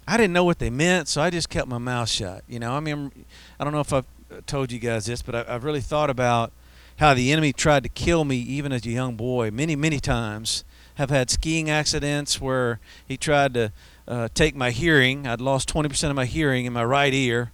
I 0.08 0.16
didn't 0.16 0.32
know 0.32 0.42
what 0.44 0.60
they 0.60 0.70
meant, 0.70 1.08
so 1.08 1.20
I 1.20 1.28
just 1.28 1.50
kept 1.50 1.68
my 1.68 1.76
mouth 1.76 2.08
shut. 2.08 2.42
You 2.48 2.58
know, 2.58 2.72
I 2.72 2.80
mean, 2.80 3.12
I 3.60 3.64
don't 3.64 3.74
know 3.74 3.80
if 3.80 3.92
I've 3.92 4.06
uh, 4.32 4.40
told 4.46 4.72
you 4.72 4.78
guys 4.78 5.04
this, 5.04 5.20
but 5.20 5.34
I, 5.34 5.42
have 5.52 5.62
really 5.64 5.82
thought 5.82 6.08
about 6.08 6.52
how 7.00 7.12
the 7.12 7.32
enemy 7.32 7.52
tried 7.52 7.82
to 7.82 7.90
kill 7.90 8.24
me 8.24 8.36
even 8.36 8.72
as 8.72 8.86
a 8.86 8.90
young 8.90 9.14
boy 9.14 9.50
many, 9.50 9.76
many 9.76 10.00
times. 10.00 10.64
Have 10.94 11.10
had 11.10 11.30
skiing 11.30 11.70
accidents 11.70 12.40
where 12.42 12.78
he 13.06 13.16
tried 13.16 13.54
to 13.54 13.72
uh, 14.10 14.28
take 14.34 14.56
my 14.56 14.72
hearing. 14.72 15.26
I'd 15.26 15.40
lost 15.40 15.72
20% 15.72 16.10
of 16.10 16.16
my 16.16 16.24
hearing 16.26 16.66
in 16.66 16.72
my 16.72 16.84
right 16.84 17.14
ear. 17.14 17.52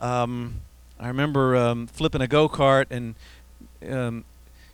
Um, 0.00 0.60
I 1.00 1.08
remember 1.08 1.56
um, 1.56 1.88
flipping 1.88 2.20
a 2.20 2.28
go 2.28 2.48
kart 2.48 2.86
and 2.90 3.16
um, 3.92 4.24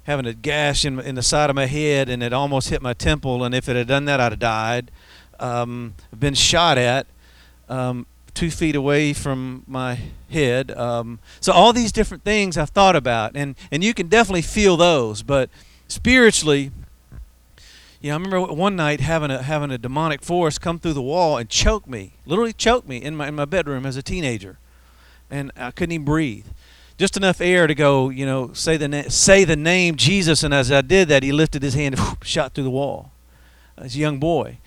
having 0.04 0.26
a 0.26 0.34
gash 0.34 0.84
in, 0.84 1.00
in 1.00 1.14
the 1.14 1.22
side 1.22 1.48
of 1.48 1.56
my 1.56 1.64
head, 1.64 2.10
and 2.10 2.22
it 2.22 2.34
almost 2.34 2.68
hit 2.68 2.82
my 2.82 2.92
temple. 2.92 3.42
And 3.44 3.54
if 3.54 3.66
it 3.68 3.74
had 3.76 3.88
done 3.88 4.04
that, 4.04 4.20
I'd 4.20 4.32
have 4.32 4.38
died. 4.38 4.90
Um, 5.40 5.94
I've 6.12 6.20
been 6.20 6.34
shot 6.34 6.76
at 6.76 7.06
um, 7.68 8.04
two 8.34 8.50
feet 8.50 8.76
away 8.76 9.14
from 9.14 9.62
my 9.66 9.98
head. 10.30 10.70
Um, 10.72 11.18
so 11.40 11.50
all 11.52 11.72
these 11.72 11.92
different 11.92 12.24
things 12.24 12.58
I've 12.58 12.70
thought 12.70 12.94
about, 12.94 13.32
and 13.34 13.54
and 13.72 13.82
you 13.82 13.94
can 13.94 14.08
definitely 14.08 14.42
feel 14.42 14.76
those. 14.76 15.22
But 15.22 15.48
spiritually, 15.88 16.72
you 18.02 18.08
know, 18.08 18.14
I 18.16 18.16
remember 18.16 18.40
one 18.52 18.74
night 18.74 19.00
having 19.00 19.30
a 19.30 19.42
having 19.44 19.70
a 19.70 19.78
demonic 19.78 20.22
force 20.24 20.58
come 20.58 20.80
through 20.80 20.94
the 20.94 21.00
wall 21.02 21.38
and 21.38 21.48
choke 21.48 21.86
me, 21.88 22.14
literally 22.26 22.52
choke 22.52 22.86
me 22.86 23.00
in 23.00 23.16
my 23.16 23.28
in 23.28 23.36
my 23.36 23.44
bedroom 23.44 23.86
as 23.86 23.96
a 23.96 24.02
teenager, 24.02 24.58
and 25.30 25.52
I 25.56 25.70
couldn't 25.70 25.92
even 25.92 26.04
breathe. 26.04 26.46
Just 26.98 27.16
enough 27.16 27.40
air 27.40 27.68
to 27.68 27.74
go, 27.76 28.10
you 28.10 28.26
know, 28.26 28.52
say 28.54 28.76
the 28.76 28.88
na- 28.88 29.08
say 29.08 29.44
the 29.44 29.54
name 29.54 29.94
Jesus, 29.94 30.42
and 30.42 30.52
as 30.52 30.72
I 30.72 30.82
did 30.82 31.06
that, 31.10 31.22
he 31.22 31.30
lifted 31.30 31.62
his 31.62 31.74
hand 31.74 31.96
whoop, 31.96 32.24
shot 32.24 32.54
through 32.54 32.64
the 32.64 32.70
wall. 32.70 33.12
As 33.76 33.94
a 33.94 33.98
young 34.00 34.18
boy, 34.18 34.58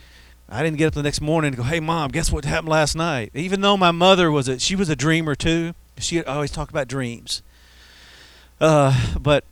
I 0.48 0.64
didn't 0.64 0.78
get 0.78 0.88
up 0.88 0.94
the 0.94 1.04
next 1.04 1.20
morning 1.20 1.50
and 1.50 1.58
go, 1.58 1.64
"Hey, 1.64 1.82
mom, 1.82 2.12
guess 2.12 2.32
what 2.32 2.46
happened 2.46 2.70
last 2.70 2.96
night?" 2.96 3.32
Even 3.34 3.60
though 3.60 3.76
my 3.76 3.92
mother 3.92 4.32
was 4.32 4.48
a 4.48 4.60
she 4.60 4.78
was 4.78 4.88
a 4.88 4.96
dreamer 4.96 5.36
too. 5.36 5.74
She 5.98 6.24
always 6.24 6.52
talked 6.52 6.72
about 6.72 6.88
dreams, 6.88 7.42
uh, 8.62 9.18
but 9.20 9.44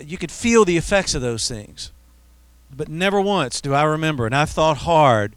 you 0.00 0.16
could 0.16 0.30
feel 0.30 0.64
the 0.64 0.76
effects 0.76 1.16
of 1.16 1.22
those 1.22 1.48
things 1.48 1.90
but 2.74 2.88
never 2.88 3.20
once 3.20 3.60
do 3.60 3.74
I 3.74 3.82
remember, 3.84 4.26
and 4.26 4.34
I've 4.34 4.50
thought 4.50 4.78
hard 4.78 5.34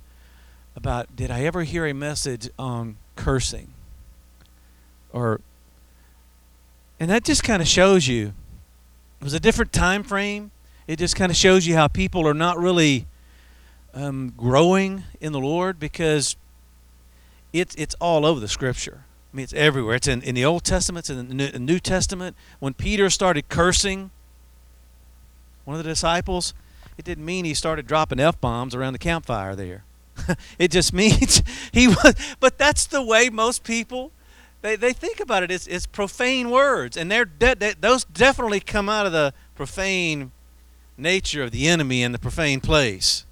about 0.76 1.16
did 1.16 1.30
I 1.32 1.42
ever 1.44 1.64
hear 1.64 1.86
a 1.86 1.94
message 1.94 2.50
on 2.58 2.98
cursing? 3.16 3.74
Or 5.12 5.42
and 7.00 7.10
that 7.10 7.24
just 7.24 7.44
kind 7.44 7.62
of 7.62 7.68
shows 7.68 8.08
you 8.08 8.34
it 9.20 9.24
was 9.24 9.34
a 9.34 9.40
different 9.40 9.74
time 9.74 10.04
frame. 10.04 10.52
It 10.88 10.98
just 11.00 11.16
kind 11.16 11.30
of 11.32 11.36
shows 11.36 11.68
you 11.68 11.76
how 11.76 11.88
people 11.88 12.28
are 12.28 12.34
not 12.34 12.58
really 12.58 13.06
um, 13.94 14.34
growing 14.38 15.04
in 15.20 15.34
the 15.34 15.40
Lord 15.40 15.80
because 15.80 16.36
it's 17.54 17.76
it's 17.76 17.96
all 17.96 18.26
over 18.26 18.40
the 18.40 18.48
Scripture. 18.48 19.04
I 19.34 19.38
mean, 19.38 19.44
it's 19.44 19.54
everywhere. 19.54 19.96
It's 19.96 20.08
in, 20.08 20.24
in 20.24 20.34
the 20.34 20.44
Old 20.46 20.64
Testament, 20.64 21.04
it's 21.08 21.10
in 21.12 21.38
the 21.38 21.60
New 21.60 21.78
Testament. 21.80 22.36
When 22.60 22.74
Peter 22.74 23.12
started 23.12 23.48
cursing 23.48 24.10
one 25.66 25.78
of 25.78 25.84
the 25.84 25.90
disciples, 25.92 26.56
it 27.00 27.06
didn't 27.06 27.24
mean 27.24 27.46
he 27.46 27.54
started 27.54 27.88
dropping 27.88 28.20
F 28.20 28.40
bombs 28.42 28.76
around 28.76 28.92
the 28.92 29.00
campfire 29.00 29.56
there. 29.56 29.86
it 30.60 30.70
just 30.70 30.92
means 30.94 31.42
he 31.72 31.88
was, 31.88 32.14
but 32.42 32.58
that's 32.58 32.86
the 32.86 33.02
way 33.02 33.30
most 33.30 33.64
people. 33.64 34.12
They, 34.62 34.76
they 34.76 34.92
think 34.92 35.22
about 35.22 35.42
it. 35.42 35.50
It's, 35.50 35.66
it's 35.68 35.88
profane 35.88 36.50
words, 36.52 36.98
and 36.98 37.10
they're 37.10 37.24
de- 37.24 37.56
they, 37.56 37.72
those 37.80 38.04
definitely 38.04 38.60
come 38.60 38.90
out 38.90 39.06
of 39.06 39.14
the 39.14 39.34
profane 39.56 40.32
nature 40.98 41.42
of 41.44 41.52
the 41.52 41.70
enemy 41.70 42.04
and 42.04 42.14
the 42.14 42.20
profane 42.20 42.60
place. 42.60 43.26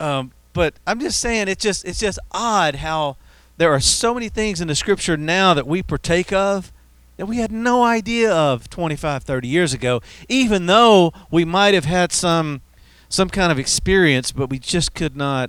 Um, 0.00 0.32
but 0.52 0.74
I'm 0.84 0.98
just 0.98 1.20
saying, 1.20 1.46
it's 1.46 1.62
just 1.62 1.84
it's 1.84 2.00
just 2.00 2.18
odd 2.32 2.76
how 2.76 3.16
there 3.56 3.70
are 3.72 3.78
so 3.78 4.12
many 4.14 4.28
things 4.28 4.60
in 4.60 4.66
the 4.66 4.74
Scripture 4.74 5.16
now 5.16 5.54
that 5.54 5.68
we 5.68 5.80
partake 5.80 6.32
of 6.32 6.72
that 7.16 7.26
we 7.26 7.36
had 7.36 7.52
no 7.52 7.82
idea 7.84 8.30
of 8.32 8.68
25, 8.70 9.22
30 9.22 9.48
years 9.48 9.72
ago, 9.72 10.02
even 10.28 10.66
though 10.66 11.12
we 11.30 11.44
might 11.44 11.74
have 11.74 11.84
had 11.84 12.12
some 12.12 12.60
some 13.08 13.28
kind 13.30 13.52
of 13.52 13.58
experience, 13.60 14.32
but 14.32 14.50
we 14.50 14.58
just 14.58 14.92
could 14.92 15.14
not 15.14 15.48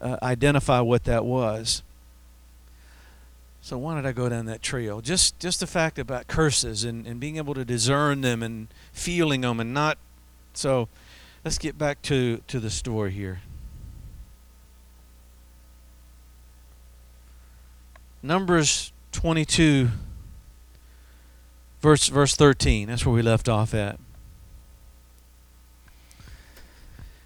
uh, 0.00 0.16
identify 0.22 0.80
what 0.80 1.04
that 1.04 1.24
was. 1.24 1.84
So 3.62 3.78
why 3.78 3.94
did 3.94 4.04
I 4.04 4.10
go 4.10 4.28
down 4.28 4.46
that 4.46 4.62
trail? 4.62 5.00
Just 5.00 5.38
just 5.38 5.60
the 5.60 5.66
fact 5.68 5.98
about 5.98 6.26
curses 6.26 6.82
and, 6.82 7.06
and 7.06 7.20
being 7.20 7.36
able 7.36 7.54
to 7.54 7.64
discern 7.64 8.22
them 8.22 8.42
and 8.42 8.68
feeling 8.92 9.42
them 9.42 9.60
and 9.60 9.72
not 9.72 9.98
so 10.54 10.88
let's 11.44 11.58
get 11.58 11.78
back 11.78 12.00
to, 12.02 12.40
to 12.48 12.58
the 12.58 12.70
story 12.70 13.12
here. 13.12 13.40
Numbers 18.20 18.92
twenty 19.12 19.44
two 19.44 19.90
Verse, 21.84 22.08
verse 22.08 22.34
13, 22.34 22.88
that's 22.88 23.04
where 23.04 23.14
we 23.14 23.20
left 23.20 23.46
off 23.46 23.74
at. 23.74 24.00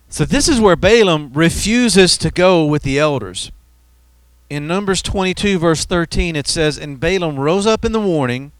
So, 0.09 0.25
this 0.25 0.49
is 0.49 0.59
where 0.59 0.75
Balaam 0.75 1.33
refuses 1.33 2.19
to 2.19 2.33
go 2.33 2.65
with 2.65 2.83
the 2.83 2.99
elders. 2.99 3.53
In 4.51 4.67
Numbers 4.67 5.01
22, 5.01 5.61
verse 5.61 5.85
13, 5.85 6.35
it 6.35 6.49
says, 6.49 6.77
And 6.77 6.99
Balaam 6.99 7.39
rose 7.39 7.69
up 7.69 7.85
in 7.85 7.93
the 7.93 8.01
morning, 8.01 8.51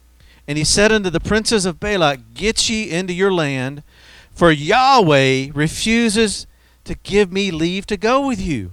and 0.47 0.57
he 0.57 0.63
said 0.63 0.93
unto 0.93 1.09
the 1.09 1.19
princes 1.19 1.65
of 1.65 1.81
Balak, 1.81 2.33
Get 2.33 2.69
ye 2.69 2.89
into 2.89 3.11
your 3.11 3.33
land, 3.33 3.83
for 4.31 4.51
Yahweh 4.53 5.47
refuses 5.53 6.47
to 6.85 6.95
give 6.95 7.29
me 7.29 7.51
leave 7.51 7.85
to 7.87 7.97
go 7.97 8.25
with 8.25 8.39
you. 8.39 8.71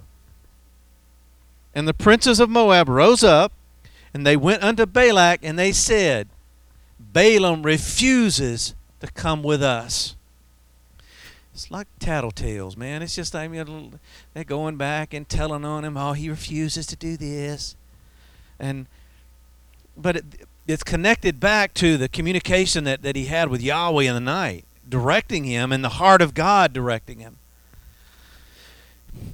And 1.75 1.89
the 1.89 1.93
princes 1.93 2.39
of 2.39 2.49
Moab 2.49 2.87
rose 2.87 3.21
up, 3.21 3.51
and 4.13 4.25
they 4.25 4.37
went 4.37 4.63
unto 4.63 4.85
Balak, 4.85 5.41
and 5.43 5.59
they 5.59 5.73
said, 5.73 6.29
Balaam 7.17 7.63
refuses 7.63 8.75
to 8.99 9.07
come 9.11 9.41
with 9.41 9.63
us. 9.63 10.15
It's 11.51 11.71
like 11.71 11.87
tattletales, 11.99 12.77
man. 12.77 13.01
It's 13.01 13.15
just 13.15 13.33
like 13.33 13.49
they're 14.35 14.43
going 14.43 14.75
back 14.75 15.15
and 15.15 15.27
telling 15.27 15.65
on 15.65 15.83
him, 15.83 15.97
oh, 15.97 16.13
he 16.13 16.29
refuses 16.29 16.85
to 16.85 16.95
do 16.95 17.17
this, 17.17 17.75
and 18.59 18.85
but 19.97 20.17
it, 20.17 20.25
it's 20.67 20.83
connected 20.83 21.39
back 21.39 21.73
to 21.73 21.97
the 21.97 22.07
communication 22.07 22.83
that, 22.83 23.01
that 23.01 23.15
he 23.15 23.25
had 23.25 23.49
with 23.49 23.63
Yahweh 23.63 24.03
in 24.03 24.13
the 24.13 24.19
night, 24.19 24.63
directing 24.87 25.43
him, 25.43 25.71
and 25.71 25.83
the 25.83 25.89
heart 25.89 26.21
of 26.21 26.35
God 26.35 26.71
directing 26.71 27.17
him. 27.17 27.37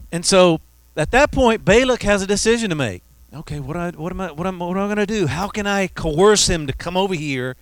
And 0.10 0.26
so 0.26 0.62
at 0.96 1.12
that 1.12 1.34
point, 1.34 1.66
Balak 1.66 2.04
has 2.04 2.22
a 2.22 2.28
decision 2.28 2.70
to 2.70 2.78
make 2.78 3.04
okay, 3.34 3.60
what, 3.60 3.76
I, 3.76 3.90
what 3.92 4.12
am 4.12 4.22
I, 4.22 4.32
what 4.32 4.48
am, 4.48 4.60
what 4.60 4.78
am 4.78 4.84
I 4.92 4.94
going 4.94 5.06
to 5.06 5.06
do? 5.06 5.28
How 5.28 5.48
can 5.48 5.66
I 5.66 5.88
coerce 5.88 6.48
him 6.48 6.68
to 6.68 6.74
come 6.74 6.96
over 6.96 7.14
here 7.16 7.56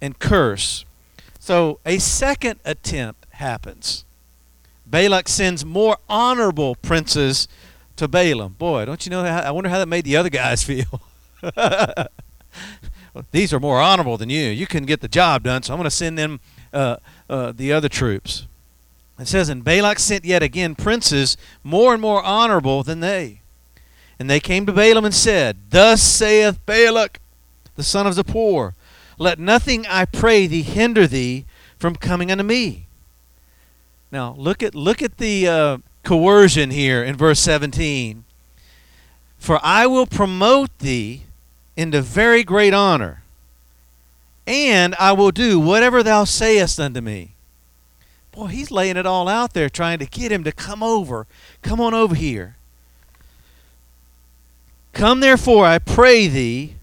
and 0.00 0.18
curse? 0.18 0.84
So 1.40 1.80
a 1.84 1.98
second 1.98 2.60
attempt 2.64 3.26
happens. 3.34 4.04
Balak 4.86 5.28
sends 5.28 5.64
more 5.64 5.98
honorable 6.08 6.74
princes 6.76 7.46
to 7.96 8.08
Balaam. 8.08 8.54
Boy, 8.58 8.84
don't 8.86 9.04
you 9.04 9.10
know? 9.10 9.22
I 9.22 9.50
wonder 9.50 9.68
how 9.68 9.78
that 9.78 9.88
made 9.88 10.04
the 10.04 10.16
other 10.16 10.30
guys 10.30 10.62
feel. 10.62 11.02
These 13.32 13.52
are 13.52 13.60
more 13.60 13.80
honorable 13.80 14.16
than 14.16 14.30
you. 14.30 14.46
You 14.48 14.66
couldn't 14.66 14.86
get 14.86 15.00
the 15.00 15.08
job 15.08 15.42
done, 15.42 15.62
so 15.62 15.72
I'm 15.74 15.78
going 15.78 15.84
to 15.84 15.90
send 15.90 16.16
them 16.16 16.40
uh, 16.72 16.96
uh, 17.28 17.52
the 17.54 17.72
other 17.72 17.88
troops. 17.88 18.46
It 19.18 19.26
says, 19.28 19.48
And 19.48 19.64
Balak 19.64 19.98
sent 19.98 20.24
yet 20.24 20.42
again 20.42 20.74
princes 20.74 21.36
more 21.64 21.92
and 21.92 22.00
more 22.00 22.22
honorable 22.22 22.82
than 22.82 23.00
they. 23.00 23.40
And 24.18 24.28
they 24.28 24.40
came 24.40 24.66
to 24.66 24.72
Balaam 24.72 25.04
and 25.04 25.14
said, 25.14 25.56
Thus 25.70 26.02
saith 26.02 26.58
Balak, 26.66 27.20
the 27.76 27.84
son 27.84 28.06
of 28.06 28.14
Zippor, 28.14 28.74
Let 29.16 29.38
nothing, 29.38 29.86
I 29.86 30.04
pray 30.04 30.46
thee, 30.46 30.62
hinder 30.62 31.06
thee 31.06 31.44
from 31.78 31.94
coming 31.94 32.30
unto 32.32 32.42
me. 32.44 32.86
Now 34.10 34.34
look 34.36 34.62
at 34.62 34.74
look 34.74 35.02
at 35.02 35.18
the 35.18 35.46
uh, 35.46 35.78
coercion 36.02 36.70
here 36.70 37.02
in 37.04 37.14
verse 37.14 37.38
17. 37.40 38.24
For 39.38 39.60
I 39.62 39.86
will 39.86 40.06
promote 40.06 40.76
thee 40.80 41.22
into 41.76 42.00
very 42.02 42.42
great 42.42 42.74
honor, 42.74 43.22
and 44.48 44.96
I 44.98 45.12
will 45.12 45.30
do 45.30 45.60
whatever 45.60 46.02
thou 46.02 46.24
sayest 46.24 46.80
unto 46.80 47.00
me. 47.00 47.34
Boy, 48.32 48.46
he's 48.46 48.72
laying 48.72 48.96
it 48.96 49.06
all 49.06 49.28
out 49.28 49.52
there, 49.52 49.68
trying 49.68 50.00
to 50.00 50.06
get 50.06 50.32
him 50.32 50.42
to 50.42 50.50
come 50.50 50.82
over. 50.82 51.28
Come 51.62 51.80
on 51.80 51.94
over 51.94 52.16
here. 52.16 52.56
Come 54.98 55.20
therefore, 55.20 55.64
I 55.64 55.78
pray 55.78 56.26
thee. 56.26 56.74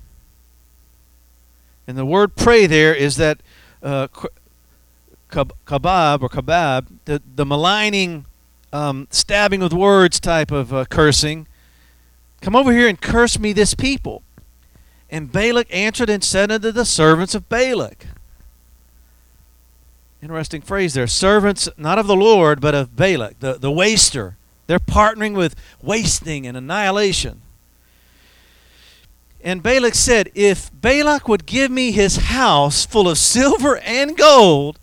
And 1.86 1.98
the 1.98 2.06
word 2.06 2.38
pray 2.38 2.66
there 2.66 2.96
is 2.96 3.18
that 3.18 3.40
uh, 3.84 4.08
kabab 5.30 6.22
or 6.22 6.30
kabab, 6.30 6.88
the, 7.04 7.22
the 7.36 7.46
maligning, 7.46 8.24
um, 8.72 9.10
stabbing 9.12 9.60
with 9.60 9.74
words 9.74 10.22
type 10.22 10.50
of 10.50 10.74
uh, 10.74 10.86
cursing. 10.86 11.46
Come 12.40 12.56
over 12.56 12.72
here 12.72 12.88
and 12.88 13.02
curse 13.02 13.38
me 13.38 13.52
this 13.52 13.74
people. 13.74 14.24
And 15.10 15.30
Balak 15.30 15.68
answered 15.70 16.10
and 16.10 16.24
said 16.24 16.54
unto 16.54 16.72
the 16.72 16.86
servants 16.86 17.36
of 17.36 17.50
Balak. 17.50 18.06
Interesting 20.22 20.62
phrase 20.62 20.94
there. 20.94 21.06
Servants, 21.06 21.68
not 21.76 22.00
of 22.00 22.08
the 22.08 22.16
Lord, 22.16 22.62
but 22.62 22.74
of 22.74 22.96
Balak, 22.96 23.42
the, 23.42 23.56
the 23.56 23.72
waster. 23.74 24.38
They're 24.68 24.80
partnering 24.80 25.36
with 25.36 25.58
wasting 25.84 26.48
and 26.48 26.56
annihilation. 26.56 27.42
And 29.46 29.62
Balak 29.62 29.94
said, 29.94 30.32
If 30.34 30.72
Balak 30.82 31.28
would 31.30 31.46
give 31.46 31.70
me 31.70 31.92
his 31.92 32.16
house 32.16 32.84
full 32.84 33.08
of 33.08 33.20
silver 33.20 33.78
and 33.78 34.18
gold, 34.18 34.80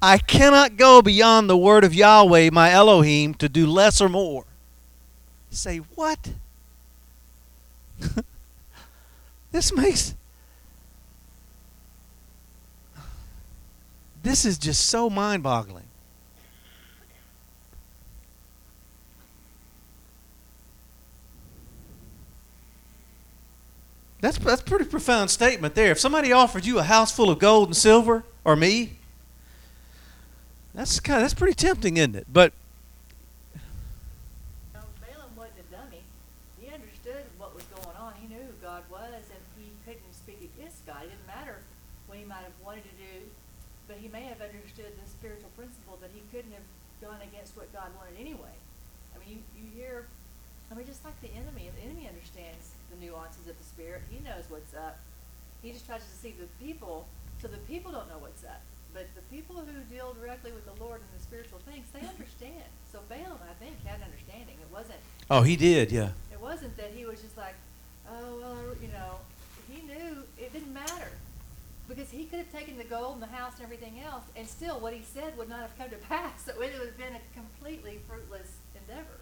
I 0.00 0.18
cannot 0.18 0.76
go 0.76 1.02
beyond 1.02 1.50
the 1.50 1.56
word 1.58 1.82
of 1.82 1.92
Yahweh 1.92 2.50
my 2.52 2.70
Elohim 2.70 3.34
to 3.34 3.48
do 3.48 3.66
less 3.66 4.00
or 4.00 4.08
more. 4.08 4.44
Say, 5.50 5.78
what? 5.78 6.30
this 9.50 9.74
makes. 9.74 10.14
This 14.22 14.44
is 14.44 14.58
just 14.58 14.86
so 14.86 15.10
mind 15.10 15.42
boggling. 15.42 15.87
That's 24.20 24.38
that's 24.38 24.62
pretty 24.62 24.84
profound 24.84 25.30
statement 25.30 25.74
there. 25.74 25.92
If 25.92 26.00
somebody 26.00 26.32
offered 26.32 26.66
you 26.66 26.78
a 26.78 26.82
house 26.82 27.12
full 27.14 27.30
of 27.30 27.38
gold 27.38 27.68
and 27.68 27.76
silver, 27.76 28.24
or 28.44 28.56
me, 28.56 28.98
that's 30.74 30.98
kind 30.98 31.22
that's 31.22 31.34
pretty 31.34 31.54
tempting, 31.54 31.96
isn't 31.98 32.16
it? 32.16 32.26
But 32.26 32.52
Balaam 34.74 35.30
wasn't 35.38 35.60
a 35.62 35.66
dummy. 35.70 36.02
He 36.58 36.66
understood 36.74 37.22
what 37.38 37.54
was 37.54 37.62
going 37.70 37.94
on. 37.94 38.12
He 38.20 38.26
knew 38.26 38.42
who 38.42 38.58
God 38.60 38.82
was, 38.90 39.22
and 39.30 39.38
he 39.62 39.70
couldn't 39.86 40.02
speak 40.10 40.50
against 40.58 40.82
God. 40.84 41.06
It 41.06 41.14
didn't 41.14 41.30
matter 41.30 41.62
what 42.08 42.18
he 42.18 42.24
might 42.24 42.42
have 42.42 42.58
wanted 42.66 42.82
to 42.90 42.96
do, 42.98 43.22
but 43.86 43.98
he 43.98 44.08
may 44.08 44.22
have 44.26 44.42
understood 44.42 44.98
the 44.98 45.06
spiritual 45.08 45.50
principle 45.54 45.96
that 46.02 46.10
he 46.12 46.22
couldn't 46.34 46.50
have 46.58 46.66
gone 46.98 47.22
against 47.22 47.56
what 47.56 47.70
God 47.72 47.94
wanted 47.94 48.18
anyway. 48.18 48.58
I 49.14 49.22
mean, 49.22 49.44
you 49.54 49.62
hear, 49.78 50.08
I 50.72 50.74
mean, 50.74 50.86
just 50.90 51.04
like 51.04 51.14
the 51.22 51.30
enemy. 51.38 51.70
The 51.70 51.86
enemy 51.86 52.10
understands 52.10 52.74
the 53.00 53.06
nuances 53.06 53.46
of 53.46 53.56
the 53.58 53.64
spirit. 53.64 54.02
He 54.10 54.18
knows 54.22 54.44
what's 54.48 54.74
up. 54.74 54.98
He 55.62 55.72
just 55.72 55.86
tries 55.86 56.02
to 56.02 56.10
deceive 56.10 56.34
the 56.38 56.64
people 56.64 57.06
so 57.42 57.48
the 57.48 57.56
people 57.70 57.92
don't 57.92 58.08
know 58.08 58.18
what's 58.18 58.44
up. 58.44 58.60
But 58.94 59.06
the 59.14 59.22
people 59.34 59.56
who 59.56 59.72
deal 59.94 60.14
directly 60.14 60.50
with 60.50 60.64
the 60.64 60.82
Lord 60.82 61.00
and 61.00 61.08
the 61.18 61.22
spiritual 61.22 61.58
things, 61.70 61.84
they 61.92 62.00
understand. 62.00 62.66
So 62.90 62.98
Balaam, 63.08 63.38
I 63.48 63.52
think, 63.62 63.84
had 63.84 64.00
understanding. 64.02 64.56
It 64.60 64.72
wasn't. 64.72 64.98
Oh, 65.30 65.42
he 65.42 65.56
did, 65.56 65.92
yeah. 65.92 66.10
It 66.32 66.40
wasn't 66.40 66.76
that 66.78 66.90
he 66.94 67.04
was 67.04 67.20
just 67.20 67.36
like, 67.36 67.54
oh, 68.10 68.40
well, 68.40 68.58
you 68.80 68.88
know, 68.88 69.20
he 69.70 69.82
knew 69.86 70.22
it 70.38 70.52
didn't 70.52 70.72
matter 70.72 71.12
because 71.86 72.10
he 72.10 72.24
could 72.24 72.38
have 72.38 72.52
taken 72.52 72.78
the 72.78 72.84
gold 72.84 73.14
and 73.14 73.22
the 73.22 73.34
house 73.36 73.52
and 73.56 73.64
everything 73.64 74.00
else, 74.04 74.22
and 74.36 74.46
still 74.46 74.78
what 74.80 74.92
he 74.92 75.00
said 75.14 75.36
would 75.38 75.48
not 75.48 75.60
have 75.60 75.76
come 75.78 75.88
to 75.90 75.96
pass. 76.08 76.44
So 76.44 76.52
it 76.52 76.58
would 76.58 76.70
have 76.72 76.96
been 76.98 77.14
a 77.14 77.22
completely 77.34 78.00
fruitless 78.08 78.56
endeavor. 78.74 79.20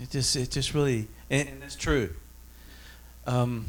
It 0.00 0.08
just 0.10 0.34
it 0.34 0.50
just 0.50 0.72
really 0.72 1.08
and, 1.28 1.46
and 1.48 1.62
that's 1.62 1.76
true. 1.76 2.08
Um, 3.26 3.66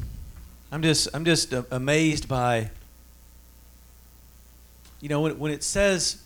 I'm 0.72 0.82
just 0.82 1.10
I'm 1.14 1.26
just 1.26 1.54
uh, 1.54 1.64
amazed 1.72 2.28
by. 2.30 2.70
You 5.02 5.10
know 5.10 5.22
when 5.22 5.38
when 5.38 5.52
it 5.52 5.64
says. 5.64 6.22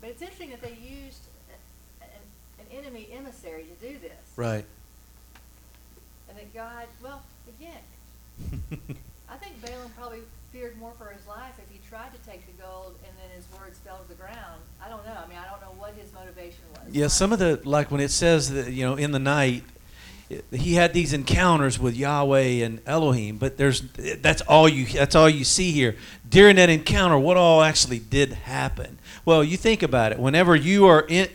But 0.00 0.10
it's 0.10 0.20
interesting 0.22 0.50
that 0.50 0.60
they 0.62 0.72
used 0.76 1.22
an, 2.02 2.08
an 2.60 2.66
enemy 2.84 3.08
emissary 3.14 3.64
to 3.64 3.88
do 3.88 3.98
this. 3.98 4.12
Right. 4.36 4.64
And 6.28 6.36
that 6.38 6.52
God, 6.54 6.86
well, 7.02 7.22
again, 7.58 8.60
I 9.28 9.34
think 9.36 9.60
Balaam 9.64 9.90
probably 9.98 10.20
feared 10.52 10.76
more 10.78 10.92
for 10.98 11.06
his 11.06 11.26
life 11.26 11.54
if 11.58 11.64
he 11.72 11.75
tried 11.96 12.12
to 12.12 12.30
take 12.30 12.44
the 12.46 12.62
gold 12.62 12.94
and 13.06 13.12
then 13.16 13.34
his 13.34 13.46
words 13.58 13.78
fell 13.78 13.98
to 14.00 14.06
the 14.10 14.14
ground. 14.14 14.60
I 14.84 14.90
don't 14.90 15.02
know. 15.06 15.12
I 15.14 15.26
mean, 15.28 15.38
I 15.38 15.48
don't 15.50 15.62
know 15.62 15.72
what 15.80 15.94
his 15.94 16.12
motivation 16.12 16.60
was. 16.74 16.94
Yeah, 16.94 17.06
some 17.06 17.32
of 17.32 17.38
the, 17.38 17.58
like 17.64 17.90
when 17.90 18.02
it 18.02 18.10
says 18.10 18.50
that, 18.50 18.70
you 18.70 18.84
know, 18.84 18.96
in 18.96 19.12
the 19.12 19.18
night, 19.18 19.62
he 20.50 20.74
had 20.74 20.92
these 20.92 21.14
encounters 21.14 21.78
with 21.78 21.96
Yahweh 21.96 22.62
and 22.66 22.80
Elohim, 22.84 23.38
but 23.38 23.56
there's 23.56 23.80
that's 24.20 24.42
all 24.42 24.68
you 24.68 24.84
that's 24.86 25.14
all 25.14 25.30
you 25.30 25.42
see 25.44 25.70
here. 25.72 25.96
During 26.28 26.56
that 26.56 26.68
encounter, 26.68 27.16
what 27.16 27.36
all 27.38 27.62
actually 27.62 28.00
did 28.00 28.32
happen? 28.32 28.98
Well, 29.24 29.42
you 29.44 29.56
think 29.56 29.82
about 29.84 30.12
it. 30.12 30.18
Whenever 30.18 30.54
you 30.56 30.86
are 30.86 31.06
in 31.08 31.28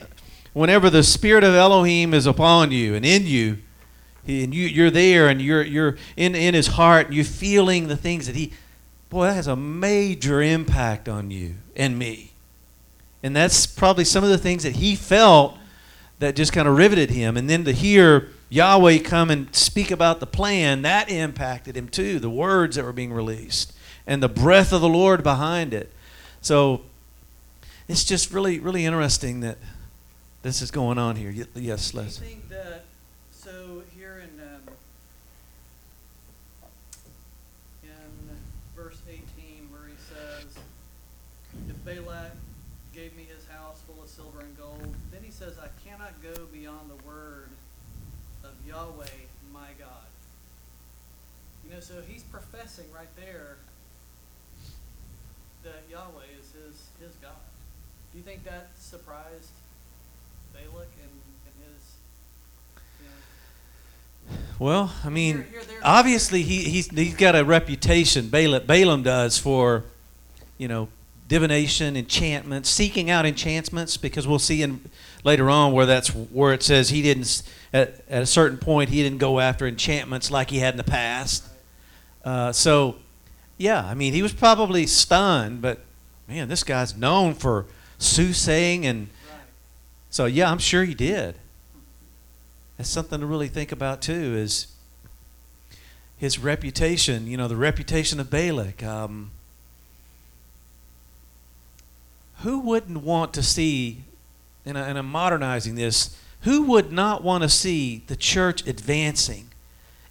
whenever 0.53 0.89
the 0.91 1.01
spirit 1.03 1.43
of 1.45 1.55
Elohim 1.55 2.13
is 2.13 2.25
upon 2.27 2.71
you 2.73 2.93
and 2.93 3.03
in 3.05 3.25
you, 3.25 3.57
and 4.27 4.53
you, 4.53 4.67
you're 4.67 4.91
there 4.91 5.27
and 5.29 5.41
you're, 5.41 5.63
you're 5.63 5.97
in, 6.17 6.35
in 6.35 6.53
his 6.53 6.67
heart 6.67 7.07
and 7.07 7.15
you're 7.15 7.23
feeling 7.25 7.87
the 7.87 7.97
things 7.97 8.27
that 8.27 8.35
he 8.35 8.51
Boy, 9.11 9.25
that 9.25 9.33
has 9.33 9.47
a 9.47 9.57
major 9.57 10.41
impact 10.41 11.09
on 11.09 11.31
you 11.31 11.55
and 11.75 11.99
me. 11.99 12.31
And 13.21 13.35
that's 13.35 13.65
probably 13.67 14.05
some 14.05 14.23
of 14.23 14.29
the 14.29 14.37
things 14.37 14.63
that 14.63 14.77
he 14.77 14.95
felt 14.95 15.57
that 16.19 16.33
just 16.33 16.53
kind 16.53 16.65
of 16.65 16.77
riveted 16.77 17.09
him. 17.09 17.35
And 17.35 17.49
then 17.49 17.65
to 17.65 17.73
hear 17.73 18.29
Yahweh 18.49 18.99
come 18.99 19.29
and 19.29 19.53
speak 19.53 19.91
about 19.91 20.21
the 20.21 20.25
plan, 20.25 20.83
that 20.83 21.09
impacted 21.11 21.75
him 21.75 21.89
too, 21.89 22.19
the 22.19 22.29
words 22.29 22.77
that 22.77 22.85
were 22.85 22.93
being 22.93 23.11
released 23.11 23.73
and 24.07 24.23
the 24.23 24.29
breath 24.29 24.71
of 24.71 24.79
the 24.79 24.89
Lord 24.89 25.23
behind 25.23 25.73
it. 25.73 25.91
So 26.39 26.81
it's 27.89 28.05
just 28.05 28.31
really, 28.31 28.59
really 28.61 28.85
interesting 28.85 29.41
that 29.41 29.57
this 30.41 30.61
is 30.61 30.71
going 30.71 30.97
on 30.97 31.17
here. 31.17 31.31
Yes, 31.53 31.93
Les. 31.93 32.17
think 32.17 32.47
that 32.47 32.85
Balak 41.85 42.33
gave 42.93 43.15
me 43.15 43.23
his 43.35 43.45
house 43.47 43.81
full 43.85 44.03
of 44.03 44.09
silver 44.09 44.39
and 44.41 44.55
gold. 44.57 44.93
Then 45.11 45.21
he 45.23 45.31
says, 45.31 45.53
I 45.57 45.67
cannot 45.87 46.11
go 46.21 46.45
beyond 46.51 46.87
the 46.89 46.97
word 47.07 47.49
of 48.43 48.51
Yahweh 48.67 49.07
my 49.53 49.69
God. 49.79 50.09
You 51.67 51.71
know, 51.73 51.79
so 51.79 51.95
he's 52.07 52.21
professing 52.23 52.85
right 52.93 53.09
there 53.17 53.55
that 55.63 55.83
Yahweh 55.89 56.25
is 56.39 56.51
his, 56.53 56.87
his 56.99 57.15
God. 57.21 57.31
Do 58.11 58.17
you 58.17 58.23
think 58.23 58.43
that 58.45 58.69
surprised 58.77 59.51
Balak 60.53 60.89
and, 61.01 61.21
and 61.47 61.55
his. 61.63 61.95
well, 64.59 64.91
I 65.03 65.09
mean, 65.09 65.45
obviously 65.83 66.41
he, 66.43 66.63
he's, 66.63 66.87
he's 66.89 67.13
got 67.15 67.35
a 67.35 67.43
reputation, 67.45 68.29
Balaam, 68.29 68.65
Balaam 68.67 69.01
does, 69.03 69.37
for, 69.37 69.83
you 70.57 70.67
know, 70.67 70.87
divination, 71.31 71.95
enchantments, 71.95 72.69
seeking 72.69 73.09
out 73.09 73.25
enchantments, 73.25 73.95
because 73.95 74.27
we'll 74.27 74.37
see 74.37 74.61
in 74.61 74.81
later 75.23 75.49
on 75.49 75.71
where 75.71 75.85
that's 75.85 76.09
where 76.13 76.51
it 76.53 76.61
says 76.61 76.89
he 76.89 77.01
didn't 77.01 77.41
at, 77.71 78.01
at 78.09 78.21
a 78.21 78.25
certain 78.25 78.57
point 78.57 78.89
he 78.89 79.01
didn't 79.01 79.17
go 79.19 79.39
after 79.39 79.65
enchantments 79.65 80.29
like 80.29 80.49
he 80.49 80.57
had 80.59 80.73
in 80.73 80.77
the 80.77 80.83
past. 80.83 81.45
Uh, 82.25 82.51
so, 82.51 82.97
yeah, 83.57 83.81
I 83.85 83.93
mean 83.93 84.11
he 84.11 84.21
was 84.21 84.33
probably 84.33 84.85
stunned, 84.85 85.61
but 85.61 85.79
man, 86.27 86.49
this 86.49 86.65
guy's 86.65 86.97
known 86.97 87.33
for 87.33 87.65
soothsaying 87.97 88.85
and 88.85 89.07
so 90.09 90.25
yeah, 90.25 90.51
I'm 90.51 90.57
sure 90.57 90.83
he 90.83 90.93
did. 90.93 91.35
That's 92.75 92.89
something 92.89 93.21
to 93.21 93.25
really 93.25 93.47
think 93.47 93.71
about 93.71 94.01
too. 94.01 94.35
Is 94.35 94.67
his 96.17 96.39
reputation? 96.39 97.25
You 97.27 97.37
know, 97.37 97.47
the 97.47 97.55
reputation 97.55 98.19
of 98.19 98.29
Balak. 98.29 98.83
Um, 98.83 99.31
who 102.43 102.59
wouldn't 102.59 103.03
want 103.03 103.33
to 103.33 103.43
see, 103.43 104.03
and, 104.65 104.77
I, 104.77 104.87
and 104.89 104.97
I'm 104.97 105.07
modernizing 105.09 105.75
this, 105.75 106.15
who 106.41 106.63
would 106.63 106.91
not 106.91 107.23
want 107.23 107.43
to 107.43 107.49
see 107.49 108.03
the 108.07 108.15
church 108.15 108.65
advancing 108.67 109.49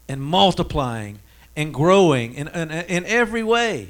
and 0.08 0.20
multiplying 0.22 1.18
and 1.56 1.74
growing 1.74 2.34
in, 2.34 2.48
in, 2.48 2.70
in 2.70 3.04
every 3.06 3.42
way? 3.42 3.88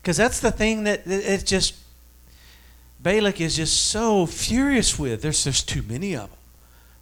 Because 0.00 0.16
that's 0.16 0.40
the 0.40 0.50
thing 0.50 0.84
that 0.84 1.02
it's 1.06 1.44
just, 1.44 1.74
Balak 3.02 3.40
is 3.40 3.54
just 3.54 3.86
so 3.86 4.24
furious 4.26 4.98
with. 4.98 5.22
There's 5.22 5.44
just 5.44 5.68
too 5.68 5.82
many 5.82 6.14
of 6.14 6.30
them, 6.30 6.36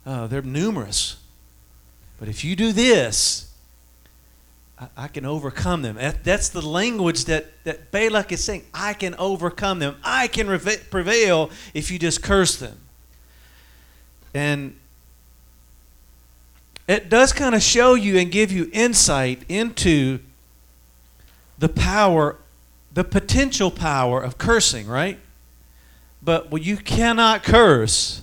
uh, 0.06 0.26
they're 0.26 0.42
numerous. 0.42 1.16
But 2.18 2.28
if 2.28 2.44
you 2.44 2.54
do 2.56 2.72
this, 2.72 3.49
I, 4.96 5.08
can 5.08 5.26
overcome 5.26 5.82
them. 5.82 5.98
that's 6.22 6.48
the 6.48 6.66
language 6.66 7.26
that, 7.26 7.46
that 7.64 7.90
Balak 7.90 8.32
is 8.32 8.42
saying. 8.42 8.64
I 8.72 8.94
can 8.94 9.14
overcome 9.16 9.78
them. 9.78 9.96
I 10.02 10.26
can 10.26 10.46
prevail 10.90 11.50
if 11.74 11.90
you 11.90 11.98
just 11.98 12.22
curse 12.22 12.56
them. 12.56 12.78
And 14.32 14.76
it 16.88 17.10
does 17.10 17.32
kind 17.34 17.54
of 17.54 17.62
show 17.62 17.92
you 17.94 18.16
and 18.18 18.32
give 18.32 18.50
you 18.50 18.70
insight 18.72 19.42
into 19.50 20.20
the 21.58 21.68
power, 21.68 22.36
the 22.94 23.04
potential 23.04 23.70
power 23.70 24.22
of 24.22 24.38
cursing, 24.38 24.86
right? 24.86 25.18
But 26.22 26.50
well, 26.50 26.62
you 26.62 26.78
cannot 26.78 27.42
curse 27.44 28.22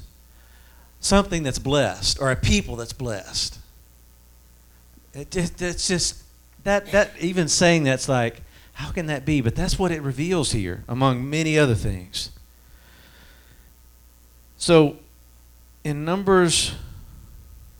something 0.99 1.43
that's 1.43 1.59
blessed 1.59 2.19
or 2.19 2.31
a 2.31 2.35
people 2.35 2.75
that's 2.77 2.93
blessed. 2.93 3.59
It, 5.13 5.35
it's 5.61 5.87
just 5.87 6.23
that, 6.67 6.87
that 6.87 7.11
even 7.21 7.47
saying 7.47 7.83
that's 7.85 8.07
like, 8.09 8.41
how 8.73 8.91
can 8.91 9.05
that 9.07 9.23
be? 9.25 9.39
But 9.41 9.55
that's 9.55 9.79
what 9.79 9.89
it 9.89 10.01
reveals 10.01 10.51
here, 10.51 10.83
among 10.89 11.27
many 11.27 11.57
other 11.57 11.75
things. 11.75 12.29
So, 14.57 14.97
in 15.85 16.03
Numbers, 16.03 16.75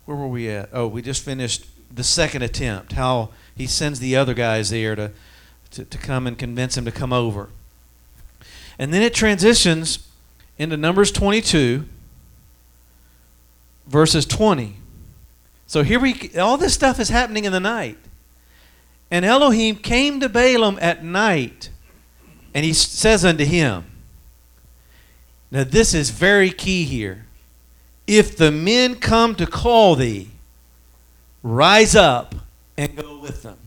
where 0.06 0.16
were 0.18 0.28
we 0.30 0.48
at? 0.50 0.70
Oh, 0.72 0.88
we 0.88 1.02
just 1.02 1.22
finished 1.24 1.66
the 1.94 2.02
second 2.04 2.42
attempt, 2.44 2.94
how 2.94 3.30
he 3.58 3.68
sends 3.68 4.00
the 4.00 4.16
other 4.16 4.34
guys 4.34 4.70
there 4.70 4.96
to, 4.96 5.12
to, 5.72 5.84
to 5.86 5.98
come 5.98 6.26
and 6.26 6.38
convince 6.38 6.78
him 6.78 6.86
to 6.86 6.92
come 6.92 7.12
over. 7.12 7.50
And 8.80 8.94
then 8.94 9.02
it 9.02 9.14
transitions 9.14 10.08
into 10.58 10.78
Numbers 10.78 11.12
22, 11.12 11.86
verses 13.88 14.26
20. 14.26 14.78
So 15.66 15.84
here 15.84 16.00
we, 16.00 16.32
all 16.38 16.56
this 16.58 16.74
stuff 16.74 17.00
is 17.02 17.10
happening 17.10 17.44
in 17.46 17.52
the 17.52 17.60
night. 17.60 17.98
And 19.10 19.24
Elohim 19.24 19.78
came 19.78 20.20
to 20.20 20.30
Balaam 20.30 20.78
at 20.82 21.04
night, 21.04 21.70
and 22.54 22.66
he 22.66 22.74
says 22.74 23.24
unto 23.24 23.46
him, 23.46 23.86
Now 25.50 25.64
this 25.64 25.94
is 25.94 26.10
very 26.10 26.50
key 26.50 26.84
here. 26.84 27.26
If 28.06 28.36
the 28.38 28.52
men 28.52 28.96
come 28.96 29.36
to 29.36 29.46
call 29.46 29.96
thee, 29.96 30.30
rise 31.44 31.96
up 31.96 32.36
and 32.78 32.96
go 32.96 33.20
with 33.20 33.44
them. 33.44 33.58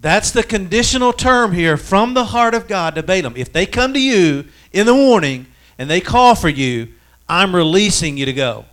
That's 0.00 0.30
the 0.30 0.42
conditional 0.42 1.12
term 1.12 1.52
here 1.52 1.76
from 1.76 2.14
the 2.14 2.26
heart 2.26 2.54
of 2.54 2.66
God 2.66 2.94
to 2.94 3.02
Balaam. 3.02 3.34
If 3.36 3.52
they 3.52 3.66
come 3.66 3.92
to 3.92 4.00
you 4.00 4.46
in 4.72 4.86
the 4.86 4.94
morning 4.94 5.46
and 5.76 5.90
they 5.90 6.00
call 6.00 6.34
for 6.34 6.48
you, 6.48 6.88
I'm 7.28 7.54
releasing 7.54 8.16
you 8.16 8.24
to 8.26 8.32
go. 8.32 8.64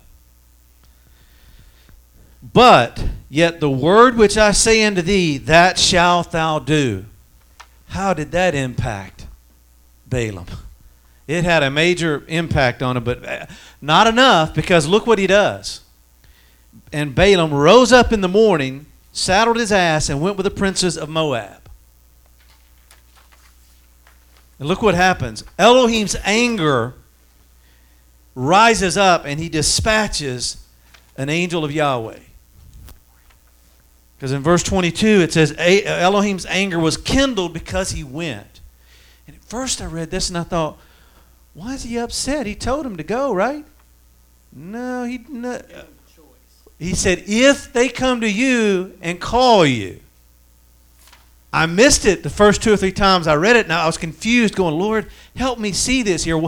But 2.41 3.03
yet 3.29 3.59
the 3.59 3.69
word 3.69 4.15
which 4.15 4.37
I 4.37 4.51
say 4.51 4.83
unto 4.83 5.01
thee, 5.01 5.37
that 5.39 5.77
shalt 5.77 6.31
thou 6.31 6.59
do. 6.59 7.05
How 7.89 8.13
did 8.13 8.31
that 8.31 8.53
impact 8.53 9.27
Balaam? 10.05 10.45
It 11.27 11.43
had 11.43 11.63
a 11.63 11.71
major 11.71 12.23
impact 12.27 12.81
on 12.81 12.95
him, 12.95 13.03
but 13.03 13.25
uh, 13.25 13.45
not 13.81 14.07
enough 14.07 14.53
because 14.53 14.87
look 14.87 15.07
what 15.07 15.19
he 15.19 15.27
does. 15.27 15.81
And 16.93 17.13
Balaam 17.15 17.53
rose 17.53 17.91
up 17.91 18.13
in 18.13 18.21
the 18.21 18.27
morning, 18.29 18.85
saddled 19.11 19.57
his 19.57 19.71
ass, 19.71 20.09
and 20.09 20.21
went 20.21 20.37
with 20.37 20.45
the 20.45 20.51
princes 20.51 20.97
of 20.97 21.09
Moab. 21.09 21.63
And 24.59 24.67
look 24.67 24.81
what 24.81 24.95
happens 24.95 25.43
Elohim's 25.59 26.15
anger 26.23 26.93
rises 28.35 28.95
up, 28.95 29.25
and 29.25 29.39
he 29.39 29.49
dispatches 29.49 30.65
an 31.17 31.29
angel 31.29 31.65
of 31.65 31.71
Yahweh. 31.71 32.19
Because 34.17 34.31
in 34.31 34.41
verse 34.41 34.63
22, 34.63 35.07
it 35.21 35.33
says 35.33 35.53
Elohim's 35.57 36.45
anger 36.47 36.79
was 36.79 36.97
kindled 36.97 37.53
because 37.53 37.91
he 37.91 38.03
went. 38.03 38.61
And 39.27 39.35
at 39.35 39.43
first 39.43 39.79
I 39.81 39.85
read 39.85 40.09
this 40.09 40.29
and 40.29 40.37
I 40.37 40.43
thought, 40.43 40.79
why 41.53 41.75
is 41.75 41.83
he 41.83 41.97
upset? 41.97 42.45
He 42.47 42.55
told 42.55 42.85
him 42.85 42.97
to 42.97 43.03
go, 43.03 43.33
right? 43.33 43.63
No, 44.51 45.03
he 45.03 45.23
not. 45.29 45.61
Uh, 45.71 45.83
he 46.79 46.93
said, 46.93 47.23
if 47.27 47.73
they 47.73 47.89
come 47.89 48.21
to 48.21 48.29
you 48.31 48.97
and 49.01 49.19
call 49.19 49.65
you. 49.65 49.99
I 51.51 51.65
missed 51.65 52.05
it 52.05 52.23
the 52.23 52.29
first 52.29 52.61
two 52.61 52.73
or 52.73 52.77
three 52.77 52.91
times 52.91 53.25
I 53.25 53.35
read 53.35 53.55
it, 53.55 53.65
and 53.65 53.73
I 53.73 53.87
was 53.87 53.97
confused, 53.97 54.53
going, 54.55 54.77
Lord, 54.77 55.07
help 55.35 55.57
me 55.57 55.71
see 55.71 56.03
this 56.03 56.23
here. 56.25 56.39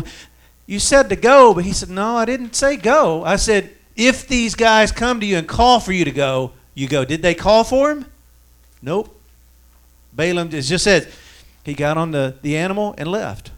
You 0.67 0.77
said 0.77 1.09
to 1.09 1.15
go, 1.15 1.53
but 1.53 1.63
he 1.63 1.71
said, 1.73 1.89
No, 1.89 2.15
I 2.17 2.25
didn't 2.25 2.53
say 2.53 2.75
go. 2.75 3.23
I 3.23 3.37
said, 3.37 3.71
if 3.95 4.27
these 4.27 4.53
guys 4.53 4.91
come 4.91 5.19
to 5.21 5.25
you 5.25 5.37
and 5.37 5.47
call 5.47 5.79
for 5.79 5.93
you 5.93 6.05
to 6.05 6.11
go, 6.11 6.51
you 6.79 6.87
go, 6.87 7.03
did 7.03 7.21
they 7.21 7.35
call 7.35 7.65
for 7.65 7.91
him? 7.91 8.05
Nope. 8.81 9.13
Balaam 10.13 10.49
just, 10.49 10.81
said, 10.81 11.11
he 11.65 11.73
got 11.73 11.97
on 11.97 12.11
the, 12.11 12.35
the 12.41 12.55
animal 12.55 12.95
and 12.97 13.11
left. 13.11 13.51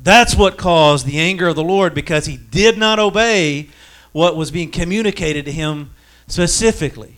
That's 0.00 0.36
what 0.36 0.56
caused 0.56 1.04
the 1.04 1.18
anger 1.18 1.48
of 1.48 1.56
the 1.56 1.64
Lord 1.64 1.94
because 1.96 2.26
he 2.26 2.36
did 2.36 2.78
not 2.78 3.00
obey 3.00 3.70
what 4.12 4.36
was 4.36 4.52
being 4.52 4.70
communicated 4.70 5.46
to 5.46 5.52
him 5.52 5.90
specifically. 6.28 7.14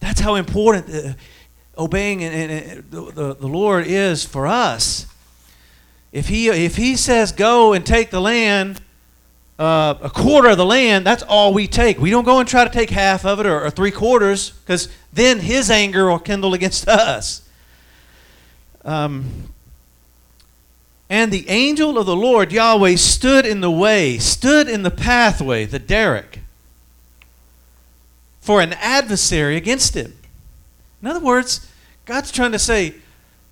That's 0.00 0.18
how 0.18 0.34
important 0.34 0.92
uh, 0.92 1.12
obeying 1.80 2.24
and, 2.24 2.50
and 2.50 2.90
the, 2.90 3.12
the, 3.12 3.34
the 3.36 3.46
Lord 3.46 3.86
is 3.86 4.24
for 4.24 4.48
us. 4.48 5.06
If 6.10 6.26
he, 6.26 6.48
if 6.48 6.74
he 6.74 6.96
says, 6.96 7.30
go 7.30 7.72
and 7.72 7.86
take 7.86 8.10
the 8.10 8.20
land, 8.20 8.82
uh, 9.58 9.94
a 10.02 10.10
quarter 10.10 10.50
of 10.50 10.56
the 10.56 10.64
land, 10.64 11.04
that's 11.04 11.22
all 11.24 11.52
we 11.52 11.66
take. 11.66 11.98
We 11.98 12.10
don't 12.10 12.24
go 12.24 12.38
and 12.38 12.48
try 12.48 12.64
to 12.64 12.70
take 12.70 12.90
half 12.90 13.24
of 13.24 13.40
it 13.40 13.46
or, 13.46 13.64
or 13.64 13.70
three 13.70 13.90
quarters, 13.90 14.50
because 14.50 14.88
then 15.12 15.40
his 15.40 15.70
anger 15.70 16.08
will 16.08 16.20
kindle 16.20 16.54
against 16.54 16.86
us. 16.88 17.42
Um, 18.84 19.52
and 21.10 21.32
the 21.32 21.48
angel 21.48 21.98
of 21.98 22.06
the 22.06 22.14
Lord, 22.14 22.52
Yahweh, 22.52 22.96
stood 22.96 23.44
in 23.46 23.60
the 23.60 23.70
way, 23.70 24.18
stood 24.18 24.68
in 24.68 24.82
the 24.84 24.90
pathway, 24.90 25.64
the 25.64 25.78
derek, 25.78 26.40
for 28.40 28.60
an 28.60 28.74
adversary 28.74 29.56
against 29.56 29.94
him. 29.94 30.14
In 31.02 31.08
other 31.08 31.20
words, 31.20 31.68
God's 32.04 32.30
trying 32.30 32.52
to 32.52 32.58
say, 32.58 32.94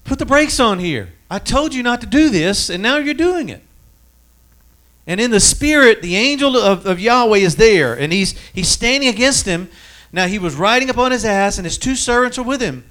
put 0.04 0.18
the 0.18 0.26
brakes 0.26 0.60
on 0.60 0.78
here. 0.78 1.12
I 1.28 1.40
told 1.40 1.74
you 1.74 1.82
not 1.82 2.00
to 2.02 2.06
do 2.06 2.28
this, 2.28 2.70
and 2.70 2.82
now 2.82 2.98
you're 2.98 3.12
doing 3.14 3.48
it. 3.48 3.62
And 5.06 5.20
in 5.20 5.30
the 5.30 5.40
spirit, 5.40 6.02
the 6.02 6.16
angel 6.16 6.56
of, 6.56 6.84
of 6.84 6.98
Yahweh 6.98 7.38
is 7.38 7.56
there, 7.56 7.94
and 7.96 8.12
he's, 8.12 8.32
he's 8.52 8.68
standing 8.68 9.08
against 9.08 9.46
him. 9.46 9.68
Now 10.12 10.26
he 10.26 10.38
was 10.38 10.56
riding 10.56 10.90
upon 10.90 11.12
his 11.12 11.24
ass, 11.24 11.58
and 11.58 11.64
his 11.64 11.78
two 11.78 11.94
servants 11.94 12.38
were 12.38 12.44
with 12.44 12.60
him. 12.60 12.84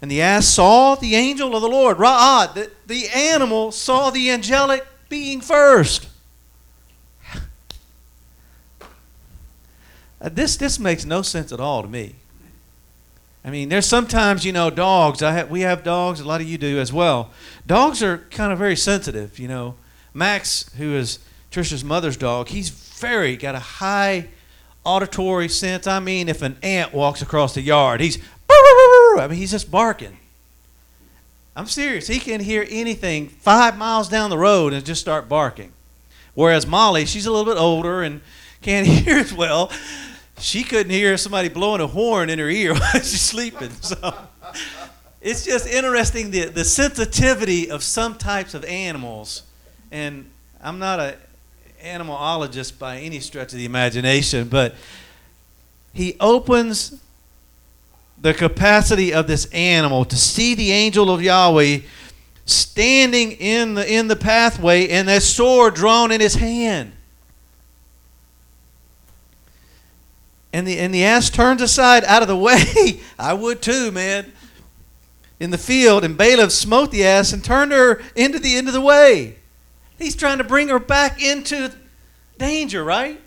And 0.00 0.08
the 0.10 0.22
ass 0.22 0.46
saw 0.46 0.94
the 0.94 1.16
angel 1.16 1.56
of 1.56 1.62
the 1.62 1.68
Lord, 1.68 1.96
Ra'ad, 1.96 2.54
the, 2.54 2.70
the 2.86 3.08
animal 3.08 3.72
saw 3.72 4.10
the 4.10 4.30
angelic 4.30 4.86
being 5.08 5.40
first. 5.40 6.08
Uh, 10.20 10.28
this, 10.28 10.56
this 10.56 10.80
makes 10.80 11.04
no 11.04 11.22
sense 11.22 11.52
at 11.52 11.60
all 11.60 11.80
to 11.80 11.86
me. 11.86 12.16
I 13.44 13.50
mean, 13.50 13.68
there's 13.68 13.86
sometimes, 13.86 14.44
you 14.44 14.50
know, 14.50 14.68
dogs. 14.68 15.22
I 15.22 15.30
have, 15.34 15.48
we 15.48 15.60
have 15.60 15.84
dogs, 15.84 16.18
a 16.18 16.26
lot 16.26 16.40
of 16.40 16.48
you 16.48 16.58
do 16.58 16.80
as 16.80 16.92
well. 16.92 17.30
Dogs 17.68 18.02
are 18.02 18.18
kind 18.32 18.52
of 18.52 18.58
very 18.58 18.74
sensitive, 18.74 19.38
you 19.38 19.46
know. 19.46 19.76
Max, 20.14 20.72
who 20.76 20.92
is 20.92 21.20
Trisha's 21.50 21.84
mother's 21.84 22.16
dog, 22.16 22.48
he's 22.48 22.68
very 22.68 23.36
got 23.36 23.54
a 23.54 23.58
high 23.60 24.28
auditory 24.84 25.48
sense. 25.48 25.86
I 25.86 25.98
mean, 26.00 26.28
if 26.28 26.42
an 26.42 26.58
ant 26.62 26.92
walks 26.92 27.22
across 27.22 27.54
the 27.54 27.62
yard, 27.62 28.00
he's 28.00 28.18
I 28.50 29.26
mean, 29.28 29.38
he's 29.38 29.50
just 29.50 29.70
barking. 29.70 30.16
I'm 31.56 31.66
serious. 31.66 32.06
He 32.06 32.20
can 32.20 32.40
hear 32.40 32.64
anything 32.68 33.28
five 33.28 33.76
miles 33.76 34.08
down 34.08 34.30
the 34.30 34.38
road 34.38 34.72
and 34.72 34.84
just 34.84 35.00
start 35.00 35.28
barking. 35.28 35.72
Whereas 36.34 36.66
Molly, 36.66 37.04
she's 37.04 37.26
a 37.26 37.32
little 37.32 37.52
bit 37.52 37.58
older 37.60 38.02
and 38.02 38.20
can't 38.62 38.86
hear 38.86 39.16
as 39.18 39.32
well. 39.34 39.72
She 40.38 40.62
couldn't 40.62 40.90
hear 40.92 41.16
somebody 41.16 41.48
blowing 41.48 41.80
a 41.80 41.88
horn 41.88 42.30
in 42.30 42.38
her 42.38 42.48
ear 42.48 42.74
while 42.74 42.92
she's 43.00 43.20
sleeping. 43.20 43.70
So 43.80 44.14
it's 45.20 45.44
just 45.44 45.66
interesting 45.66 46.30
the, 46.30 46.44
the 46.44 46.64
sensitivity 46.64 47.70
of 47.70 47.82
some 47.82 48.14
types 48.16 48.54
of 48.54 48.64
animals. 48.64 49.42
And 49.90 50.30
I'm 50.62 50.78
not 50.78 51.00
a 51.00 51.16
animalologist 51.82 52.78
by 52.78 52.98
any 52.98 53.20
stretch 53.20 53.52
of 53.52 53.58
the 53.58 53.64
imagination, 53.64 54.48
but 54.48 54.74
he 55.92 56.16
opens 56.20 57.00
the 58.20 58.34
capacity 58.34 59.12
of 59.12 59.26
this 59.26 59.46
animal 59.52 60.04
to 60.04 60.16
see 60.16 60.54
the 60.54 60.72
angel 60.72 61.10
of 61.10 61.22
Yahweh 61.22 61.78
standing 62.46 63.32
in 63.32 63.74
the, 63.74 63.90
in 63.92 64.08
the 64.08 64.16
pathway 64.16 64.88
and 64.88 65.06
that 65.06 65.22
sword 65.22 65.74
drawn 65.74 66.10
in 66.10 66.20
his 66.20 66.34
hand. 66.34 66.92
And 70.52 70.66
the, 70.66 70.78
and 70.78 70.92
the 70.94 71.04
ass 71.04 71.30
turns 71.30 71.62
aside 71.62 72.04
out 72.04 72.22
of 72.22 72.28
the 72.28 72.36
way. 72.36 72.64
I 73.18 73.34
would 73.34 73.62
too, 73.62 73.92
man. 73.92 74.32
In 75.38 75.50
the 75.50 75.58
field, 75.58 76.02
and 76.02 76.18
Balaam 76.18 76.50
smote 76.50 76.90
the 76.90 77.04
ass 77.04 77.32
and 77.32 77.44
turned 77.44 77.70
her 77.70 78.02
into 78.16 78.40
the 78.40 78.56
end 78.56 78.66
of 78.66 78.72
the 78.74 78.80
way. 78.80 79.37
He's 79.98 80.14
trying 80.14 80.38
to 80.38 80.44
bring 80.44 80.68
her 80.68 80.78
back 80.78 81.20
into 81.22 81.72
danger, 82.38 82.84
right? 82.84 83.20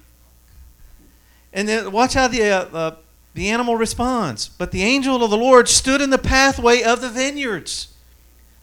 And 1.54 1.68
then 1.68 1.92
watch 1.92 2.14
how 2.14 2.30
the, 2.30 2.44
uh, 2.44 2.60
uh, 2.66 2.96
the 3.34 3.50
animal 3.50 3.76
responds. 3.76 4.48
But 4.48 4.72
the 4.72 4.82
angel 4.82 5.22
of 5.22 5.30
the 5.30 5.38
Lord 5.38 5.68
stood 5.68 6.00
in 6.02 6.10
the 6.10 6.18
pathway 6.18 6.82
of 6.82 7.02
the 7.02 7.10
vineyards. 7.10 7.90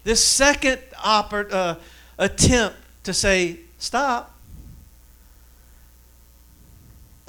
This 0.04 0.24
second 0.26 0.80
oper- 0.96 1.52
uh, 1.52 1.74
attempt 2.18 2.76
to 3.04 3.12
say, 3.12 3.60
stop. 3.78 4.34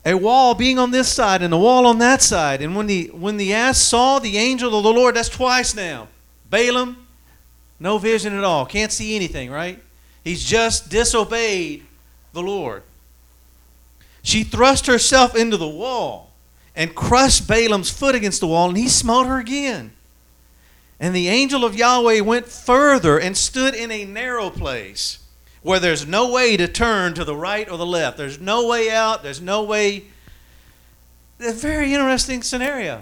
A 0.06 0.14
wall 0.16 0.56
being 0.56 0.80
on 0.80 0.92
this 0.92 1.12
side 1.12 1.42
and 1.42 1.54
a 1.54 1.58
wall 1.58 1.86
on 1.86 1.98
that 2.00 2.22
side. 2.22 2.62
And 2.62 2.74
when 2.74 2.88
the, 2.88 3.08
when 3.08 3.36
the 3.36 3.54
ass 3.54 3.82
saw 3.82 4.18
the 4.20 4.38
angel 4.38 4.74
of 4.78 4.82
the 4.84 4.94
Lord, 4.94 5.18
that's 5.18 5.28
twice 5.28 5.76
now. 5.76 6.08
Balaam, 6.50 7.06
no 7.82 7.98
vision 7.98 8.34
at 8.34 8.46
all, 8.46 8.66
can't 8.66 8.94
see 8.94 9.14
anything, 9.18 9.52
right? 9.52 9.80
He's 10.30 10.44
just 10.46 10.90
disobeyed 10.92 11.88
the 12.34 12.44
Lord. 12.44 12.84
She 14.22 14.44
thrust 14.44 14.86
herself 14.86 15.36
into 15.36 15.58
the 15.58 15.68
wall 15.68 16.30
and 16.76 16.94
crushed 16.94 17.48
Balaam's 17.48 17.90
foot 17.90 18.14
against 18.14 18.40
the 18.40 18.46
wall, 18.46 18.70
and 18.70 18.78
he 18.78 18.88
smote 18.90 19.26
her 19.26 19.40
again. 19.40 19.92
And 21.00 21.16
the 21.16 21.30
angel 21.30 21.66
of 21.66 21.76
Yahweh 21.76 22.20
went 22.20 22.46
further 22.48 23.18
and 23.20 23.36
stood 23.36 23.74
in 23.74 23.90
a 23.90 24.06
narrow 24.06 24.52
place 24.52 25.18
where 25.64 25.80
there's 25.80 26.06
no 26.06 26.30
way 26.32 26.56
to 26.58 26.68
turn 26.68 27.16
to 27.16 27.26
the 27.26 27.36
right 27.36 27.68
or 27.68 27.80
the 27.80 27.84
left. 27.88 28.16
There's 28.16 28.40
no 28.40 28.68
way 28.68 28.92
out, 28.92 29.24
there's 29.24 29.42
no 29.42 29.64
way. 29.64 30.04
A 31.40 31.52
very 31.54 31.92
interesting 31.92 32.44
scenario. 32.44 33.02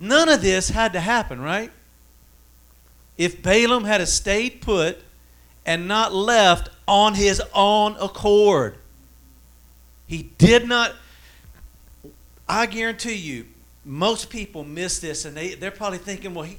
None 0.00 0.30
of 0.30 0.40
this 0.40 0.70
had 0.70 0.94
to 0.94 1.00
happen, 1.00 1.38
right? 1.38 1.70
If 3.18 3.42
Balaam 3.42 3.84
had 3.84 4.00
a 4.00 4.06
stayed 4.06 4.62
put 4.62 5.02
and 5.66 5.88
not 5.88 6.12
left 6.12 6.70
on 6.86 7.14
his 7.14 7.40
own 7.54 7.96
accord. 8.00 8.76
He 10.06 10.30
did 10.38 10.68
not. 10.68 10.92
I 12.48 12.66
guarantee 12.66 13.14
you, 13.14 13.46
most 13.84 14.28
people 14.28 14.64
miss 14.64 14.98
this 14.98 15.24
and 15.24 15.36
they, 15.36 15.54
they're 15.54 15.70
probably 15.70 15.98
thinking, 15.98 16.34
well, 16.34 16.44
he, 16.44 16.58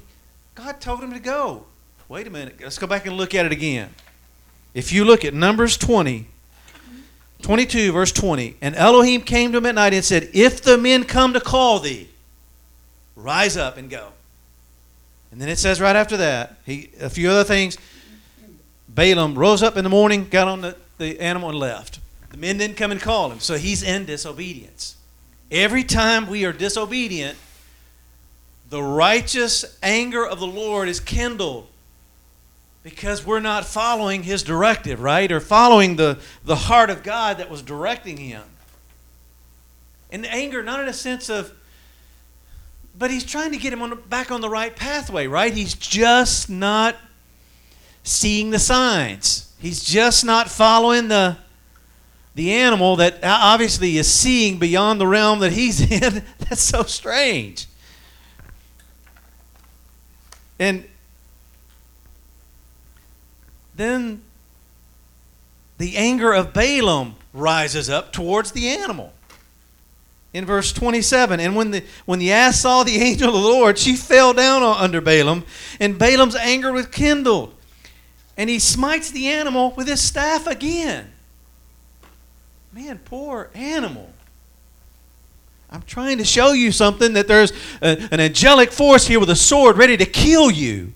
God 0.54 0.80
told 0.80 1.00
him 1.02 1.12
to 1.12 1.18
go. 1.20 1.64
Wait 2.08 2.26
a 2.26 2.30
minute. 2.30 2.56
Let's 2.60 2.78
go 2.78 2.86
back 2.86 3.06
and 3.06 3.16
look 3.16 3.34
at 3.34 3.46
it 3.46 3.52
again. 3.52 3.90
If 4.74 4.92
you 4.92 5.04
look 5.04 5.24
at 5.24 5.32
Numbers 5.32 5.76
20, 5.76 6.26
22, 7.42 7.92
verse 7.92 8.12
20, 8.12 8.56
and 8.60 8.74
Elohim 8.74 9.22
came 9.22 9.52
to 9.52 9.58
him 9.58 9.66
at 9.66 9.74
night 9.74 9.94
and 9.94 10.04
said, 10.04 10.28
If 10.32 10.62
the 10.62 10.76
men 10.78 11.04
come 11.04 11.32
to 11.32 11.40
call 11.40 11.80
thee, 11.80 12.08
rise 13.16 13.56
up 13.56 13.76
and 13.76 13.88
go. 13.90 14.10
And 15.32 15.40
then 15.40 15.48
it 15.48 15.58
says 15.58 15.80
right 15.80 15.96
after 15.96 16.16
that, 16.18 16.56
he, 16.64 16.90
a 17.00 17.10
few 17.10 17.30
other 17.30 17.44
things. 17.44 17.76
Balaam 18.96 19.38
rose 19.38 19.62
up 19.62 19.76
in 19.76 19.84
the 19.84 19.90
morning, 19.90 20.26
got 20.28 20.48
on 20.48 20.62
the, 20.62 20.74
the 20.96 21.20
animal, 21.20 21.50
and 21.50 21.58
left. 21.58 22.00
The 22.30 22.38
men 22.38 22.56
didn't 22.56 22.78
come 22.78 22.90
and 22.90 23.00
call 23.00 23.30
him, 23.30 23.40
so 23.40 23.56
he's 23.58 23.82
in 23.82 24.06
disobedience. 24.06 24.96
Every 25.50 25.84
time 25.84 26.26
we 26.28 26.46
are 26.46 26.52
disobedient, 26.52 27.36
the 28.70 28.82
righteous 28.82 29.78
anger 29.82 30.26
of 30.26 30.40
the 30.40 30.46
Lord 30.46 30.88
is 30.88 30.98
kindled 30.98 31.68
because 32.82 33.24
we're 33.26 33.38
not 33.38 33.66
following 33.66 34.22
his 34.22 34.42
directive, 34.42 35.00
right? 35.02 35.30
Or 35.30 35.40
following 35.40 35.96
the, 35.96 36.18
the 36.44 36.56
heart 36.56 36.88
of 36.88 37.02
God 37.02 37.36
that 37.36 37.50
was 37.50 37.60
directing 37.60 38.16
him. 38.16 38.42
And 40.10 40.24
anger, 40.24 40.62
not 40.62 40.80
in 40.80 40.88
a 40.88 40.92
sense 40.94 41.28
of, 41.28 41.52
but 42.98 43.10
he's 43.10 43.24
trying 43.24 43.52
to 43.52 43.58
get 43.58 43.74
him 43.74 43.82
on 43.82 43.90
the, 43.90 43.96
back 43.96 44.30
on 44.30 44.40
the 44.40 44.48
right 44.48 44.74
pathway, 44.74 45.26
right? 45.26 45.52
He's 45.52 45.74
just 45.74 46.48
not 46.48 46.96
seeing 48.06 48.50
the 48.50 48.58
signs. 48.58 49.52
He's 49.58 49.82
just 49.84 50.24
not 50.24 50.48
following 50.48 51.08
the 51.08 51.36
the 52.34 52.52
animal 52.52 52.96
that 52.96 53.18
obviously 53.22 53.96
is 53.96 54.12
seeing 54.12 54.58
beyond 54.58 55.00
the 55.00 55.06
realm 55.06 55.38
that 55.38 55.52
he's 55.52 55.80
in. 55.90 56.22
That's 56.38 56.60
so 56.62 56.82
strange. 56.82 57.66
And 60.58 60.84
then 63.74 64.20
the 65.78 65.96
anger 65.96 66.32
of 66.32 66.52
Balaam 66.52 67.14
rises 67.32 67.88
up 67.90 68.12
towards 68.12 68.52
the 68.52 68.68
animal. 68.68 69.12
In 70.34 70.44
verse 70.44 70.70
27, 70.74 71.40
and 71.40 71.56
when 71.56 71.70
the, 71.70 71.82
when 72.04 72.18
the 72.18 72.32
ass 72.32 72.60
saw 72.60 72.82
the 72.82 72.96
angel 73.02 73.28
of 73.28 73.34
the 73.34 73.40
Lord, 73.48 73.78
she 73.78 73.96
fell 73.96 74.34
down 74.34 74.62
under 74.62 75.00
Balaam, 75.00 75.44
and 75.80 75.98
Balaam's 75.98 76.36
anger 76.36 76.72
was 76.72 76.86
kindled 76.86 77.54
and 78.36 78.50
he 78.50 78.58
smites 78.58 79.10
the 79.10 79.28
animal 79.28 79.72
with 79.76 79.88
his 79.88 80.00
staff 80.00 80.46
again. 80.46 81.08
Man, 82.72 83.00
poor 83.04 83.50
animal. 83.54 84.10
I'm 85.70 85.82
trying 85.82 86.18
to 86.18 86.24
show 86.24 86.52
you 86.52 86.70
something 86.70 87.14
that 87.14 87.26
there's 87.26 87.52
a, 87.82 87.98
an 88.12 88.20
angelic 88.20 88.70
force 88.72 89.06
here 89.06 89.18
with 89.18 89.30
a 89.30 89.36
sword 89.36 89.76
ready 89.78 89.96
to 89.96 90.04
kill 90.04 90.50
you. 90.50 90.92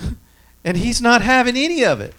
and 0.64 0.76
he's 0.76 1.00
not 1.02 1.22
having 1.22 1.56
any 1.56 1.84
of 1.84 2.00
it. 2.00 2.14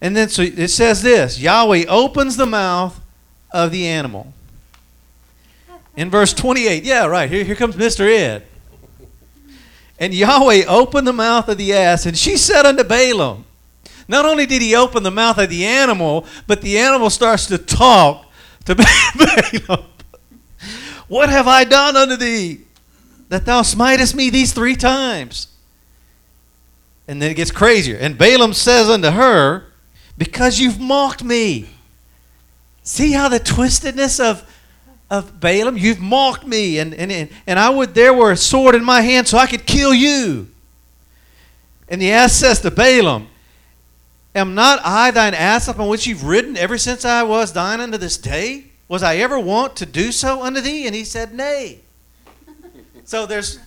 And 0.00 0.14
then 0.16 0.28
so 0.28 0.42
it 0.42 0.68
says 0.68 1.02
this 1.02 1.40
Yahweh 1.40 1.86
opens 1.88 2.36
the 2.36 2.46
mouth 2.46 3.00
of 3.52 3.72
the 3.72 3.86
animal. 3.86 4.32
In 5.96 6.10
verse 6.10 6.32
28, 6.34 6.84
yeah, 6.84 7.06
right, 7.06 7.28
here, 7.30 7.42
here 7.42 7.56
comes 7.56 7.74
Mr. 7.74 8.00
Ed. 8.06 8.44
And 9.98 10.12
Yahweh 10.12 10.64
opened 10.66 11.06
the 11.06 11.12
mouth 11.12 11.48
of 11.48 11.58
the 11.58 11.72
ass, 11.72 12.06
and 12.06 12.16
she 12.16 12.36
said 12.36 12.66
unto 12.66 12.84
Balaam, 12.84 13.44
Not 14.08 14.26
only 14.26 14.44
did 14.46 14.60
he 14.60 14.74
open 14.74 15.02
the 15.02 15.10
mouth 15.10 15.38
of 15.38 15.48
the 15.48 15.64
animal, 15.64 16.26
but 16.46 16.60
the 16.60 16.76
animal 16.78 17.08
starts 17.08 17.46
to 17.46 17.58
talk 17.58 18.26
to 18.66 18.74
Balaam. 18.74 19.84
What 21.08 21.30
have 21.30 21.48
I 21.48 21.64
done 21.64 21.96
unto 21.96 22.16
thee 22.16 22.58
that 23.28 23.46
thou 23.46 23.62
smitest 23.62 24.14
me 24.14 24.28
these 24.28 24.52
three 24.52 24.76
times? 24.76 25.48
And 27.08 27.22
then 27.22 27.30
it 27.30 27.34
gets 27.34 27.52
crazier. 27.52 27.96
And 27.96 28.18
Balaam 28.18 28.52
says 28.52 28.90
unto 28.90 29.10
her, 29.10 29.66
Because 30.18 30.58
you've 30.58 30.80
mocked 30.80 31.22
me. 31.24 31.70
See 32.82 33.12
how 33.12 33.28
the 33.28 33.40
twistedness 33.40 34.22
of 34.22 34.44
of 35.10 35.38
Balaam, 35.40 35.76
you've 35.76 36.00
mocked 36.00 36.46
me, 36.46 36.78
and, 36.78 36.92
and, 36.94 37.28
and 37.46 37.58
I 37.58 37.70
would 37.70 37.94
there 37.94 38.12
were 38.12 38.32
a 38.32 38.36
sword 38.36 38.74
in 38.74 38.84
my 38.84 39.02
hand 39.02 39.28
so 39.28 39.38
I 39.38 39.46
could 39.46 39.66
kill 39.66 39.94
you. 39.94 40.48
And 41.88 42.02
the 42.02 42.10
ass 42.10 42.32
says 42.32 42.60
to 42.62 42.70
Balaam, 42.70 43.28
Am 44.34 44.54
not 44.54 44.80
I 44.84 45.12
thine 45.12 45.32
ass 45.34 45.68
upon 45.68 45.88
which 45.88 46.06
you've 46.06 46.24
ridden 46.24 46.56
ever 46.56 46.76
since 46.76 47.04
I 47.04 47.22
was 47.22 47.52
thine 47.52 47.80
unto 47.80 47.96
this 47.96 48.16
day? 48.18 48.64
Was 48.88 49.02
I 49.02 49.16
ever 49.16 49.38
wont 49.38 49.76
to 49.76 49.86
do 49.86 50.12
so 50.12 50.42
unto 50.42 50.60
thee? 50.60 50.86
And 50.86 50.94
he 50.94 51.04
said, 51.04 51.32
Nay. 51.32 51.80
so 53.04 53.26
there's 53.26 53.58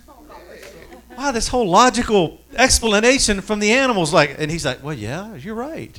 wow, 1.17 1.31
this 1.31 1.47
whole 1.47 1.67
logical 1.67 2.39
explanation 2.55 3.39
from 3.41 3.59
the 3.59 3.71
animals 3.71 4.13
like 4.13 4.35
and 4.37 4.51
he's 4.51 4.65
like, 4.65 4.83
Well, 4.83 4.93
yeah, 4.93 5.33
you're 5.35 5.55
right. 5.55 5.97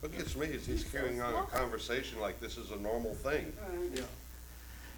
What 0.00 0.16
gets 0.16 0.34
me 0.34 0.46
is 0.46 0.64
he's 0.66 0.82
carrying 0.84 1.20
on 1.20 1.34
a 1.34 1.42
conversation 1.48 2.18
like 2.22 2.40
this 2.40 2.56
is 2.56 2.70
a 2.72 2.76
normal 2.76 3.12
thing. 3.16 3.52
Yeah. 3.94 4.02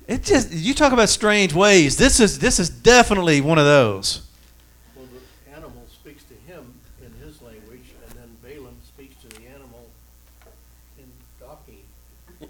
It 0.09 0.23
just 0.25 0.51
you 0.53 0.75
talk 0.75 0.93
about 0.93 1.09
strange 1.09 1.53
ways. 1.55 1.97
This 1.97 2.19
is 2.19 2.39
this 2.41 2.59
is 2.59 2.69
definitely 2.69 3.41
one 3.41 3.59
of 3.59 3.65
those. 3.65 4.23
Well, 4.97 5.05
the 5.07 5.53
animal 5.57 5.87
speaks 5.93 6.25
to 6.25 6.35
him 6.53 6.75
in 7.05 7.13
his 7.27 7.41
language, 7.41 7.95
and 8.05 8.13
then 8.19 8.27
Balaam 8.43 8.77
speaks 8.85 9.15
to 9.23 9.29
the 9.29 9.47
animal 9.49 9.89
in 10.99 11.05
donkey 11.41 11.85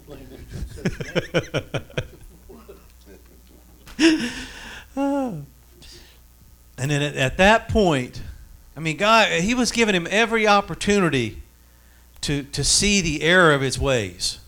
language. 0.07 0.47
And 6.75 6.89
then 6.91 7.01
at, 7.01 7.15
at 7.15 7.37
that 7.37 7.69
point, 7.69 8.21
I 8.75 8.81
mean, 8.81 8.97
God, 8.97 9.31
He 9.41 9.53
was 9.53 9.71
giving 9.71 9.95
him 9.95 10.05
every 10.09 10.45
opportunity 10.47 11.41
to 12.21 12.43
to 12.43 12.63
see 12.63 12.99
the 12.99 13.21
error 13.21 13.53
of 13.53 13.61
his 13.61 13.79
ways. 13.79 14.39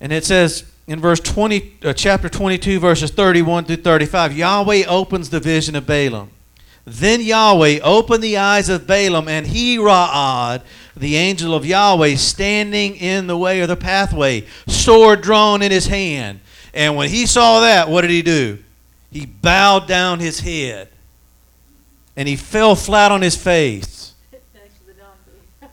And 0.00 0.12
it 0.12 0.24
says 0.24 0.64
in 0.86 1.00
verse 1.00 1.20
20, 1.20 1.78
uh, 1.82 1.92
chapter 1.94 2.28
22, 2.28 2.78
verses 2.78 3.10
31 3.10 3.64
through 3.64 3.76
35, 3.76 4.36
Yahweh 4.36 4.84
opens 4.86 5.30
the 5.30 5.40
vision 5.40 5.76
of 5.76 5.86
Balaam. 5.86 6.30
Then 6.84 7.22
Yahweh 7.22 7.80
opened 7.82 8.22
the 8.22 8.36
eyes 8.36 8.68
of 8.68 8.86
Balaam, 8.86 9.26
and 9.26 9.46
he, 9.46 9.78
Ra'ad, 9.78 10.62
the 10.94 11.16
angel 11.16 11.54
of 11.54 11.64
Yahweh, 11.64 12.16
standing 12.16 12.96
in 12.96 13.26
the 13.26 13.38
way 13.38 13.62
or 13.62 13.66
the 13.66 13.76
pathway, 13.76 14.44
sword 14.66 15.22
drawn 15.22 15.62
in 15.62 15.70
his 15.72 15.86
hand. 15.86 16.40
And 16.74 16.94
when 16.96 17.08
he 17.08 17.24
saw 17.24 17.60
that, 17.60 17.88
what 17.88 18.02
did 18.02 18.10
he 18.10 18.20
do? 18.20 18.62
He 19.10 19.24
bowed 19.24 19.88
down 19.88 20.18
his 20.20 20.40
head, 20.40 20.88
and 22.16 22.28
he 22.28 22.36
fell 22.36 22.74
flat 22.76 23.10
on 23.10 23.22
his 23.22 23.36
face. 23.36 24.12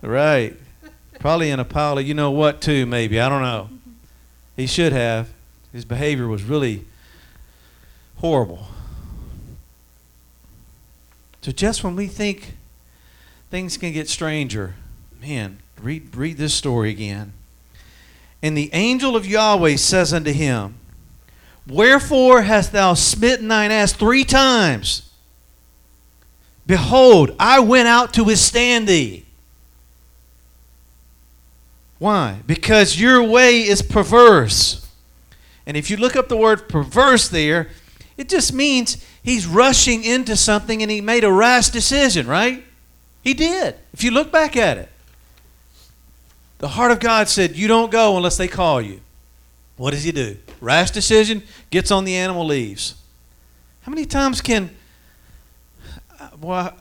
right. 0.01 0.55
Probably 1.19 1.49
in 1.51 1.59
a 1.59 1.65
pile 1.65 1.97
of 1.97 2.07
you 2.07 2.13
know 2.13 2.31
what, 2.31 2.61
too, 2.61 2.85
maybe. 2.85 3.19
I 3.19 3.27
don't 3.27 3.41
know. 3.41 3.69
He 4.61 4.67
should 4.67 4.93
have. 4.93 5.27
His 5.71 5.85
behavior 5.85 6.27
was 6.27 6.43
really 6.43 6.85
horrible. 8.17 8.67
So 11.41 11.51
just 11.51 11.83
when 11.83 11.95
we 11.95 12.05
think 12.05 12.53
things 13.49 13.75
can 13.77 13.91
get 13.91 14.07
stranger, 14.07 14.75
man, 15.19 15.57
read 15.81 16.15
read 16.15 16.37
this 16.37 16.53
story 16.53 16.91
again. 16.91 17.33
And 18.43 18.55
the 18.55 18.69
angel 18.73 19.15
of 19.15 19.25
Yahweh 19.25 19.77
says 19.77 20.13
unto 20.13 20.31
him, 20.31 20.75
Wherefore 21.67 22.43
hast 22.43 22.71
thou 22.71 22.93
smitten 22.93 23.47
thine 23.47 23.71
ass 23.71 23.93
three 23.93 24.23
times? 24.23 25.09
Behold, 26.67 27.35
I 27.39 27.61
went 27.61 27.87
out 27.87 28.13
to 28.13 28.23
withstand 28.25 28.87
thee. 28.87 29.25
Why? 32.01 32.39
Because 32.47 32.99
your 32.99 33.21
way 33.21 33.59
is 33.61 33.83
perverse. 33.83 34.89
And 35.67 35.77
if 35.77 35.91
you 35.91 35.97
look 35.97 36.15
up 36.15 36.29
the 36.29 36.35
word 36.35 36.67
perverse 36.67 37.27
there, 37.27 37.69
it 38.17 38.27
just 38.27 38.53
means 38.53 39.05
he's 39.21 39.45
rushing 39.45 40.03
into 40.03 40.35
something 40.35 40.81
and 40.81 40.89
he 40.89 40.99
made 40.99 41.23
a 41.23 41.31
rash 41.31 41.69
decision, 41.69 42.25
right? 42.25 42.63
He 43.23 43.35
did. 43.35 43.75
If 43.93 44.03
you 44.03 44.09
look 44.09 44.31
back 44.31 44.57
at 44.57 44.79
it, 44.79 44.89
the 46.57 46.69
heart 46.69 46.89
of 46.91 46.99
God 46.99 47.29
said, 47.29 47.55
You 47.55 47.67
don't 47.67 47.91
go 47.91 48.17
unless 48.17 48.35
they 48.35 48.47
call 48.47 48.81
you. 48.81 48.99
What 49.77 49.91
does 49.91 50.03
he 50.03 50.11
do? 50.11 50.37
Rash 50.59 50.89
decision, 50.89 51.43
gets 51.69 51.91
on 51.91 52.03
the 52.03 52.15
animal, 52.15 52.47
leaves. 52.47 52.95
How 53.83 53.91
many 53.91 54.05
times 54.05 54.41
can. 54.41 54.71
Well, 56.41 56.75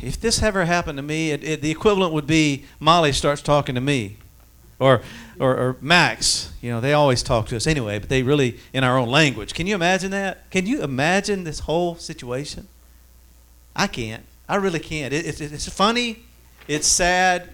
if 0.00 0.18
this 0.18 0.42
ever 0.42 0.64
happened 0.64 0.96
to 0.96 1.02
me, 1.02 1.32
it, 1.32 1.44
it, 1.44 1.60
the 1.60 1.70
equivalent 1.70 2.14
would 2.14 2.26
be 2.26 2.64
Molly 2.80 3.12
starts 3.12 3.42
talking 3.42 3.74
to 3.74 3.80
me 3.82 4.16
or, 4.78 5.02
or, 5.38 5.56
or 5.56 5.76
Max, 5.80 6.52
you 6.60 6.70
know, 6.70 6.80
they 6.80 6.92
always 6.92 7.22
talk 7.22 7.46
to 7.48 7.56
us 7.56 7.66
anyway, 7.66 7.98
but 7.98 8.08
they 8.08 8.22
really 8.22 8.58
in 8.72 8.84
our 8.84 8.98
own 8.98 9.08
language. 9.08 9.54
Can 9.54 9.66
you 9.66 9.74
imagine 9.74 10.10
that? 10.10 10.50
Can 10.50 10.66
you 10.66 10.82
imagine 10.82 11.44
this 11.44 11.60
whole 11.60 11.94
situation? 11.96 12.68
I 13.74 13.86
can't. 13.86 14.24
I 14.48 14.56
really 14.56 14.78
can't. 14.78 15.12
It, 15.12 15.40
it, 15.40 15.52
it's 15.52 15.68
funny, 15.68 16.18
it's 16.68 16.86
sad, 16.86 17.48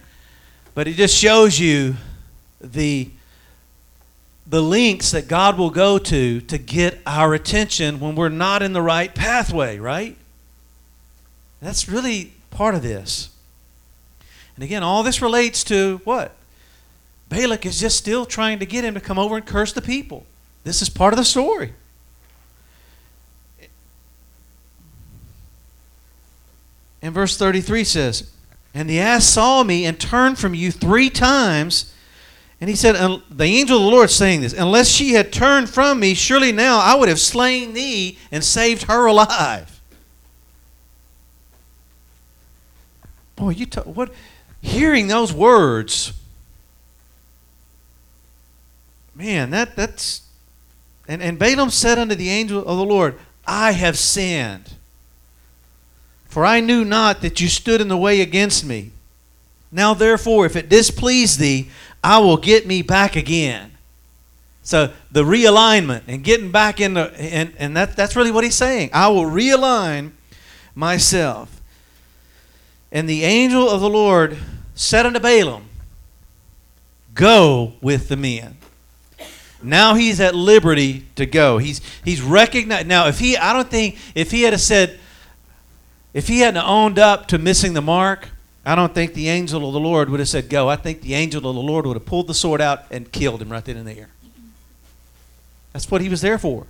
but 0.73 0.87
it 0.87 0.93
just 0.95 1.15
shows 1.17 1.59
you 1.59 1.95
the 2.61 3.09
the 4.45 4.61
links 4.61 5.11
that 5.11 5.29
God 5.29 5.57
will 5.57 5.69
go 5.69 5.97
to 5.97 6.41
to 6.41 6.57
get 6.57 6.99
our 7.07 7.33
attention 7.33 8.01
when 8.01 8.13
we're 8.13 8.27
not 8.27 8.61
in 8.61 8.73
the 8.73 8.81
right 8.81 9.13
pathway, 9.15 9.79
right? 9.79 10.17
That's 11.61 11.87
really 11.87 12.33
part 12.51 12.75
of 12.75 12.81
this. 12.81 13.29
And 14.55 14.63
again, 14.63 14.83
all 14.83 15.01
this 15.01 15.21
relates 15.21 15.63
to 15.65 16.01
what? 16.03 16.33
Balak 17.33 17.65
is 17.65 17.79
just 17.79 17.97
still 17.97 18.25
trying 18.27 18.59
to 18.59 18.65
get 18.67 18.85
him 18.85 18.93
to 18.93 18.99
come 18.99 19.17
over 19.17 19.35
and 19.35 19.43
curse 19.45 19.73
the 19.73 19.81
people. 19.81 20.23
This 20.63 20.81
is 20.83 20.89
part 20.89 21.13
of 21.13 21.17
the 21.17 21.25
story. 21.25 21.73
And 27.01 27.11
verse 27.13 27.35
33 27.35 27.83
says, 27.85 28.29
And 28.75 28.87
the 28.87 28.99
ass 28.99 29.25
saw 29.25 29.63
me 29.63 29.83
and 29.85 29.99
turned 29.99 30.37
from 30.37 30.53
you 30.53 30.71
three 30.71 31.09
times. 31.09 31.91
And 32.61 32.69
he 32.69 32.75
said, 32.75 32.93
The 33.31 33.43
angel 33.43 33.77
of 33.79 33.83
the 33.85 33.89
Lord 33.89 34.11
saying 34.11 34.41
this, 34.41 34.53
Unless 34.53 34.89
she 34.89 35.13
had 35.13 35.33
turned 35.33 35.69
from 35.71 35.99
me, 35.99 36.13
surely 36.13 36.51
now 36.51 36.77
I 36.79 36.93
would 36.93 37.09
have 37.09 37.19
slain 37.19 37.73
thee 37.73 38.19
and 38.31 38.43
saved 38.43 38.83
her 38.83 39.07
alive. 39.07 39.81
Boy, 43.35 43.49
you 43.49 43.65
t- 43.65 43.81
what? 43.81 44.13
Hearing 44.61 45.07
those 45.07 45.33
words 45.33 46.13
Man, 49.15 49.51
that 49.51 49.75
that's 49.75 50.21
and, 51.07 51.21
and 51.21 51.37
Balaam 51.37 51.69
said 51.69 51.99
unto 51.99 52.15
the 52.15 52.29
angel 52.29 52.59
of 52.59 52.77
the 52.77 52.85
Lord, 52.85 53.17
I 53.45 53.71
have 53.73 53.97
sinned. 53.97 54.73
For 56.27 56.45
I 56.45 56.61
knew 56.61 56.83
not 56.83 57.21
that 57.21 57.39
you 57.39 57.47
stood 57.47 57.81
in 57.81 57.89
the 57.89 57.97
way 57.97 58.21
against 58.21 58.65
me. 58.65 58.91
Now 59.71 59.93
therefore, 59.93 60.45
if 60.45 60.55
it 60.55 60.69
displease 60.69 61.37
thee, 61.37 61.69
I 62.03 62.17
will 62.19 62.37
get 62.37 62.65
me 62.65 62.81
back 62.81 63.15
again. 63.15 63.71
So 64.63 64.93
the 65.11 65.23
realignment 65.23 66.03
and 66.07 66.23
getting 66.23 66.51
back 66.51 66.79
in 66.79 66.93
the 66.95 67.11
and, 67.19 67.53
and 67.59 67.77
that, 67.77 67.95
that's 67.95 68.15
really 68.15 68.31
what 68.31 68.43
he's 68.43 68.55
saying. 68.55 68.89
I 68.93 69.09
will 69.09 69.25
realign 69.25 70.11
myself. 70.73 71.61
And 72.91 73.09
the 73.09 73.23
angel 73.23 73.69
of 73.69 73.81
the 73.81 73.89
Lord 73.89 74.37
said 74.75 75.05
unto 75.05 75.19
Balaam, 75.19 75.65
Go 77.15 77.73
with 77.81 78.07
the 78.07 78.15
men. 78.15 78.57
Now 79.63 79.95
he's 79.95 80.19
at 80.19 80.35
liberty 80.35 81.05
to 81.15 81.25
go. 81.25 81.57
He's 81.57 81.79
he's 82.03 82.21
recognized. 82.21 82.87
Now, 82.87 83.07
if 83.07 83.19
he, 83.19 83.37
I 83.37 83.53
don't 83.53 83.69
think 83.69 83.97
if 84.13 84.29
he 84.31 84.41
had 84.43 84.59
said, 84.59 84.99
if 86.13 86.27
he 86.27 86.39
hadn't 86.39 86.61
owned 86.63 86.99
up 86.99 87.27
to 87.29 87.37
missing 87.37 87.73
the 87.73 87.81
mark, 87.81 88.29
I 88.65 88.75
don't 88.75 88.93
think 88.93 89.13
the 89.13 89.29
angel 89.29 89.65
of 89.65 89.73
the 89.73 89.79
Lord 89.79 90.09
would 90.09 90.19
have 90.19 90.27
said 90.29 90.49
go. 90.49 90.69
I 90.69 90.75
think 90.75 91.01
the 91.01 91.13
angel 91.13 91.47
of 91.47 91.55
the 91.55 91.61
Lord 91.61 91.85
would 91.85 91.95
have 91.95 92.05
pulled 92.05 92.27
the 92.27 92.33
sword 92.33 92.59
out 92.59 92.83
and 92.91 93.09
killed 93.11 93.41
him 93.41 93.49
right 93.49 93.63
then 93.63 93.77
and 93.77 93.87
there. 93.87 94.09
That's 95.71 95.89
what 95.89 96.01
he 96.01 96.09
was 96.09 96.21
there 96.21 96.37
for. 96.37 96.67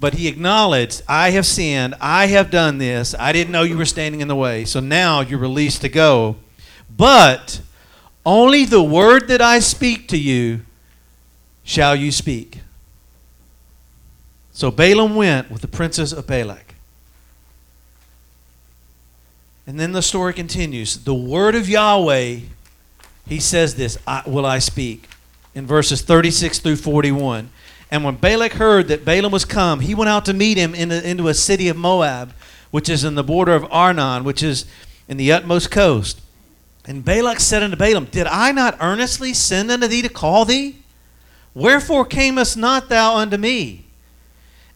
But 0.00 0.14
he 0.14 0.28
acknowledged, 0.28 1.02
I 1.08 1.30
have 1.32 1.44
sinned. 1.44 1.94
I 2.00 2.26
have 2.28 2.50
done 2.50 2.78
this. 2.78 3.14
I 3.18 3.32
didn't 3.32 3.52
know 3.52 3.62
you 3.64 3.76
were 3.76 3.84
standing 3.84 4.20
in 4.20 4.28
the 4.28 4.36
way. 4.36 4.64
So 4.64 4.80
now 4.80 5.20
you're 5.20 5.38
released 5.40 5.80
to 5.82 5.88
go. 5.88 6.36
But 6.96 7.60
only 8.24 8.64
the 8.64 8.82
word 8.82 9.26
that 9.28 9.42
I 9.42 9.58
speak 9.58 10.08
to 10.08 10.16
you 10.16 10.60
shall 11.68 11.94
you 11.94 12.10
speak? 12.10 12.60
So 14.52 14.70
Balaam 14.72 15.14
went 15.14 15.50
with 15.52 15.60
the 15.60 15.68
princes 15.68 16.12
of 16.14 16.26
Balak. 16.26 16.74
And 19.66 19.78
then 19.78 19.92
the 19.92 20.00
story 20.02 20.32
continues. 20.32 20.96
The 21.04 21.14
word 21.14 21.54
of 21.54 21.68
Yahweh, 21.68 22.38
he 23.28 23.38
says 23.38 23.74
this, 23.76 23.98
I, 24.06 24.22
will 24.26 24.46
I 24.46 24.58
speak, 24.60 25.08
in 25.54 25.66
verses 25.66 26.00
36 26.00 26.58
through 26.60 26.76
41. 26.76 27.50
And 27.90 28.02
when 28.02 28.14
Balak 28.16 28.54
heard 28.54 28.88
that 28.88 29.04
Balaam 29.04 29.30
was 29.30 29.44
come, 29.44 29.80
he 29.80 29.94
went 29.94 30.08
out 30.08 30.24
to 30.24 30.32
meet 30.34 30.56
him 30.56 30.74
in 30.74 30.90
into 30.90 31.28
a 31.28 31.34
city 31.34 31.68
of 31.68 31.76
Moab, 31.76 32.32
which 32.70 32.88
is 32.88 33.04
in 33.04 33.14
the 33.14 33.22
border 33.22 33.54
of 33.54 33.70
Arnon, 33.70 34.24
which 34.24 34.42
is 34.42 34.64
in 35.06 35.18
the 35.18 35.30
utmost 35.30 35.70
coast. 35.70 36.18
And 36.86 37.04
Balak 37.04 37.38
said 37.40 37.62
unto 37.62 37.76
Balaam, 37.76 38.06
Did 38.06 38.26
I 38.26 38.52
not 38.52 38.76
earnestly 38.80 39.32
send 39.34 39.70
unto 39.70 39.86
thee 39.86 40.00
to 40.02 40.08
call 40.08 40.44
thee? 40.46 40.76
Wherefore 41.58 42.04
camest 42.04 42.56
not 42.56 42.88
thou 42.88 43.16
unto 43.16 43.36
me? 43.36 43.82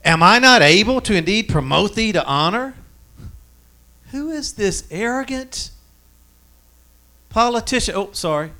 Am 0.05 0.21
I 0.21 0.41
not 0.41 0.63
able 0.63 1.01
to 1.03 1.15
indeed 1.15 1.49
promote 1.49 1.95
thee 1.95 2.11
to 2.11 2.27
honor? 2.27 2.75
Who 4.11 4.33
is 4.33 4.55
this 4.55 4.83
arrogant 4.91 5.71
politician? 7.31 7.95
Oh, 7.95 8.09
sorry. 8.11 8.51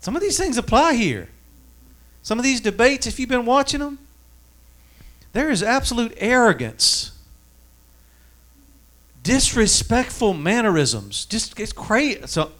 Some 0.00 0.16
of 0.16 0.22
these 0.22 0.36
things 0.36 0.58
apply 0.58 0.94
here. 0.94 1.28
Some 2.24 2.40
of 2.40 2.42
these 2.44 2.60
debates, 2.60 3.06
if 3.06 3.20
you've 3.20 3.28
been 3.28 3.46
watching 3.46 3.78
them, 3.78 4.00
there 5.34 5.50
is 5.50 5.62
absolute 5.62 6.14
arrogance, 6.16 7.12
disrespectful 9.22 10.34
mannerisms. 10.34 11.26
Just 11.26 11.60
it's 11.60 11.72
crazy. 11.72 12.22
So 12.26 12.50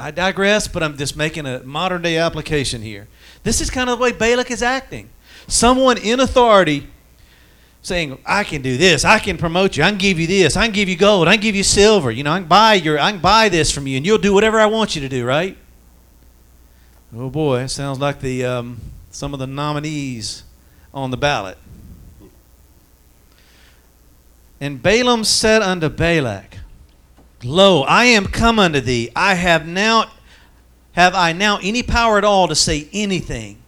I 0.00 0.10
digress, 0.10 0.66
but 0.66 0.82
I'm 0.82 0.96
just 0.96 1.14
making 1.14 1.44
a 1.44 1.62
modern 1.62 2.00
day 2.00 2.16
application 2.16 2.80
here. 2.80 3.06
This 3.42 3.60
is 3.60 3.68
kind 3.68 3.90
of 3.90 3.98
the 3.98 4.02
way 4.02 4.12
Balak 4.12 4.50
is 4.50 4.62
acting. 4.62 5.10
Someone 5.46 5.98
in 5.98 6.20
authority 6.20 6.88
saying, 7.82 8.18
I 8.24 8.44
can 8.44 8.62
do 8.62 8.78
this, 8.78 9.04
I 9.04 9.18
can 9.18 9.36
promote 9.36 9.76
you, 9.76 9.82
I 9.82 9.90
can 9.90 9.98
give 9.98 10.18
you 10.18 10.26
this, 10.26 10.56
I 10.56 10.64
can 10.64 10.72
give 10.74 10.88
you 10.88 10.96
gold, 10.96 11.28
I 11.28 11.34
can 11.36 11.42
give 11.42 11.54
you 11.54 11.62
silver, 11.62 12.10
you 12.10 12.22
know, 12.22 12.32
I 12.32 12.38
can 12.38 12.48
buy 12.48 12.74
your 12.74 12.98
I 12.98 13.10
can 13.12 13.20
buy 13.20 13.50
this 13.50 13.70
from 13.70 13.86
you 13.86 13.98
and 13.98 14.06
you'll 14.06 14.16
do 14.16 14.32
whatever 14.32 14.58
I 14.58 14.66
want 14.66 14.94
you 14.94 15.02
to 15.02 15.08
do, 15.08 15.26
right? 15.26 15.54
Oh 17.14 17.28
boy, 17.28 17.66
sounds 17.66 17.98
like 17.98 18.20
the 18.20 18.42
um, 18.46 18.80
some 19.10 19.34
of 19.34 19.38
the 19.40 19.46
nominees 19.46 20.44
on 20.94 21.10
the 21.10 21.16
ballot. 21.18 21.58
And 24.62 24.82
Balaam 24.82 25.24
said 25.24 25.60
unto 25.60 25.90
Balak, 25.90 26.49
Lo, 27.42 27.82
I 27.84 28.04
am 28.04 28.26
come 28.26 28.58
unto 28.58 28.80
thee. 28.80 29.10
I 29.16 29.34
have 29.34 29.66
now 29.66 30.10
have 30.92 31.14
I 31.14 31.32
now 31.32 31.58
any 31.62 31.82
power 31.82 32.18
at 32.18 32.24
all 32.24 32.48
to 32.48 32.54
say 32.54 32.88
anything? 32.92 33.58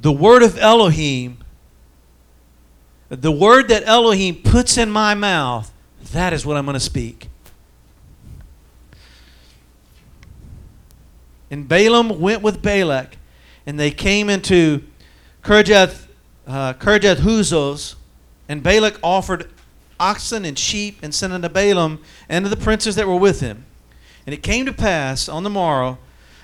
The 0.00 0.12
word 0.12 0.42
of 0.42 0.58
Elohim, 0.58 1.38
the 3.08 3.32
word 3.32 3.68
that 3.68 3.86
Elohim 3.86 4.42
puts 4.42 4.76
in 4.76 4.90
my 4.90 5.14
mouth, 5.14 5.72
that 6.12 6.32
is 6.32 6.44
what 6.44 6.56
I'm 6.56 6.66
going 6.66 6.74
to 6.74 6.80
speak. 6.80 7.28
And 11.50 11.68
Balaam 11.68 12.20
went 12.20 12.42
with 12.42 12.60
Balak, 12.60 13.16
and 13.64 13.78
they 13.80 13.92
came 13.92 14.28
into 14.28 14.82
Kirjath, 15.44 16.08
uh, 16.48 16.74
Kirjath 16.74 17.18
Huzos, 17.18 17.94
and 18.48 18.64
Balak 18.64 18.98
offered 19.02 19.48
oxen 19.98 20.44
and 20.44 20.58
sheep 20.58 20.98
and 21.02 21.14
sent 21.14 21.32
unto 21.32 21.48
Balaam 21.48 22.00
and 22.28 22.44
to 22.44 22.48
the 22.48 22.56
princes 22.56 22.96
that 22.96 23.06
were 23.06 23.16
with 23.16 23.40
him. 23.40 23.64
And 24.26 24.34
it 24.34 24.42
came 24.42 24.66
to 24.66 24.72
pass 24.72 25.28
on 25.28 25.42
the 25.42 25.50
morrow 25.50 25.98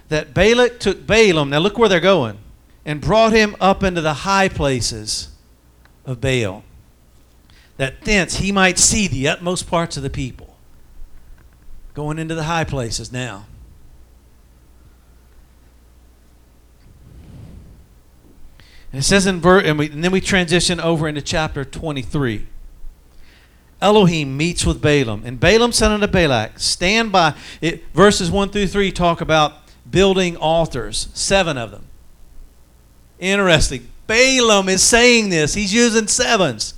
that 0.09 0.35
Balak 0.35 0.79
took 0.79 1.07
Balaam, 1.07 1.51
now 1.51 1.59
look 1.59 1.79
where 1.79 1.89
they're 1.89 2.01
going, 2.01 2.39
and 2.85 3.01
brought 3.01 3.33
him 3.33 3.57
up 3.61 3.83
into 3.83 4.01
the 4.01 4.13
high 4.15 4.49
places 4.49 5.29
of 6.05 6.21
Baal, 6.21 6.65
that 7.77 8.03
thence 8.03 8.37
he 8.37 8.53
might 8.53 8.79
see 8.79 9.09
the 9.09 9.29
utmost 9.29 9.67
parts 9.69 9.97
of 9.97 10.03
the 10.03 10.11
people. 10.11 10.57
Going 11.95 12.19
into 12.19 12.35
the 12.35 12.45
high 12.45 12.65
places 12.65 13.13
now. 13.13 13.45
And 18.91 19.01
it 19.01 19.03
says 19.05 19.27
in 19.27 19.41
verse, 19.41 19.65
and, 19.67 19.79
and, 19.81 20.03
then 20.05 20.11
we 20.11 20.21
transition 20.23 20.81
over 20.81 21.07
into 21.09 21.21
chapter 21.23 21.65
23. 21.67 22.47
Elohim 23.83 24.37
meets 24.37 24.65
with 24.65 24.81
Balaam. 24.81 25.23
And 25.27 25.39
Balaam 25.41 25.73
said 25.73 25.91
unto 25.91 26.07
Balak, 26.07 26.59
Stand 26.61 27.11
by. 27.11 27.35
It, 27.61 27.83
verses 27.93 28.31
1 28.31 28.51
through 28.51 28.69
3 28.69 28.93
talk 28.93 29.21
about 29.21 29.55
building 29.91 30.37
altars, 30.37 31.09
seven 31.15 31.59
of 31.59 31.73
them. 31.73 31.85
Interesting. 33.19 33.89
Balaam 34.07 34.69
is 34.69 34.83
saying 34.85 35.31
this, 35.31 35.55
he's 35.55 35.75
using 35.75 36.07
sevens. 36.07 36.75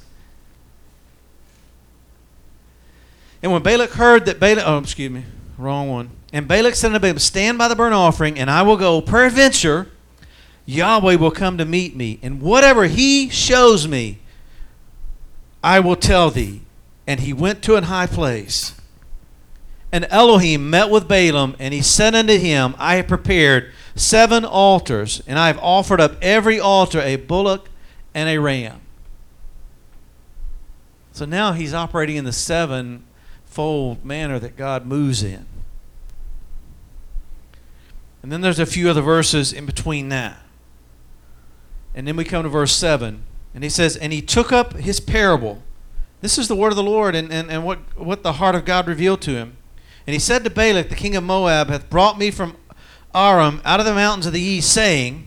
And 3.43 3.53
when 3.53 3.63
Balak 3.63 3.91
heard 3.93 4.25
that 4.27 4.41
Balaam, 4.41 4.65
oh, 4.67 4.79
excuse 4.79 5.11
me, 5.11 5.25
wrong 5.59 5.91
one. 5.91 6.11
And 6.33 6.49
Balak 6.49 6.75
said 6.75 6.89
unto 6.89 6.99
Balaam, 7.01 7.19
Stand 7.19 7.59
by 7.59 7.69
the 7.69 7.77
burnt 7.77 7.95
offering, 7.95 8.39
and 8.39 8.51
I 8.51 8.63
will 8.63 8.79
go. 8.79 9.03
Peradventure, 9.03 9.91
Yahweh 10.65 11.17
will 11.17 11.31
come 11.31 11.59
to 11.59 11.67
meet 11.67 11.95
me, 11.95 12.19
and 12.23 12.41
whatever 12.41 12.85
he 12.87 13.29
shows 13.29 13.87
me, 13.87 14.21
I 15.63 15.81
will 15.81 15.97
tell 15.97 16.31
thee. 16.31 16.63
And 17.07 17.21
he 17.21 17.33
went 17.33 17.63
to 17.65 17.77
an 17.77 17.85
high 17.85 18.07
place. 18.07 18.75
And 19.93 20.07
Elohim 20.11 20.71
met 20.71 20.91
with 20.91 21.07
Balaam, 21.07 21.55
and 21.59 21.73
he 21.73 21.81
said 21.83 22.15
unto 22.15 22.37
him, 22.39 22.75
I 22.79 22.97
have 22.97 23.07
prepared 23.07 23.71
seven 23.95 24.45
altars, 24.45 25.23
and 25.27 25.39
I 25.39 25.47
have 25.47 25.59
offered 25.63 26.01
up 26.01 26.17
every 26.21 26.59
altar 26.59 27.01
a 27.01 27.17
bullock 27.17 27.69
and 28.15 28.29
a 28.29 28.39
ram. 28.39 28.81
So 31.13 31.25
now 31.25 31.53
he's 31.53 31.73
operating 31.73 32.17
in 32.17 32.25
the 32.25 32.33
sevenfold 32.33 34.05
manner 34.05 34.41
that 34.41 34.57
God 34.57 34.85
moves 34.85 35.23
in. 35.23 35.47
And 38.21 38.33
then 38.33 38.41
there's 38.41 38.59
a 38.59 38.67
few 38.67 38.91
other 38.91 39.03
verses 39.03 39.53
in 39.53 39.65
between 39.65 40.09
that. 40.09 40.39
And 41.95 42.09
then 42.09 42.17
we 42.17 42.25
come 42.25 42.43
to 42.43 42.49
verse 42.49 42.73
7. 42.73 43.23
And 43.55 43.63
he 43.63 43.71
says, 43.71 43.97
And 43.97 44.13
he 44.13 44.23
took 44.23 44.51
up 44.51 44.73
his 44.77 44.99
parable 44.99 45.63
this 46.25 46.39
is 46.39 46.49
the 46.49 46.57
word 46.57 46.71
of 46.73 46.77
the 46.77 46.83
Lord 46.83 47.15
and, 47.15 47.31
and, 47.31 47.51
and 47.51 47.65
what, 47.67 47.81
what 47.99 48.23
the 48.23 48.33
heart 48.33 48.55
of 48.55 48.65
God 48.65 48.87
revealed 48.89 49.21
to 49.21 49.33
him. 49.33 49.59
And 50.07 50.15
he 50.15 50.19
said 50.19 50.43
to 50.45 50.49
Balak, 50.49 50.89
the 50.89 50.95
king 50.95 51.15
of 51.17 51.23
Moab, 51.23 51.69
hath 51.69 51.91
brought 51.91 52.19
me 52.19 52.31
from 52.31 52.57
Aram 53.15 53.61
out 53.63 53.79
of 53.79 53.85
the 53.85 53.93
mountains 53.93 54.25
of 54.25 54.33
the 54.33 54.41
east, 54.41 54.73
saying, 54.73 55.27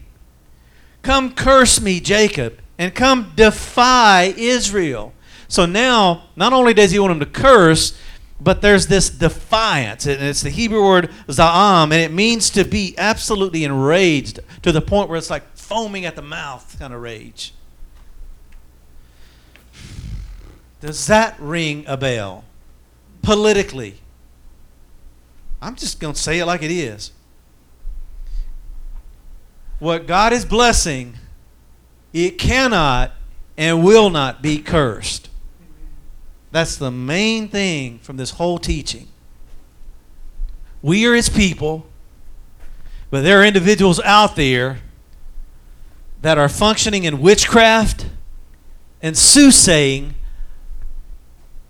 Come 1.04 1.34
curse 1.34 1.80
me, 1.80 2.00
Jacob, 2.00 2.60
and 2.80 2.96
come 2.96 3.32
defy 3.36 4.34
Israel. 4.36 5.14
So 5.48 5.68
now, 5.68 6.30
not 6.36 6.52
only 6.52 6.74
does 6.74 6.90
he 6.90 6.98
want 6.98 7.12
him 7.12 7.20
to 7.20 7.26
curse, 7.28 7.96
but 8.42 8.64
there's 8.64 8.88
this 8.88 9.08
defiance. 9.08 10.08
And 10.08 10.20
it's 10.24 10.42
the 10.42 10.50
Hebrew 10.50 10.84
word 10.84 11.12
za'am, 11.28 11.84
and 11.84 11.94
it 12.02 12.12
means 12.12 12.50
to 12.50 12.64
be 12.64 12.96
absolutely 12.98 13.64
enraged 13.66 14.40
to 14.64 14.72
the 14.72 14.82
point 14.82 15.10
where 15.10 15.20
it's 15.20 15.30
like 15.30 15.44
foaming 15.56 16.06
at 16.06 16.16
the 16.16 16.24
mouth 16.24 16.76
kind 16.80 16.92
of 16.92 17.00
rage. 17.02 17.54
Does 20.82 21.08
that 21.08 21.36
ring 21.40 21.84
a 21.88 21.98
bell? 21.98 22.44
Politically. 23.22 23.96
I'm 25.62 25.76
just 25.76 26.00
going 26.00 26.14
to 26.14 26.22
say 26.22 26.40
it 26.40 26.46
like 26.46 26.62
it 26.62 26.72
is. 26.72 27.12
What 29.80 30.08
God 30.08 30.34
is 30.34 30.46
blessing, 30.46 31.16
it 32.14 32.38
cannot 32.38 33.12
and 33.58 33.84
will 33.84 34.10
not 34.10 34.42
be 34.42 34.60
cursed. 34.60 35.30
That's 36.52 36.76
the 36.78 36.92
main 36.92 37.48
thing 37.48 38.00
from 38.00 38.18
this 38.18 38.32
whole 38.32 38.60
teaching. 38.60 39.08
We 40.84 41.06
are 41.08 41.16
His 41.16 41.28
people, 41.30 41.88
but 43.10 43.22
there 43.24 43.42
are 43.42 43.44
individuals 43.46 44.00
out 44.02 44.36
there 44.36 44.80
that 46.22 46.38
are 46.38 46.50
functioning 46.50 47.04
in 47.04 47.20
witchcraft 47.20 48.10
and 49.02 49.18
soothsaying 49.18 50.16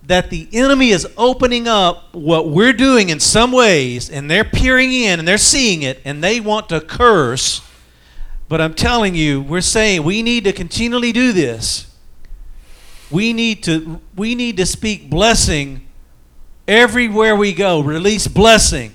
that 0.07 0.29
the 0.29 0.47
enemy 0.53 0.89
is 0.91 1.05
opening 1.17 1.67
up 1.67 2.13
what 2.15 2.47
we're 2.47 2.73
doing 2.73 3.09
in 3.09 3.19
some 3.19 3.51
ways, 3.51 4.09
and 4.09 4.31
they're 4.31 4.43
peering 4.45 4.93
in 4.93 5.19
and 5.19 5.27
they're 5.27 5.37
seeing 5.37 5.81
it, 5.81 6.01
and 6.05 6.23
they 6.23 6.39
want 6.39 6.69
to 6.69 6.79
curse. 6.79 7.61
But 8.47 8.61
I'm 8.61 8.73
telling 8.73 9.15
you, 9.15 9.41
we're 9.41 9.59
saying 9.59 10.03
we 10.03 10.23
need 10.23 10.45
to 10.45 10.53
continually 10.53 11.11
do 11.11 11.33
this. 11.33 11.93
We 13.11 13.33
need 13.33 13.63
to 13.63 13.99
we 14.15 14.33
need 14.33 14.57
to 14.57 14.65
speak 14.65 15.09
blessing 15.09 15.85
everywhere 16.67 17.35
we 17.35 17.53
go. 17.53 17.81
Release 17.81 18.27
blessing. 18.27 18.93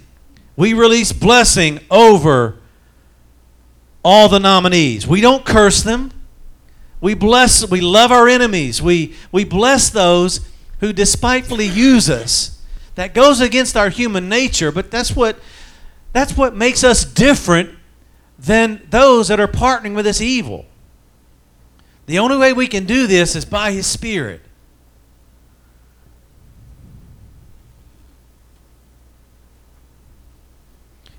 We 0.57 0.73
release 0.73 1.13
blessing 1.13 1.81
over 1.91 2.57
all 4.05 4.29
the 4.29 4.41
nominees. 4.41 5.07
We 5.07 5.21
don't 5.21 5.45
curse 5.45 5.83
them. 5.83 6.11
We 7.03 7.13
bless 7.15 7.71
we 7.71 7.83
love 7.83 8.11
our 8.13 8.29
enemies. 8.29 8.81
We 8.81 9.15
we 9.31 9.45
bless 9.45 9.91
those 9.91 10.41
who 10.83 10.93
despitefully 10.93 11.65
use 11.67 12.11
us. 12.11 12.61
That 12.97 13.15
goes 13.15 13.41
against 13.41 13.77
our 13.77 13.89
human 13.89 14.29
nature, 14.29 14.71
but 14.71 14.91
that's 14.91 15.17
what 15.17 15.39
that's 16.13 16.37
what 16.37 16.55
makes 16.55 16.85
us 16.85 17.07
different 17.07 17.71
than 18.39 18.83
those 18.91 19.29
that 19.29 19.41
are 19.41 19.49
partnering 19.49 19.95
with 19.95 20.05
this 20.05 20.21
evil. 20.21 20.67
The 22.07 22.19
only 22.19 22.37
way 22.37 22.53
we 22.53 22.67
can 22.67 22.85
do 22.85 23.07
this 23.07 23.35
is 23.35 23.47
by 23.47 23.71
his 23.73 23.87
spirit. 23.87 24.43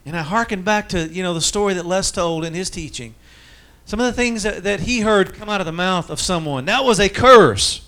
And 0.06 0.16
I 0.18 0.22
hearken 0.22 0.62
back 0.64 0.90
to, 0.90 1.08
you 1.08 1.24
know, 1.24 1.34
the 1.34 1.40
story 1.42 1.74
that 1.76 1.86
Les 1.86 2.12
told 2.12 2.44
in 2.46 2.54
his 2.54 2.70
teaching. 2.70 3.16
Some 3.86 4.00
of 4.02 4.06
the 4.06 4.12
things 4.14 4.44
that, 4.44 4.62
that 4.64 4.82
he 4.82 5.00
heard 5.00 5.34
come 5.34 5.48
out 5.50 5.62
of 5.62 5.66
the 5.66 5.72
mouth 5.72 6.10
of 6.12 6.20
someone. 6.20 6.66
That 6.66 6.84
was 6.84 7.00
a 7.00 7.08
curse 7.10 7.82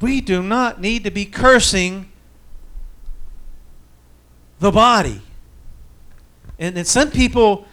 we 0.00 0.20
do 0.20 0.42
not 0.42 0.80
need 0.80 1.04
to 1.04 1.10
be 1.10 1.24
cursing 1.24 2.08
the 4.60 4.70
body. 4.70 5.22
And, 6.58 6.86
some 6.86 7.10
people, 7.10 7.66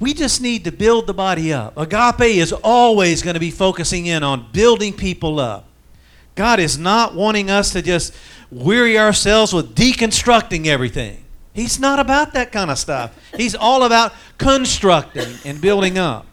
we 0.00 0.14
just 0.14 0.40
need 0.40 0.64
to 0.64 0.72
build 0.72 1.06
the 1.06 1.12
body 1.14 1.52
up. 1.52 1.76
Agape 1.76 2.20
is 2.38 2.52
always 2.52 3.22
going 3.22 3.34
to 3.34 3.40
be 3.40 3.50
focusing 3.50 4.06
in 4.06 4.22
on 4.22 4.46
building 4.52 4.92
people 4.94 5.38
up. 5.40 5.66
God 6.34 6.58
is 6.60 6.78
not 6.78 7.14
wanting 7.14 7.50
us 7.50 7.72
to 7.72 7.82
just 7.82 8.14
weary 8.50 8.98
ourselves 8.98 9.52
with 9.52 9.74
deconstructing 9.74 10.66
everything. 10.66 11.24
He's 11.52 11.78
not 11.80 11.98
about 11.98 12.32
that 12.34 12.52
kind 12.52 12.70
of 12.70 12.78
stuff. 12.78 13.14
He's 13.36 13.54
all 13.54 13.82
about 13.82 14.12
constructing 14.38 15.34
and 15.44 15.60
building 15.60 15.98
up. 15.98 16.24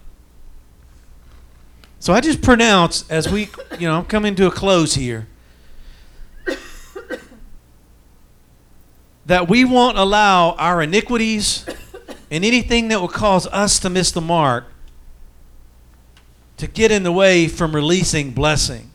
So 2.05 2.13
I 2.13 2.21
just 2.21 2.41
pronounce 2.43 3.03
as 3.09 3.27
we, 3.29 3.49
you 3.79 3.87
know, 3.87 3.97
I'm 3.97 4.05
coming 4.05 4.35
to 4.35 4.45
a 4.45 4.51
close 4.51 4.93
here. 4.93 5.25
that 9.25 9.49
we 9.49 9.65
won't 9.65 9.97
allow 9.97 10.51
our 10.51 10.83
iniquities 10.83 11.65
and 12.29 12.45
anything 12.45 12.89
that 12.89 13.01
will 13.01 13.07
cause 13.07 13.47
us 13.47 13.79
to 13.79 13.89
miss 13.89 14.11
the 14.11 14.21
mark 14.21 14.65
to 16.57 16.67
get 16.67 16.91
in 16.91 17.01
the 17.01 17.11
way 17.11 17.47
from 17.47 17.73
releasing 17.73 18.29
blessing. 18.29 18.91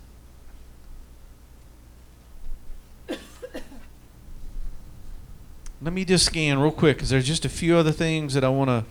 Let 3.09 5.93
me 5.93 6.05
just 6.05 6.27
scan 6.27 6.61
real 6.61 6.71
quick 6.71 6.99
because 6.99 7.11
there's 7.11 7.27
just 7.27 7.45
a 7.45 7.49
few 7.49 7.77
other 7.77 7.91
things 7.91 8.35
that 8.35 8.45
I 8.45 8.49
want 8.51 8.71
to 8.71 8.85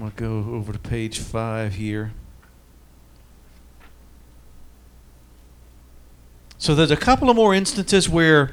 I'm 0.00 0.10
going 0.12 0.12
to 0.12 0.44
go 0.50 0.54
over 0.56 0.72
to 0.72 0.78
page 0.78 1.18
five 1.18 1.74
here. 1.74 2.12
So 6.56 6.76
there's 6.76 6.92
a 6.92 6.96
couple 6.96 7.28
of 7.28 7.34
more 7.34 7.52
instances 7.52 8.08
where 8.08 8.52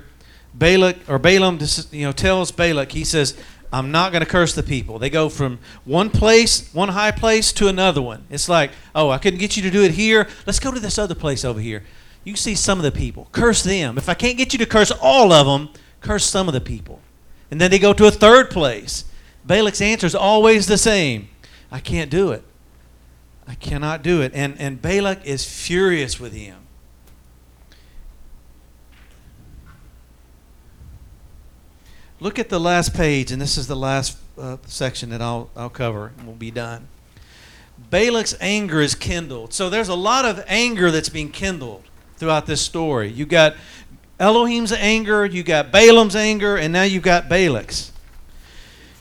Balak 0.55 1.07
or 1.07 1.19
Balaam, 1.19 1.59
you 1.91 2.03
know, 2.03 2.11
tells 2.13 2.49
Balak, 2.51 2.93
he 2.93 3.03
says, 3.03 3.37
"I'm 3.71 3.91
not 3.91 4.11
going 4.11 4.21
to 4.21 4.25
curse 4.25 4.55
the 4.55 4.63
people." 4.63 4.97
They 4.97 5.11
go 5.11 5.29
from 5.29 5.59
one 5.83 6.09
place, 6.09 6.73
one 6.73 6.89
high 6.89 7.11
place, 7.11 7.53
to 7.53 7.67
another 7.67 8.01
one. 8.01 8.25
It's 8.31 8.49
like, 8.49 8.71
"Oh, 8.95 9.11
I 9.11 9.19
couldn't 9.19 9.39
get 9.39 9.55
you 9.55 9.61
to 9.61 9.69
do 9.69 9.83
it 9.83 9.91
here. 9.91 10.27
Let's 10.47 10.59
go 10.59 10.71
to 10.71 10.79
this 10.79 10.97
other 10.97 11.13
place 11.13 11.45
over 11.45 11.59
here." 11.59 11.83
You 12.23 12.35
see 12.35 12.55
some 12.55 12.79
of 12.79 12.83
the 12.83 12.91
people, 12.91 13.27
curse 13.31 13.61
them. 13.61 13.99
If 13.99 14.09
I 14.09 14.15
can't 14.15 14.35
get 14.39 14.51
you 14.51 14.57
to 14.57 14.65
curse 14.65 14.89
all 14.89 15.31
of 15.31 15.45
them, 15.45 15.69
curse 16.01 16.25
some 16.25 16.47
of 16.47 16.55
the 16.55 16.61
people. 16.61 17.01
And 17.51 17.61
then 17.61 17.69
they 17.69 17.77
go 17.77 17.93
to 17.93 18.05
a 18.07 18.11
third 18.11 18.49
place. 18.49 19.05
Balak's 19.45 19.79
answer 19.79 20.07
is 20.07 20.15
always 20.15 20.65
the 20.65 20.79
same. 20.79 21.29
I 21.75 21.79
can't 21.81 22.09
do 22.09 22.31
it. 22.31 22.41
I 23.45 23.53
cannot 23.55 24.01
do 24.01 24.21
it. 24.21 24.31
And, 24.33 24.55
and 24.59 24.81
Balak 24.81 25.25
is 25.25 25.43
furious 25.43 26.17
with 26.21 26.31
him. 26.31 26.55
Look 32.21 32.39
at 32.39 32.47
the 32.47 32.61
last 32.61 32.93
page, 32.95 33.29
and 33.29 33.41
this 33.41 33.57
is 33.57 33.67
the 33.67 33.75
last 33.75 34.17
uh, 34.39 34.55
section 34.65 35.09
that 35.09 35.21
I'll, 35.21 35.49
I'll 35.53 35.69
cover, 35.69 36.13
and 36.17 36.25
we'll 36.25 36.37
be 36.37 36.49
done. 36.49 36.87
Balak's 37.89 38.37
anger 38.39 38.79
is 38.79 38.95
kindled. 38.95 39.51
So 39.51 39.69
there's 39.69 39.89
a 39.89 39.95
lot 39.95 40.23
of 40.23 40.45
anger 40.47 40.91
that's 40.91 41.09
being 41.09 41.29
kindled 41.29 41.83
throughout 42.15 42.45
this 42.45 42.61
story. 42.61 43.09
You 43.09 43.25
got 43.25 43.53
Elohim's 44.17 44.71
anger, 44.71 45.25
you 45.25 45.43
got 45.43 45.73
Balaam's 45.73 46.15
anger, 46.15 46.55
and 46.55 46.71
now 46.71 46.83
you've 46.83 47.03
got 47.03 47.27
Balak's. 47.27 47.91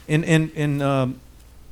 In 0.09 0.23
in 0.23 0.51
in 0.51 0.83
um, 0.83 1.21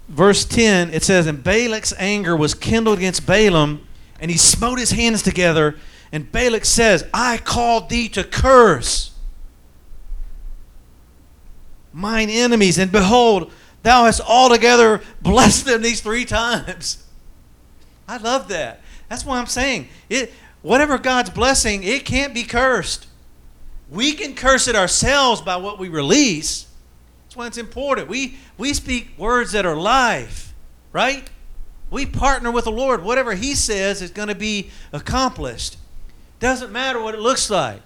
verse 0.08 0.44
10, 0.44 0.90
it 0.90 1.02
says, 1.02 1.26
And 1.26 1.42
Balak's 1.42 1.92
anger 1.98 2.36
was 2.36 2.54
kindled 2.54 2.98
against 2.98 3.26
Balaam, 3.26 3.86
and 4.20 4.30
he 4.30 4.36
smote 4.36 4.78
his 4.78 4.90
hands 4.92 5.22
together. 5.22 5.76
And 6.10 6.30
Balak 6.30 6.64
says, 6.64 7.04
I 7.14 7.38
called 7.38 7.88
thee 7.88 8.08
to 8.10 8.24
curse 8.24 9.08
mine 11.94 12.30
enemies, 12.30 12.78
and 12.78 12.90
behold, 12.90 13.52
thou 13.82 14.04
hast 14.06 14.18
altogether 14.22 15.02
blessed 15.20 15.66
them 15.66 15.82
these 15.82 16.00
three 16.00 16.24
times. 16.24 17.06
I 18.08 18.16
love 18.16 18.48
that. 18.48 18.80
That's 19.10 19.24
why 19.26 19.38
I'm 19.38 19.44
saying 19.46 19.88
it. 20.08 20.32
Whatever 20.62 20.96
God's 20.96 21.28
blessing, 21.28 21.82
it 21.82 22.04
can't 22.06 22.32
be 22.32 22.44
cursed. 22.44 23.06
We 23.90 24.12
can 24.12 24.34
curse 24.36 24.68
it 24.68 24.74
ourselves 24.76 25.40
by 25.42 25.56
what 25.56 25.78
we 25.80 25.88
release, 25.90 26.66
that's 27.32 27.38
why 27.38 27.46
it's 27.46 27.56
important. 27.56 28.08
We, 28.08 28.36
we 28.58 28.74
speak 28.74 29.16
words 29.16 29.52
that 29.52 29.64
are 29.64 29.74
life, 29.74 30.52
right? 30.92 31.30
We 31.88 32.04
partner 32.04 32.50
with 32.50 32.66
the 32.66 32.70
Lord. 32.70 33.02
Whatever 33.02 33.32
He 33.36 33.54
says 33.54 34.02
is 34.02 34.10
going 34.10 34.28
to 34.28 34.34
be 34.34 34.68
accomplished. 34.92 35.78
Doesn't 36.40 36.72
matter 36.72 37.00
what 37.00 37.14
it 37.14 37.20
looks 37.20 37.48
like. 37.48 37.80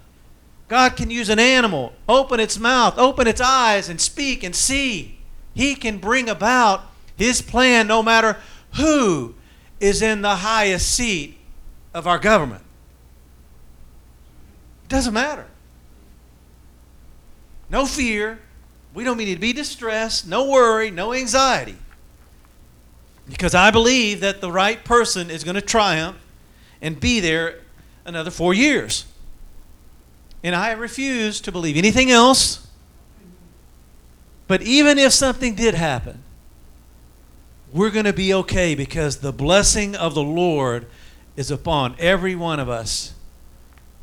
God 0.67 0.97
can 0.97 1.11
use 1.11 1.29
an 1.29 1.39
animal, 1.39 1.93
open 2.09 2.41
its 2.41 2.59
mouth, 2.59 2.99
open 2.99 3.29
its 3.29 3.41
eyes, 3.41 3.89
and 3.89 4.01
speak 4.01 4.43
and 4.43 4.53
see. 4.53 5.21
He 5.55 5.77
can 5.77 5.99
bring 5.99 6.29
about 6.29 6.83
His 7.17 7.41
plan 7.41 7.87
no 7.87 8.03
matter 8.03 8.39
who 8.79 9.37
is 9.79 10.03
in 10.03 10.23
the 10.23 10.35
highest 10.39 10.93
seat 10.93 11.39
of 11.95 12.09
our 12.09 12.19
government. 12.19 12.65
doesn't 14.89 15.15
matter. 15.15 15.47
No 17.71 17.87
fear, 17.87 18.41
we 18.97 19.05
don't 19.05 19.19
need 19.19 19.35
to 19.35 19.39
be 19.41 19.53
distressed, 19.53 20.27
no 20.27 20.49
worry, 20.51 20.91
no 20.91 21.13
anxiety. 21.13 21.77
Because 23.29 23.55
I 23.55 23.71
believe 23.71 24.21
that 24.21 24.41
the 24.41 24.51
right 24.51 24.83
person 24.83 25.29
is 25.29 25.45
going 25.45 25.55
to 25.55 25.61
triumph 25.61 26.17
and 26.81 26.99
be 26.99 27.21
there 27.21 27.59
another 28.07 28.31
four 28.31 28.55
years. 28.55 29.05
And 30.43 30.55
I 30.55 30.73
refuse 30.73 31.43
to 31.43 31.53
believe 31.53 31.77
anything 31.77 32.11
else. 32.11 32.67
But 34.49 34.63
even 34.63 34.97
if 34.99 35.13
something 35.13 35.55
did 35.55 35.75
happen, 35.75 36.23
we're 37.75 37.91
going 37.91 38.05
to 38.07 38.13
be 38.15 38.33
okay 38.33 38.75
because 38.75 39.19
the 39.19 39.33
blessing 39.33 39.95
of 39.95 40.15
the 40.15 40.23
Lord 40.23 40.87
is 41.37 41.51
upon 41.51 41.97
every 41.99 42.35
one 42.35 42.59
of 42.59 42.71
us 42.71 43.13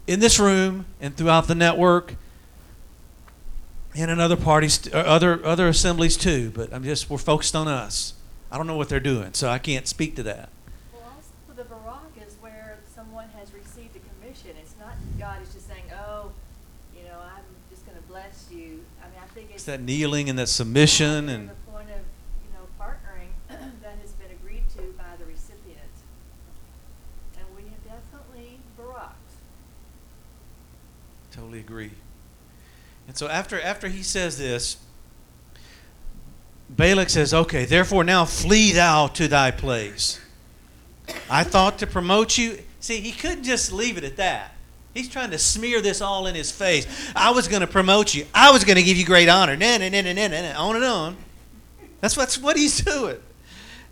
in 0.05 0.19
this 0.19 0.37
room 0.37 0.85
and 1.01 1.17
throughout 1.17 1.47
the 1.47 1.55
network 1.55 2.13
and 3.95 4.09
in 4.09 4.19
other 4.19 4.35
parties, 4.35 4.91
uh, 4.93 4.97
other 4.97 5.43
other 5.45 5.67
assemblies 5.67 6.17
too. 6.17 6.51
But 6.55 6.73
I'm 6.73 6.83
just 6.83 7.09
we're 7.09 7.17
focused 7.17 7.55
on 7.55 7.67
us. 7.67 8.13
I 8.51 8.57
don't 8.57 8.67
know 8.67 8.77
what 8.77 8.89
they're 8.89 8.99
doing, 8.99 9.29
so 9.33 9.49
I 9.49 9.57
can't 9.59 9.87
speak 9.87 10.15
to 10.17 10.23
that. 10.23 10.49
Well, 10.93 11.03
also 11.03 11.29
the 11.63 11.67
barak 11.67 12.15
is 12.27 12.35
where 12.41 12.77
someone 12.95 13.27
has 13.37 13.53
received 13.53 13.95
a 13.95 13.99
commission. 14.21 14.51
It's 14.61 14.75
not 14.79 14.95
God 15.19 15.41
is 15.41 15.53
just 15.53 15.67
saying, 15.67 15.83
"Oh, 16.07 16.31
you 16.95 17.03
know, 17.03 17.17
I'm 17.19 17.43
just 17.69 17.85
going 17.85 17.97
to 17.97 18.03
bless 18.05 18.47
you." 18.51 18.83
I 19.01 19.05
mean, 19.07 19.19
I 19.21 19.27
think 19.27 19.47
it's, 19.47 19.55
it's 19.57 19.63
that 19.65 19.81
kneeling 19.81 20.29
and 20.29 20.37
that 20.39 20.49
submission 20.49 21.29
and 21.29 21.49
the 21.49 21.53
point 21.71 21.89
of 21.89 22.01
you 22.45 22.51
know 22.53 22.65
partnering 22.79 23.29
that 23.49 23.97
has 24.01 24.11
been 24.13 24.31
agreed 24.31 24.63
to 24.77 24.81
by 24.97 25.15
the 25.19 25.25
recipient, 25.25 25.91
and 27.37 27.45
we 27.55 27.63
have 27.63 27.83
definitely 27.85 28.57
baraked. 28.75 29.33
Totally 31.31 31.59
agree. 31.59 31.91
And 33.07 33.17
so 33.17 33.27
after 33.27 33.59
after 33.59 33.87
he 33.87 34.03
says 34.03 34.37
this, 34.37 34.77
Balak 36.69 37.09
says, 37.09 37.33
"Okay, 37.33 37.65
therefore 37.65 38.03
now 38.03 38.25
flee 38.25 38.71
thou 38.71 39.07
to 39.07 39.27
thy 39.27 39.51
place." 39.51 40.19
I 41.29 41.43
thought 41.43 41.79
to 41.79 41.87
promote 41.87 42.37
you. 42.37 42.59
See, 42.79 43.01
he 43.01 43.11
couldn't 43.11 43.43
just 43.43 43.71
leave 43.71 43.97
it 43.97 44.03
at 44.03 44.15
that. 44.17 44.55
He's 44.93 45.09
trying 45.09 45.31
to 45.31 45.37
smear 45.39 45.81
this 45.81 46.01
all 46.01 46.27
in 46.27 46.35
his 46.35 46.51
face. 46.51 46.85
I 47.15 47.31
was 47.31 47.47
going 47.47 47.61
to 47.61 47.67
promote 47.67 48.13
you. 48.13 48.25
I 48.33 48.51
was 48.51 48.63
going 48.63 48.75
to 48.75 48.83
give 48.83 48.95
you 48.95 49.05
great 49.05 49.27
honor. 49.27 49.57
Nah, 49.57 49.77
nah, 49.79 49.89
nah, 49.89 50.01
nah, 50.01 50.13
nah, 50.13 50.27
nah, 50.41 50.63
on 50.67 50.75
and 50.75 50.85
on. 50.85 51.17
That's 51.99 52.15
what's 52.15 52.37
what 52.37 52.55
he's 52.57 52.79
doing. 52.79 53.17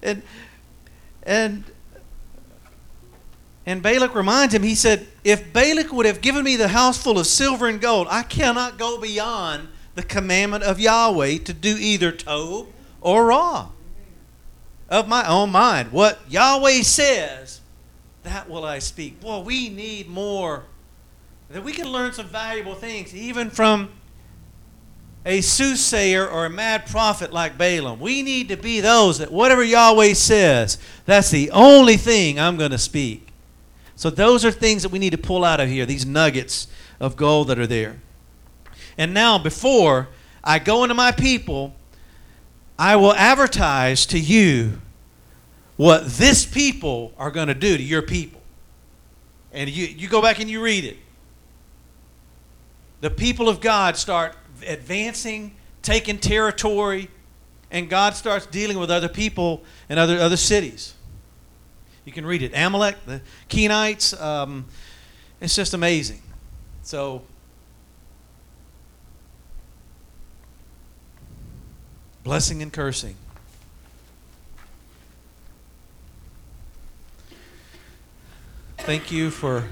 And 0.01 0.21
and 1.23 1.63
and 3.65 3.83
Balak 3.83 4.15
reminds 4.15 4.53
him, 4.53 4.63
he 4.63 4.75
said, 4.75 5.07
If 5.23 5.53
Balak 5.53 5.93
would 5.93 6.05
have 6.05 6.21
given 6.21 6.43
me 6.43 6.55
the 6.55 6.69
house 6.69 6.97
full 7.01 7.19
of 7.19 7.27
silver 7.27 7.67
and 7.67 7.79
gold, 7.79 8.07
I 8.09 8.23
cannot 8.23 8.77
go 8.79 8.99
beyond 8.99 9.67
the 9.93 10.03
commandment 10.03 10.63
of 10.63 10.79
Yahweh 10.79 11.37
to 11.39 11.53
do 11.53 11.75
either 11.77 12.11
Tob 12.11 12.67
or 13.01 13.25
Ra. 13.27 13.69
Of 14.89 15.07
my 15.07 15.27
own 15.27 15.51
mind. 15.51 15.91
What 15.91 16.19
Yahweh 16.29 16.81
says, 16.81 17.61
that 18.23 18.49
will 18.49 18.65
I 18.65 18.79
speak. 18.79 19.21
Boy, 19.21 19.39
we 19.39 19.69
need 19.69 20.09
more. 20.09 20.63
That 21.49 21.63
we 21.63 21.71
can 21.71 21.87
learn 21.89 22.13
some 22.13 22.27
valuable 22.27 22.75
things, 22.75 23.15
even 23.15 23.49
from 23.49 23.89
a 25.25 25.39
soothsayer 25.41 26.27
or 26.27 26.45
a 26.45 26.49
mad 26.49 26.87
prophet 26.87 27.31
like 27.31 27.57
Balaam. 27.57 27.99
We 27.99 28.21
need 28.21 28.49
to 28.49 28.57
be 28.57 28.81
those 28.81 29.19
that 29.19 29.31
whatever 29.31 29.63
Yahweh 29.63 30.13
says, 30.13 30.77
that's 31.05 31.29
the 31.29 31.51
only 31.51 31.95
thing 31.95 32.39
I'm 32.39 32.57
going 32.57 32.71
to 32.71 32.77
speak. 32.77 33.30
So 34.01 34.09
those 34.09 34.43
are 34.43 34.49
things 34.49 34.81
that 34.81 34.89
we 34.91 34.97
need 34.97 35.11
to 35.11 35.17
pull 35.19 35.45
out 35.45 35.59
of 35.59 35.69
here, 35.69 35.85
these 35.85 36.07
nuggets 36.07 36.65
of 36.99 37.15
gold 37.15 37.49
that 37.49 37.59
are 37.59 37.67
there. 37.67 38.01
And 38.97 39.13
now, 39.13 39.37
before 39.37 40.09
I 40.43 40.57
go 40.57 40.81
into 40.83 40.95
my 40.95 41.11
people, 41.11 41.75
I 42.79 42.95
will 42.95 43.13
advertise 43.13 44.07
to 44.07 44.17
you 44.19 44.81
what 45.77 46.07
this 46.13 46.47
people 46.47 47.13
are 47.15 47.29
going 47.29 47.47
to 47.49 47.53
do 47.53 47.77
to 47.77 47.83
your 47.83 48.01
people. 48.01 48.41
And 49.53 49.69
you, 49.69 49.85
you 49.85 50.07
go 50.07 50.19
back 50.19 50.39
and 50.39 50.49
you 50.49 50.63
read 50.63 50.83
it. 50.83 50.97
The 53.01 53.11
people 53.11 53.49
of 53.49 53.61
God 53.61 53.97
start 53.97 54.35
advancing, 54.65 55.53
taking 55.83 56.17
territory, 56.17 57.07
and 57.69 57.87
God 57.87 58.15
starts 58.15 58.47
dealing 58.47 58.79
with 58.79 58.89
other 58.89 59.09
people 59.09 59.61
and 59.89 59.99
other, 59.99 60.17
other 60.19 60.37
cities. 60.37 60.95
You 62.05 62.11
can 62.11 62.25
read 62.25 62.41
it. 62.41 62.53
Amalek, 62.55 62.95
the 63.05 63.21
Kenites. 63.49 64.19
Um, 64.19 64.65
it's 65.39 65.55
just 65.55 65.73
amazing. 65.73 66.21
So, 66.81 67.21
blessing 72.23 72.61
and 72.63 72.73
cursing. 72.73 73.15
Thank 78.79 79.11
you 79.11 79.29
for 79.29 79.63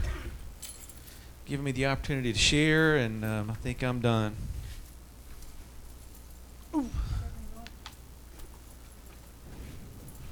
giving 1.47 1.63
me 1.63 1.71
the 1.71 1.87
opportunity 1.87 2.31
to 2.31 2.37
share, 2.37 2.95
and 2.97 3.25
um, 3.25 3.49
I 3.49 3.55
think 3.55 3.83
I'm 3.83 4.01
done. 4.01 4.35
Ooh. 6.75 6.87